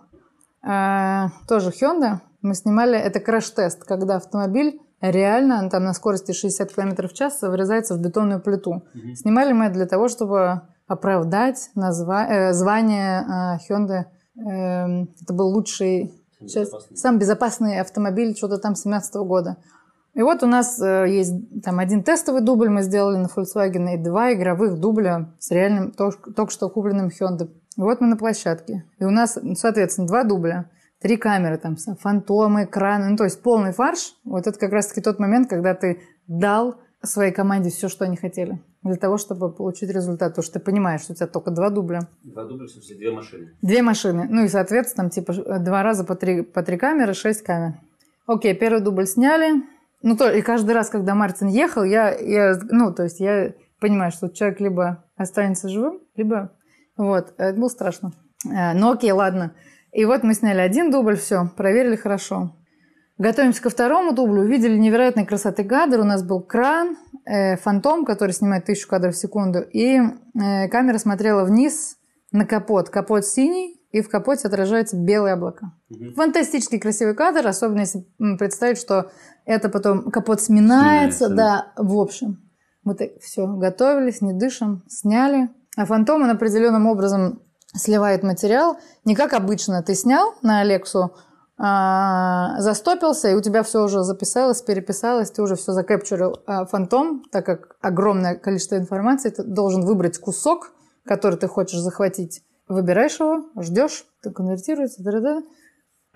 Э, 0.62 1.28
тоже 1.48 1.70
Hyundai. 1.70 2.18
Мы 2.42 2.54
снимали, 2.54 2.98
это 2.98 3.20
краш-тест, 3.20 3.84
когда 3.84 4.16
автомобиль 4.16 4.80
реально 5.00 5.68
там 5.70 5.84
на 5.84 5.92
скорости 5.94 6.32
60 6.32 6.72
км 6.74 7.08
в 7.08 7.12
час 7.12 7.40
врезается 7.42 7.94
в 7.94 8.00
бетонную 8.00 8.40
плиту. 8.40 8.82
Мгм. 8.94 9.14
Снимали 9.14 9.52
мы 9.52 9.66
это 9.66 9.74
для 9.74 9.86
того, 9.86 10.08
чтобы 10.08 10.62
оправдать 10.86 11.70
назва- 11.76 12.26
э, 12.28 12.52
звание 12.52 13.22
э, 13.22 13.58
Hyundai. 13.72 14.04
Эм, 14.36 15.08
это 15.22 15.34
был 15.34 15.48
лучший, 15.48 16.12
сейчас, 16.40 16.70
самый 16.94 17.18
безопасный 17.18 17.80
автомобиль 17.80 18.34
что-то 18.36 18.58
там 18.58 18.74
17 18.74 19.14
года. 19.24 19.56
И 20.14 20.22
вот 20.22 20.42
у 20.42 20.46
нас 20.46 20.80
э, 20.80 21.06
есть 21.08 21.62
там 21.62 21.78
один 21.78 22.02
тестовый 22.02 22.42
дубль 22.42 22.68
мы 22.68 22.82
сделали 22.82 23.16
на 23.18 23.26
Volkswagen 23.26 23.94
и 23.94 23.96
два 24.02 24.32
игровых 24.32 24.78
дубля 24.80 25.32
с 25.38 25.50
реальным 25.52 25.92
тол- 25.96 26.32
только 26.34 26.50
что 26.52 26.68
купленным 26.68 27.08
Hyundai. 27.08 27.48
И 27.76 27.80
вот 27.80 28.00
мы 28.00 28.08
на 28.08 28.16
площадке. 28.16 28.84
И 28.98 29.04
у 29.04 29.10
нас, 29.10 29.38
соответственно, 29.54 30.08
два 30.08 30.24
дубля, 30.24 30.66
три 31.00 31.16
камеры, 31.16 31.58
там, 31.58 31.76
фантомы, 31.76 32.64
экраны, 32.64 33.08
ну, 33.10 33.16
то 33.16 33.24
есть 33.24 33.42
полный 33.42 33.72
фарш. 33.72 34.14
Вот 34.24 34.46
это 34.46 34.58
как 34.58 34.72
раз-таки 34.72 35.00
тот 35.00 35.18
момент, 35.18 35.48
когда 35.48 35.74
ты 35.74 36.00
дал 36.26 36.76
своей 37.02 37.32
команде 37.32 37.70
все, 37.70 37.88
что 37.88 38.04
они 38.04 38.16
хотели. 38.16 38.60
Для 38.82 38.96
того, 38.96 39.16
чтобы 39.16 39.52
получить 39.52 39.90
результат. 39.90 40.30
Потому 40.30 40.44
что 40.44 40.58
ты 40.58 40.64
понимаешь, 40.64 41.02
что 41.02 41.12
у 41.12 41.16
тебя 41.16 41.26
только 41.26 41.50
два 41.50 41.70
дубля. 41.70 42.00
Два 42.22 42.44
дубля, 42.44 42.66
в 42.66 42.70
смысле, 42.70 42.96
две 42.96 43.10
машины. 43.10 43.50
Две 43.62 43.82
машины. 43.82 44.26
Ну 44.30 44.44
и, 44.44 44.48
соответственно, 44.48 45.08
там 45.08 45.10
типа 45.10 45.58
два 45.58 45.82
раза 45.82 46.04
по 46.04 46.14
три, 46.14 46.42
по 46.42 46.62
три 46.62 46.76
камеры, 46.76 47.14
шесть 47.14 47.42
камер. 47.42 47.74
Окей, 48.26 48.54
первый 48.54 48.80
дубль 48.80 49.06
сняли. 49.06 49.62
Ну, 50.02 50.16
то, 50.16 50.30
и 50.30 50.40
каждый 50.40 50.72
раз, 50.72 50.88
когда 50.88 51.14
Мартин 51.14 51.48
ехал, 51.48 51.84
я, 51.84 52.10
я, 52.14 52.58
ну, 52.70 52.92
то 52.92 53.02
есть 53.02 53.20
я 53.20 53.52
понимаю, 53.80 54.12
что 54.12 54.28
человек 54.28 54.60
либо 54.60 55.04
останется 55.16 55.68
живым, 55.68 56.00
либо... 56.16 56.52
Вот, 56.96 57.34
это 57.36 57.58
было 57.58 57.68
страшно. 57.68 58.12
Э, 58.46 58.72
Ну, 58.74 58.92
окей, 58.92 59.12
ладно. 59.12 59.52
И 59.92 60.04
вот 60.04 60.22
мы 60.22 60.34
сняли 60.34 60.60
один 60.60 60.90
дубль, 60.90 61.16
все, 61.16 61.50
проверили 61.56 61.96
хорошо. 61.96 62.56
Готовимся 63.18 63.62
ко 63.62 63.70
второму 63.70 64.12
дублю, 64.12 64.42
увидели 64.42 64.78
невероятной 64.78 65.26
красоты 65.26 65.64
кадр. 65.64 66.00
У 66.00 66.04
нас 66.04 66.22
был 66.22 66.40
кран, 66.40 66.96
э, 67.26 67.56
фантом, 67.56 68.04
который 68.04 68.30
снимает 68.30 68.64
тысячу 68.64 68.88
кадров 68.88 69.14
в 69.14 69.18
секунду, 69.18 69.60
и 69.60 69.98
э, 69.98 70.68
камера 70.68 70.96
смотрела 70.96 71.44
вниз 71.44 71.98
на 72.32 72.46
капот. 72.46 72.88
Капот 72.88 73.26
синий, 73.26 73.80
и 73.90 74.00
в 74.00 74.08
капоте 74.08 74.48
отражается 74.48 74.96
белое 74.96 75.34
облако. 75.34 75.72
Угу. 75.90 76.14
Фантастически 76.14 76.78
красивый 76.78 77.14
кадр, 77.14 77.46
особенно 77.46 77.80
если 77.80 78.06
представить, 78.38 78.78
что 78.78 79.10
это 79.44 79.68
потом 79.68 80.10
капот 80.10 80.40
сминается, 80.40 81.26
сминается 81.26 81.28
да. 81.28 81.72
да, 81.76 81.82
в 81.82 81.98
общем. 81.98 82.38
Мы 82.84 82.94
так 82.94 83.10
все 83.20 83.46
готовились, 83.46 84.22
не 84.22 84.32
дышим, 84.32 84.84
сняли. 84.88 85.50
А 85.76 85.84
фантом 85.84 86.22
он 86.22 86.30
определенным 86.30 86.86
образом 86.86 87.42
сливает 87.74 88.22
материал. 88.22 88.78
Не 89.04 89.14
как 89.14 89.32
обычно 89.32 89.82
ты 89.82 89.94
снял 89.94 90.34
на 90.42 90.60
Алексу, 90.60 91.14
а, 91.62 92.58
застопился, 92.60 93.28
и 93.28 93.34
у 93.34 93.42
тебя 93.42 93.62
все 93.62 93.84
уже 93.84 94.02
записалось, 94.02 94.62
переписалось, 94.62 95.30
ты 95.30 95.42
уже 95.42 95.56
все 95.56 95.72
закэпчурил. 95.72 96.40
А 96.46 96.64
фантом, 96.64 97.22
так 97.30 97.44
как 97.44 97.76
огромное 97.82 98.34
количество 98.34 98.76
информации, 98.76 99.28
ты 99.28 99.42
должен 99.42 99.84
выбрать 99.84 100.18
кусок, 100.18 100.72
который 101.04 101.38
ты 101.38 101.48
хочешь 101.48 101.80
захватить. 101.80 102.42
Выбираешь 102.66 103.20
его, 103.20 103.44
ждешь, 103.60 104.06
ты 104.22 104.30
конвертируется, 104.30 105.02
да 105.02 105.18
-да 105.18 105.42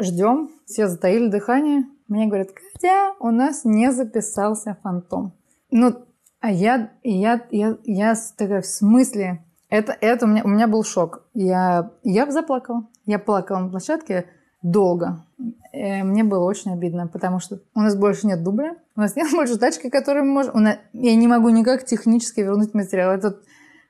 ждем, 0.01 0.51
все 0.67 0.89
затаили 0.89 1.29
дыхание. 1.29 1.85
Мне 2.09 2.27
говорят, 2.27 2.49
Катя, 2.53 3.15
у 3.21 3.31
нас 3.31 3.65
не 3.65 3.93
записался 3.93 4.79
фантом. 4.83 5.35
Ну, 5.71 6.07
а 6.41 6.51
я, 6.51 6.93
я, 7.03 7.47
я, 7.51 7.79
я 7.85 8.15
такая, 8.37 8.63
в 8.63 8.67
смысле? 8.67 9.44
Это, 9.75 9.97
это 10.01 10.27
у 10.27 10.29
меня, 10.29 10.45
у 10.45 10.49
меня 10.49 10.69
был 10.69 10.85
шок. 10.85 11.25
Я, 11.35 11.91
я 12.05 12.31
заплакала. 12.31 12.87
Я 13.07 13.19
плакала 13.19 13.59
на 13.59 13.71
площадке 13.71 14.27
долго. 14.63 15.27
Э, 15.73 16.05
мне 16.05 16.23
было 16.23 16.45
очень 16.45 16.73
обидно, 16.73 17.09
потому 17.09 17.41
что 17.41 17.59
у 17.75 17.81
нас 17.81 17.97
больше 17.97 18.29
нет 18.29 18.45
дубля, 18.45 18.77
у 18.95 19.01
нас 19.01 19.17
нет 19.17 19.27
больше 19.33 19.59
тачки, 19.59 19.91
которую 19.91 20.27
мы 20.27 20.33
можем... 20.33 20.63
Нас... 20.63 20.79
Я 20.93 21.17
не 21.17 21.27
могу 21.27 21.49
никак 21.49 21.85
технически 21.87 22.39
вернуть 22.39 22.73
материал. 22.73 23.11
Это 23.11 23.41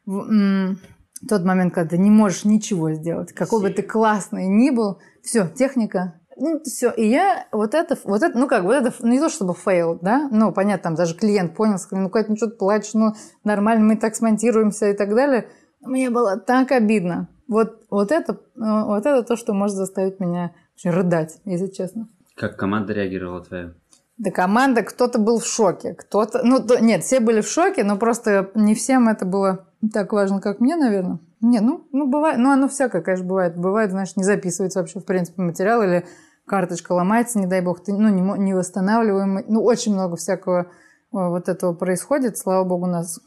тот 0.07 1.45
момент, 1.45 1.75
когда 1.75 1.91
ты 1.91 1.99
не 1.99 2.11
можешь 2.11 2.47
ничего 2.47 2.93
сделать. 2.93 3.35
Какой 3.35 3.61
бы 3.61 3.69
ты 3.69 3.83
классный 3.83 4.47
ни 4.47 4.71
был, 4.71 5.01
все, 5.23 5.47
техника 5.49 6.15
ну, 6.37 6.61
все. 6.65 6.91
И 6.91 7.07
я 7.07 7.47
вот 7.53 7.75
это, 7.75 7.97
вот 8.05 8.23
это, 8.23 8.39
ну 8.39 8.49
как, 8.49 8.65
вот 8.65 8.75
это, 8.75 8.93
ну 9.01 9.09
не 9.09 9.21
то 9.21 9.29
чтобы 9.29 9.55
фейл, 9.55 9.99
да, 10.01 10.29
ну 10.31 10.53
понятно, 10.53 10.83
там 10.83 10.95
даже 10.95 11.15
клиент 11.15 11.55
понял, 11.55 11.79
сказал, 11.79 12.05
ну 12.05 12.11
Кать, 12.11 12.29
ну 12.29 12.37
что 12.37 12.49
ты 12.49 12.57
плачешь, 12.57 12.95
ну 12.95 13.15
нормально, 13.45 13.85
мы 13.85 13.97
так 13.97 14.17
смонтируемся 14.17 14.91
и 14.91 14.95
так 14.95 15.15
далее. 15.15 15.49
Мне 15.85 16.11
было 16.11 16.37
так 16.37 16.73
обидно. 16.73 17.29
Вот, 17.47 17.83
вот, 17.91 18.11
это, 18.11 18.41
вот 18.55 19.07
это 19.07 19.23
то, 19.23 19.37
что 19.37 19.53
может 19.53 19.77
заставить 19.77 20.19
меня 20.21 20.53
рыдать, 20.85 21.41
если 21.45 21.67
честно. 21.67 22.09
Как 22.37 22.57
команда 22.57 22.93
реагировала 22.93 23.43
твоя? 23.43 23.75
Да 24.17 24.31
команда, 24.31 24.83
кто-то 24.83 25.19
был 25.19 25.41
в 25.41 25.47
шоке, 25.47 25.95
кто-то... 25.95 26.43
Ну, 26.45 26.65
то, 26.65 26.81
нет, 26.81 27.03
все 27.03 27.21
были 27.21 27.41
в 27.41 27.49
шоке, 27.49 27.83
но 27.83 27.97
просто 27.97 28.51
не 28.55 28.75
всем 28.75 29.09
это 29.09 29.27
было 29.27 29.67
так 29.93 30.13
важно, 30.13 30.41
как 30.41 30.61
мне, 30.61 30.77
наверное. 30.77 31.19
Не, 31.41 31.61
ну, 31.61 31.87
ну 31.93 32.07
бывает, 32.07 32.39
ну 32.39 32.51
оно 32.51 32.69
всякое, 32.69 33.03
конечно, 33.03 33.27
бывает. 33.27 33.57
Бывает, 33.57 33.91
знаешь, 33.91 34.17
не 34.17 34.23
записывается 34.23 34.79
вообще, 34.79 35.01
в 35.01 35.05
принципе, 35.05 35.43
материал, 35.43 35.83
или 35.83 36.07
карточка 36.47 36.93
ломается, 36.93 37.39
не 37.39 37.47
дай 37.47 37.61
бог, 37.61 37.83
ты, 37.83 37.93
ну, 37.93 38.09
не, 38.09 38.23
не 38.43 38.55
восстанавливаем. 38.55 39.45
Ну, 39.49 39.63
очень 39.63 39.93
много 39.93 40.17
всякого 40.17 40.67
вот 41.11 41.49
этого 41.49 41.75
происходит. 41.75 42.39
Слава 42.39 42.65
богу, 42.65 42.87
нас 42.87 43.21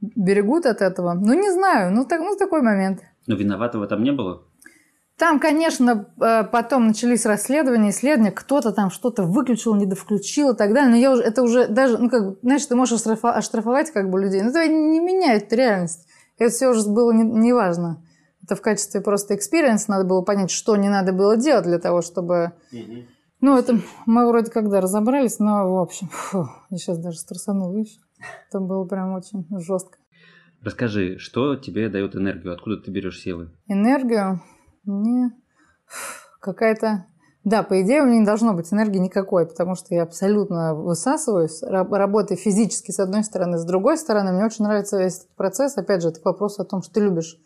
берегут 0.00 0.66
от 0.66 0.80
этого. 0.80 1.14
Ну, 1.14 1.34
не 1.34 1.50
знаю, 1.52 1.92
ну, 1.92 2.04
так, 2.04 2.20
ну 2.20 2.36
такой 2.36 2.62
момент. 2.62 3.00
Но 3.26 3.34
виноватого 3.34 3.86
там 3.86 4.02
не 4.02 4.12
было? 4.12 4.42
Там, 5.16 5.38
конечно, 5.38 6.06
э, 6.20 6.44
потом 6.44 6.86
начались 6.86 7.26
расследования, 7.26 7.90
исследования, 7.90 8.32
кто-то 8.32 8.72
там 8.72 8.90
что-то 8.90 9.24
выключил, 9.24 9.74
недовключил 9.74 10.52
и 10.52 10.56
так 10.56 10.72
далее. 10.72 10.90
Но 10.90 10.96
я 10.96 11.12
уже, 11.12 11.22
это 11.22 11.42
уже 11.42 11.68
даже, 11.68 11.98
ну, 11.98 12.08
как, 12.08 12.38
знаешь, 12.42 12.64
ты 12.64 12.74
можешь 12.74 13.00
оштрафовать 13.02 13.90
как 13.90 14.10
бы 14.10 14.20
людей, 14.20 14.42
но 14.42 14.48
это 14.48 14.66
не 14.66 15.00
меняет 15.00 15.52
реальность. 15.52 16.06
Это 16.38 16.50
все 16.50 16.68
уже 16.68 16.88
было 16.88 17.12
неважно. 17.12 18.02
Не 18.02 18.10
это 18.50 18.56
в 18.56 18.62
качестве 18.62 19.00
просто 19.00 19.36
experience 19.36 19.86
надо 19.86 20.04
было 20.04 20.22
понять, 20.22 20.50
что 20.50 20.74
не 20.76 20.88
надо 20.88 21.12
было 21.12 21.36
делать 21.36 21.64
для 21.64 21.78
того, 21.78 22.02
чтобы... 22.02 22.52
Угу. 22.72 23.04
Ну, 23.42 23.56
это 23.56 23.80
мы 24.06 24.26
вроде 24.26 24.50
когда 24.50 24.80
разобрались, 24.80 25.38
но, 25.38 25.72
в 25.72 25.78
общем, 25.78 26.08
фу, 26.08 26.48
я 26.68 26.76
сейчас 26.76 26.98
даже 26.98 27.18
стрессанула, 27.18 27.74
видишь? 27.74 27.98
Это 28.48 28.60
было 28.60 28.84
прям 28.84 29.12
очень 29.14 29.46
жестко. 29.60 29.98
Расскажи, 30.62 31.18
что 31.18 31.56
тебе 31.56 31.88
дает 31.88 32.14
энергию? 32.14 32.52
Откуда 32.52 32.76
ты 32.76 32.90
берешь 32.90 33.20
силы? 33.20 33.50
Энергию? 33.66 34.40
Мне 34.84 35.32
какая-то... 36.40 37.06
Да, 37.42 37.62
по 37.62 37.80
идее, 37.80 38.02
у 38.02 38.06
меня 38.06 38.18
не 38.18 38.26
должно 38.26 38.52
быть 38.52 38.70
энергии 38.70 38.98
никакой, 38.98 39.46
потому 39.46 39.74
что 39.74 39.94
я 39.94 40.02
абсолютно 40.02 40.74
высасываюсь, 40.74 41.62
работаю 41.62 42.36
физически 42.36 42.90
с 42.90 42.98
одной 42.98 43.24
стороны, 43.24 43.56
с 43.56 43.64
другой 43.64 43.96
стороны, 43.96 44.32
мне 44.32 44.44
очень 44.44 44.62
нравится 44.62 44.98
весь 44.98 45.20
этот 45.20 45.34
процесс. 45.36 45.78
Опять 45.78 46.02
же, 46.02 46.08
это 46.08 46.20
к 46.20 46.24
вопросу 46.26 46.60
о 46.60 46.66
том, 46.66 46.82
что 46.82 46.92
ты 46.92 47.00
любишь 47.00 47.38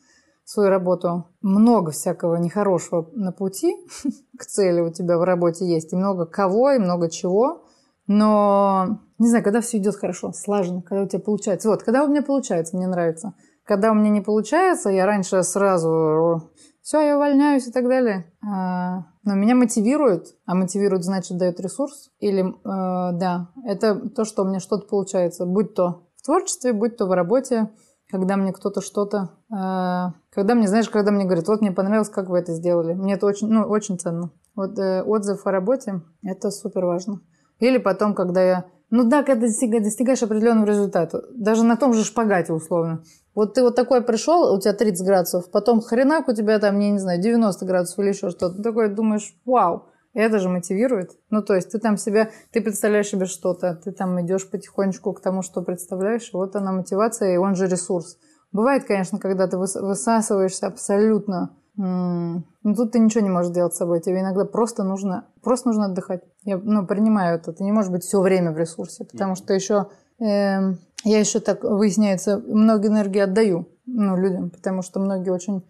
свою 0.44 0.68
работу. 0.68 1.26
Много 1.42 1.92
всякого 1.92 2.36
нехорошего 2.36 3.08
на 3.14 3.32
пути 3.32 3.74
к 4.38 4.44
цели 4.44 4.80
у 4.80 4.92
тебя 4.92 5.18
в 5.18 5.22
работе 5.22 5.66
есть. 5.66 5.92
И 5.92 5.96
много 5.96 6.26
кого, 6.26 6.72
и 6.72 6.78
много 6.78 7.08
чего. 7.08 7.64
Но, 8.06 9.00
не 9.18 9.28
знаю, 9.28 9.44
когда 9.44 9.60
все 9.60 9.78
идет 9.78 9.96
хорошо, 9.96 10.32
слаженно, 10.32 10.82
когда 10.82 11.04
у 11.04 11.08
тебя 11.08 11.20
получается. 11.20 11.68
Вот, 11.68 11.82
когда 11.82 12.04
у 12.04 12.08
меня 12.08 12.22
получается, 12.22 12.76
мне 12.76 12.86
нравится. 12.86 13.34
Когда 13.64 13.92
у 13.92 13.94
меня 13.94 14.10
не 14.10 14.20
получается, 14.20 14.90
я 14.90 15.06
раньше 15.06 15.42
сразу 15.42 16.50
все, 16.84 17.00
я 17.00 17.16
увольняюсь 17.16 17.66
и 17.66 17.72
так 17.72 17.88
далее. 17.88 18.30
А, 18.46 19.06
но 19.22 19.34
меня 19.34 19.54
мотивирует, 19.54 20.36
а 20.44 20.54
мотивирует, 20.54 21.02
значит, 21.02 21.38
дает 21.38 21.58
ресурс. 21.58 22.10
Или, 22.18 22.44
э, 22.44 22.52
да, 22.62 23.48
это 23.64 24.10
то, 24.10 24.26
что 24.26 24.42
у 24.42 24.46
меня 24.46 24.60
что-то 24.60 24.86
получается. 24.86 25.46
Будь 25.46 25.74
то 25.74 26.02
в 26.16 26.26
творчестве, 26.26 26.74
будь 26.74 26.98
то 26.98 27.06
в 27.06 27.12
работе, 27.12 27.70
когда 28.10 28.36
мне 28.36 28.52
кто-то 28.52 28.82
что-то... 28.82 29.30
Э, 29.50 30.12
когда 30.30 30.54
мне, 30.54 30.68
знаешь, 30.68 30.90
когда 30.90 31.10
мне 31.10 31.24
говорят, 31.24 31.48
вот 31.48 31.62
мне 31.62 31.72
понравилось, 31.72 32.10
как 32.10 32.28
вы 32.28 32.38
это 32.38 32.52
сделали. 32.52 32.92
Мне 32.92 33.14
это 33.14 33.24
очень, 33.24 33.48
ну, 33.48 33.62
очень 33.62 33.98
ценно. 33.98 34.30
Вот 34.54 34.78
э, 34.78 35.02
отзыв 35.02 35.46
о 35.46 35.50
работе– 35.50 36.02
это 36.22 36.50
супер 36.50 36.84
важно. 36.84 37.22
Или 37.60 37.78
потом, 37.78 38.14
когда 38.14 38.42
я 38.42 38.64
ну 38.90 39.04
да, 39.04 39.22
когда 39.22 39.46
достигаешь 39.46 40.22
определенного 40.22 40.66
результата, 40.66 41.24
даже 41.34 41.64
на 41.64 41.76
том 41.76 41.92
же 41.94 42.04
шпагате 42.04 42.52
условно. 42.52 43.02
Вот 43.34 43.54
ты 43.54 43.62
вот 43.62 43.74
такой 43.74 44.02
пришел, 44.02 44.52
у 44.54 44.60
тебя 44.60 44.72
30 44.72 45.06
градусов, 45.06 45.50
потом 45.50 45.80
хренак 45.80 46.28
у 46.28 46.34
тебя 46.34 46.58
там, 46.58 46.78
я 46.78 46.90
не 46.90 46.98
знаю, 46.98 47.20
90 47.20 47.64
градусов 47.66 47.98
или 47.98 48.08
еще 48.08 48.30
что-то. 48.30 48.56
Ты 48.56 48.62
такой 48.62 48.88
думаешь, 48.88 49.34
вау, 49.44 49.86
это 50.12 50.38
же 50.38 50.48
мотивирует. 50.48 51.10
Ну, 51.30 51.42
то 51.42 51.54
есть 51.54 51.70
ты 51.70 51.78
там 51.78 51.96
себя, 51.96 52.30
ты 52.52 52.60
представляешь 52.60 53.08
себе 53.08 53.26
что-то, 53.26 53.74
ты 53.74 53.90
там 53.90 54.20
идешь 54.24 54.48
потихонечку 54.48 55.12
к 55.12 55.20
тому, 55.20 55.42
что 55.42 55.62
представляешь, 55.62 56.30
и 56.32 56.36
вот 56.36 56.54
она 56.54 56.72
мотивация, 56.72 57.34
и 57.34 57.38
он 57.38 57.56
же 57.56 57.66
ресурс. 57.66 58.18
Бывает, 58.52 58.84
конечно, 58.84 59.18
когда 59.18 59.48
ты 59.48 59.58
высасываешься 59.58 60.68
абсолютно 60.68 61.56
ну, 61.76 62.44
тут 62.76 62.92
ты 62.92 63.00
ничего 63.00 63.22
не 63.24 63.30
можешь 63.30 63.52
делать 63.52 63.74
с 63.74 63.78
собой. 63.78 64.00
Тебе 64.00 64.20
иногда 64.20 64.44
просто 64.44 64.84
нужно, 64.84 65.26
просто 65.42 65.68
нужно 65.68 65.86
отдыхать. 65.86 66.22
Я 66.44 66.58
ну, 66.58 66.86
принимаю 66.86 67.38
это. 67.38 67.52
Ты 67.52 67.64
не 67.64 67.72
можешь 67.72 67.90
быть 67.90 68.04
все 68.04 68.20
время 68.20 68.52
в 68.52 68.58
ресурсе, 68.58 69.04
потому 69.04 69.34
что 69.34 69.54
еще 69.54 69.88
э, 70.18 70.74
я 71.04 71.18
еще 71.18 71.40
так 71.40 71.64
выясняется, 71.64 72.38
много 72.38 72.88
энергии 72.88 73.20
отдаю 73.20 73.68
ну, 73.86 74.16
людям, 74.16 74.50
потому 74.50 74.82
что 74.82 75.00
многие 75.00 75.30
очень, 75.30 75.62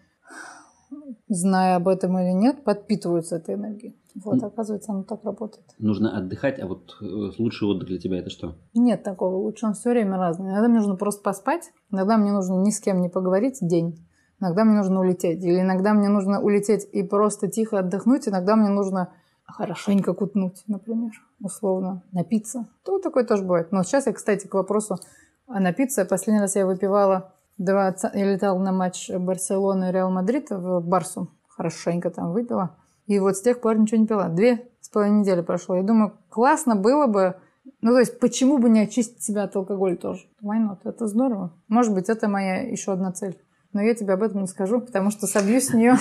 зная 1.28 1.76
об 1.76 1.88
этом 1.88 2.18
или 2.18 2.32
нет, 2.32 2.64
подпитываются 2.64 3.36
этой 3.36 3.56
энергией. 3.56 3.96
Вот, 4.14 4.40
оказывается, 4.44 4.92
оно 4.92 5.02
так 5.02 5.24
работает. 5.24 5.66
Нужно 5.78 6.16
отдыхать, 6.16 6.60
а 6.60 6.68
вот 6.68 6.96
э, 7.00 7.04
лучший 7.38 7.66
отдых 7.66 7.88
для 7.88 7.98
тебя 7.98 8.18
это 8.20 8.30
что? 8.30 8.54
Нет 8.72 9.02
такого. 9.02 9.36
Лучше 9.36 9.66
он 9.66 9.74
все 9.74 9.90
время 9.90 10.16
разный. 10.18 10.52
Иногда 10.52 10.68
мне 10.68 10.78
нужно 10.78 10.94
просто 10.94 11.20
поспать, 11.22 11.72
иногда 11.90 12.16
мне 12.16 12.30
нужно 12.30 12.54
ни 12.62 12.70
с 12.70 12.78
кем 12.78 13.00
не 13.00 13.08
поговорить 13.08 13.58
день. 13.60 14.06
Иногда 14.40 14.64
мне 14.64 14.76
нужно 14.76 15.00
улететь. 15.00 15.42
Или 15.42 15.62
иногда 15.62 15.94
мне 15.94 16.08
нужно 16.08 16.40
улететь 16.40 16.86
и 16.92 17.02
просто 17.02 17.48
тихо 17.48 17.80
отдохнуть. 17.80 18.28
Иногда 18.28 18.54
мне 18.54 18.68
нужно 18.68 19.12
хорошенько 19.46 20.14
кутнуть, 20.14 20.62
например, 20.66 21.12
условно, 21.40 22.02
напиться. 22.12 22.68
То 22.84 22.98
такое 22.98 23.24
тоже 23.24 23.42
бывает. 23.42 23.72
Но 23.72 23.82
сейчас 23.82 24.06
я, 24.06 24.12
кстати, 24.12 24.46
к 24.46 24.54
вопросу 24.54 24.98
о 25.46 25.60
напиться. 25.60 26.04
Последний 26.04 26.40
раз 26.40 26.56
я 26.56 26.66
выпивала 26.66 27.34
20... 27.58 28.14
Я 28.14 28.32
летала 28.32 28.58
на 28.58 28.72
матч 28.72 29.10
Барселоны 29.10 29.88
и 29.88 29.92
Реал 29.92 30.10
Мадрид 30.10 30.50
в 30.50 30.80
Барсу. 30.80 31.30
Хорошенько 31.48 32.10
там 32.10 32.32
выпила. 32.32 32.76
И 33.06 33.18
вот 33.18 33.36
с 33.36 33.42
тех 33.42 33.60
пор 33.60 33.78
ничего 33.78 34.00
не 34.00 34.06
пила. 34.06 34.28
Две 34.28 34.68
с 34.80 34.88
половиной 34.88 35.20
недели 35.20 35.42
прошло. 35.42 35.76
Я 35.76 35.82
думаю, 35.82 36.14
классно 36.30 36.76
было 36.76 37.06
бы 37.06 37.36
ну, 37.80 37.92
то 37.92 37.98
есть, 37.98 38.20
почему 38.20 38.58
бы 38.58 38.68
не 38.68 38.80
очистить 38.80 39.22
себя 39.22 39.44
от 39.44 39.56
алкоголя 39.56 39.96
тоже? 39.96 40.26
Why 40.42 40.58
not? 40.58 40.80
Это 40.84 41.06
здорово. 41.06 41.50
Может 41.68 41.94
быть, 41.94 42.10
это 42.10 42.28
моя 42.28 42.60
еще 42.60 42.92
одна 42.92 43.10
цель 43.12 43.38
но 43.74 43.82
я 43.82 43.94
тебе 43.94 44.14
об 44.14 44.22
этом 44.22 44.42
не 44.42 44.46
скажу, 44.46 44.80
потому 44.80 45.10
что 45.10 45.26
собьюсь 45.26 45.66
с 45.66 45.74
нее. 45.74 45.96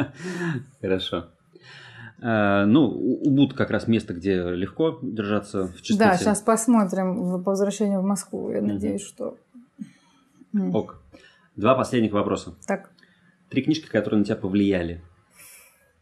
Хорошо. 0.80 1.26
А, 2.22 2.64
ну, 2.64 2.86
Убуд 2.86 3.54
как 3.54 3.70
раз 3.70 3.88
место, 3.88 4.14
где 4.14 4.42
легко 4.50 4.98
держаться 5.02 5.68
в 5.68 5.82
чистоте. 5.82 6.10
Да, 6.10 6.16
сейчас 6.16 6.40
посмотрим 6.40 7.42
по 7.42 7.50
возвращению 7.50 8.00
в 8.00 8.04
Москву. 8.04 8.50
Я 8.50 8.62
надеюсь, 8.62 9.02
что... 9.02 9.36
Ок. 10.72 11.02
Два 11.56 11.74
последних 11.74 12.12
вопроса. 12.12 12.54
Так. 12.66 12.90
Три 13.48 13.62
книжки, 13.62 13.88
которые 13.88 14.18
на 14.18 14.24
тебя 14.24 14.36
повлияли. 14.36 15.02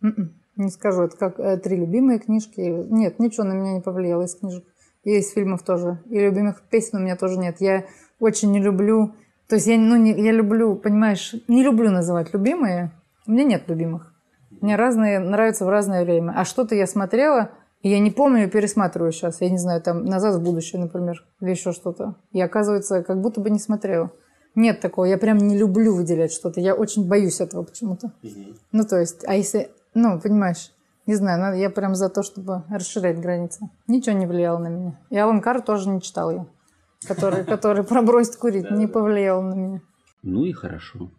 М-м, 0.03 0.33
не 0.57 0.71
скажу, 0.71 1.03
это 1.03 1.17
как 1.17 1.39
э, 1.39 1.57
три 1.59 1.77
любимые 1.77 2.19
книжки. 2.19 2.61
Нет, 2.61 3.19
ничего 3.19 3.45
на 3.45 3.53
меня 3.53 3.75
не 3.75 3.81
повлияло 3.81 4.23
из 4.23 4.35
книжек. 4.35 4.65
И 5.05 5.19
из 5.19 5.33
фильмов 5.33 5.63
тоже. 5.63 6.01
И 6.11 6.19
любимых 6.19 6.63
песен 6.71 6.99
у 6.99 7.01
меня 7.01 7.17
тоже 7.17 7.39
нет. 7.39 7.57
Я 7.61 7.87
очень 8.21 8.53
не 8.53 8.61
люблю 8.61 9.15
То 9.49 9.57
есть 9.57 9.67
я, 9.67 9.77
ну, 9.77 9.97
не, 9.97 10.13
я 10.13 10.33
люблю, 10.33 10.77
понимаешь, 10.77 11.35
не 11.49 11.63
люблю 11.63 11.91
называть 11.91 12.33
любимые. 12.33 12.93
У 13.27 13.33
меня 13.33 13.45
нет 13.45 13.69
любимых. 13.69 14.12
Мне 14.63 14.77
разные 14.77 15.19
нравятся 15.19 15.67
в 15.67 15.69
разное 15.69 16.05
время. 16.05 16.33
А 16.37 16.45
что-то 16.45 16.75
я 16.77 16.87
смотрела, 16.87 17.51
и 17.83 17.91
я 17.91 17.99
не 17.99 18.13
помню, 18.13 18.49
пересматриваю 18.49 19.11
сейчас. 19.11 19.41
Я 19.41 19.51
не 19.51 19.59
знаю, 19.59 19.83
там 19.83 20.05
«Назад 20.05 20.37
в 20.37 20.43
будущее», 20.43 20.81
например, 20.81 21.25
или 21.41 21.51
еще 21.51 21.73
что-то. 21.73 22.15
И 22.31 22.41
оказывается, 22.41 23.03
как 23.03 23.21
будто 23.21 23.41
бы 23.41 23.51
не 23.51 23.59
смотрела. 23.59 24.13
Нет 24.55 24.81
такого. 24.81 25.07
Я 25.07 25.19
прям 25.19 25.39
не 25.39 25.59
люблю 25.59 25.95
выделять 25.97 26.33
что-то. 26.33 26.61
Я 26.61 26.75
очень 26.75 27.09
боюсь 27.09 27.41
этого 27.41 27.65
почему-то. 27.65 28.13
Угу. 28.23 28.55
Ну, 28.71 28.85
то 28.85 29.01
есть, 29.01 29.25
а 29.27 29.35
если... 29.35 29.71
Ну, 29.95 30.21
понимаешь, 30.21 30.71
не 31.07 31.17
знаю, 31.17 31.41
надо, 31.41 31.57
я 31.57 31.69
прям 31.69 31.97
за 31.97 32.09
то, 32.09 32.23
чтобы 32.23 32.63
расширять 32.71 33.21
границы. 33.21 33.69
Ничего 33.89 34.17
не 34.17 34.27
влияло 34.27 34.59
на 34.59 34.69
меня. 34.69 35.01
И 35.11 35.19
Алан 35.19 35.41
Кар 35.41 35.61
тоже 35.61 35.89
не 35.89 36.01
читал 36.01 36.31
я. 36.31 36.47
Который, 37.09 37.45
который 37.45 37.83
про 37.83 38.01
бросить 38.03 38.37
курить, 38.37 38.71
не 38.71 38.87
повлиял 38.87 39.43
на 39.43 39.55
меня. 39.55 39.81
Ну 40.23 40.45
и 40.45 40.53
хорошо. 40.53 41.11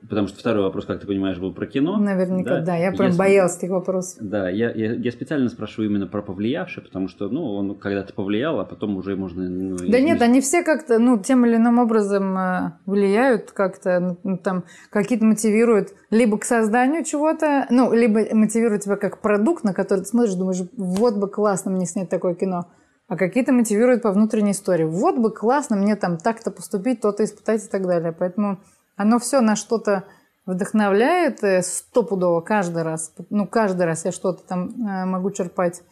Потому 0.00 0.28
что 0.28 0.38
второй 0.38 0.62
вопрос, 0.62 0.86
как 0.86 1.00
ты 1.00 1.06
понимаешь, 1.06 1.38
был 1.38 1.52
про 1.52 1.66
кино. 1.66 1.98
Наверняка, 1.98 2.58
да. 2.58 2.66
да. 2.66 2.76
Я 2.76 2.92
прям 2.92 3.08
Если... 3.08 3.18
боялась 3.18 3.58
этих 3.58 3.70
вопросов. 3.70 4.18
Да, 4.20 4.48
я, 4.48 4.70
я, 4.70 4.92
я 4.92 5.10
специально 5.12 5.48
спрашиваю 5.48 5.90
именно 5.90 6.06
про 6.06 6.22
повлиявший, 6.22 6.84
потому 6.84 7.08
что, 7.08 7.28
ну, 7.28 7.54
он 7.54 7.74
когда-то 7.76 8.14
повлиял, 8.14 8.60
а 8.60 8.64
потом 8.64 8.96
уже 8.96 9.16
можно... 9.16 9.48
Ну, 9.48 9.76
да 9.76 10.00
нет, 10.00 10.22
они 10.22 10.40
все 10.40 10.62
как-то, 10.62 11.00
ну, 11.00 11.18
тем 11.18 11.44
или 11.44 11.56
иным 11.56 11.80
образом 11.80 12.38
э, 12.38 12.72
влияют 12.86 13.50
как-то, 13.50 14.16
ну, 14.22 14.38
там, 14.38 14.64
какие-то 14.90 15.26
мотивируют 15.26 15.88
либо 16.10 16.38
к 16.38 16.44
созданию 16.44 17.04
чего-то, 17.04 17.66
ну, 17.68 17.92
либо 17.92 18.20
мотивируют 18.32 18.84
тебя 18.84 18.96
как 18.96 19.20
продукт, 19.20 19.64
на 19.64 19.74
который 19.74 20.00
ты 20.00 20.06
смотришь, 20.06 20.34
думаешь, 20.34 20.62
вот 20.76 21.16
бы 21.16 21.28
классно 21.28 21.72
мне 21.72 21.86
снять 21.86 22.08
такое 22.08 22.34
кино. 22.34 22.66
А 23.08 23.16
какие-то 23.16 23.52
мотивируют 23.52 24.02
по 24.02 24.12
внутренней 24.12 24.52
истории. 24.52 24.84
Вот 24.84 25.16
бы 25.16 25.32
классно 25.32 25.76
мне 25.76 25.96
там 25.96 26.18
так-то 26.18 26.50
поступить, 26.50 27.00
то-то 27.00 27.24
испытать 27.24 27.64
и 27.64 27.68
так 27.68 27.86
далее. 27.86 28.14
Поэтому 28.16 28.58
оно 28.98 29.18
все 29.18 29.40
на 29.40 29.56
что-то 29.56 30.04
вдохновляет 30.44 31.42
э, 31.44 31.62
стопудово 31.62 32.40
каждый 32.40 32.82
раз. 32.82 33.14
Ну, 33.30 33.46
каждый 33.46 33.86
раз 33.86 34.04
я 34.04 34.12
что-то 34.12 34.42
там 34.42 34.68
э, 34.68 35.04
могу 35.06 35.30
черпать. 35.30 35.82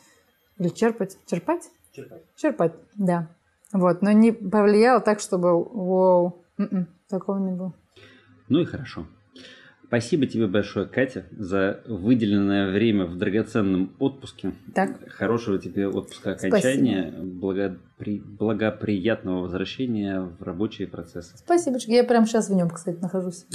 Или 0.58 0.68
черпать? 0.68 1.16
Черпать? 1.26 1.70
Черпать. 1.92 2.22
Черпать, 2.36 2.72
да. 2.96 3.28
Вот, 3.72 4.02
но 4.02 4.12
не 4.12 4.32
повлияло 4.32 5.00
так, 5.00 5.20
чтобы 5.20 5.62
вау, 5.64 6.44
м-м, 6.58 6.88
такого 7.08 7.38
не 7.38 7.52
было. 7.52 7.72
Ну 8.48 8.58
и 8.60 8.64
хорошо. 8.64 9.06
Спасибо 9.88 10.26
тебе 10.26 10.46
большое, 10.46 10.86
Катя, 10.86 11.26
за 11.36 11.80
выделенное 11.86 12.72
время 12.72 13.04
в 13.06 13.16
драгоценном 13.16 13.92
отпуске. 13.98 14.52
Так. 14.74 14.96
Хорошего 15.08 15.58
тебе 15.58 15.88
отпуска 15.88 16.32
окончания, 16.32 17.12
благопри... 17.12 18.20
благоприятного 18.20 19.42
возвращения 19.42 20.20
в 20.20 20.42
рабочие 20.42 20.88
процессы. 20.88 21.36
Спасибо. 21.36 21.78
Я 21.86 22.02
прямо 22.04 22.26
сейчас 22.26 22.48
в 22.48 22.54
нем, 22.54 22.68
кстати, 22.68 22.98
нахожусь. 23.00 23.46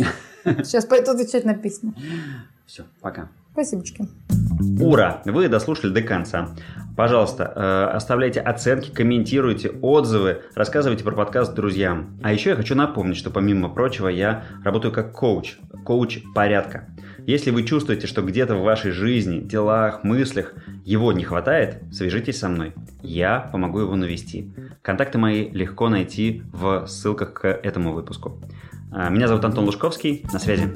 Сейчас 0.45 0.85
пойду 0.85 1.11
отвечать 1.11 1.43
на 1.43 1.53
письма. 1.53 1.93
Все, 2.65 2.85
пока. 3.01 3.29
Спасибо. 3.51 3.83
Ура! 4.79 5.21
Вы 5.25 5.49
дослушали 5.49 5.91
до 5.91 6.01
конца. 6.01 6.49
Пожалуйста, 6.95 7.51
э, 7.55 7.95
оставляйте 7.95 8.39
оценки, 8.39 8.91
комментируйте 8.91 9.69
отзывы, 9.69 10.41
рассказывайте 10.55 11.03
про 11.03 11.15
подкаст 11.15 11.53
друзьям. 11.53 12.19
А 12.21 12.31
еще 12.31 12.51
я 12.51 12.55
хочу 12.55 12.75
напомнить, 12.75 13.17
что 13.17 13.29
помимо 13.29 13.69
прочего 13.69 14.07
я 14.07 14.43
работаю 14.63 14.93
как 14.93 15.13
коуч, 15.13 15.57
коуч 15.83 16.19
порядка. 16.35 16.87
Если 17.25 17.51
вы 17.51 17.63
чувствуете, 17.63 18.07
что 18.07 18.21
где-то 18.21 18.55
в 18.55 18.63
вашей 18.63 18.91
жизни, 18.91 19.39
делах, 19.39 20.03
мыслях 20.03 20.53
его 20.85 21.13
не 21.13 21.23
хватает, 21.23 21.81
свяжитесь 21.91 22.39
со 22.39 22.49
мной. 22.49 22.73
Я 23.01 23.39
помогу 23.51 23.79
его 23.79 23.95
навести. 23.95 24.53
Контакты 24.81 25.17
мои 25.17 25.49
легко 25.49 25.89
найти 25.89 26.43
в 26.51 26.87
ссылках 26.87 27.33
к 27.33 27.47
этому 27.47 27.93
выпуску. 27.93 28.39
Э, 28.93 29.09
меня 29.09 29.27
зовут 29.27 29.45
Антон 29.45 29.65
Лужковский. 29.65 30.25
На 30.31 30.39
связи. 30.39 30.75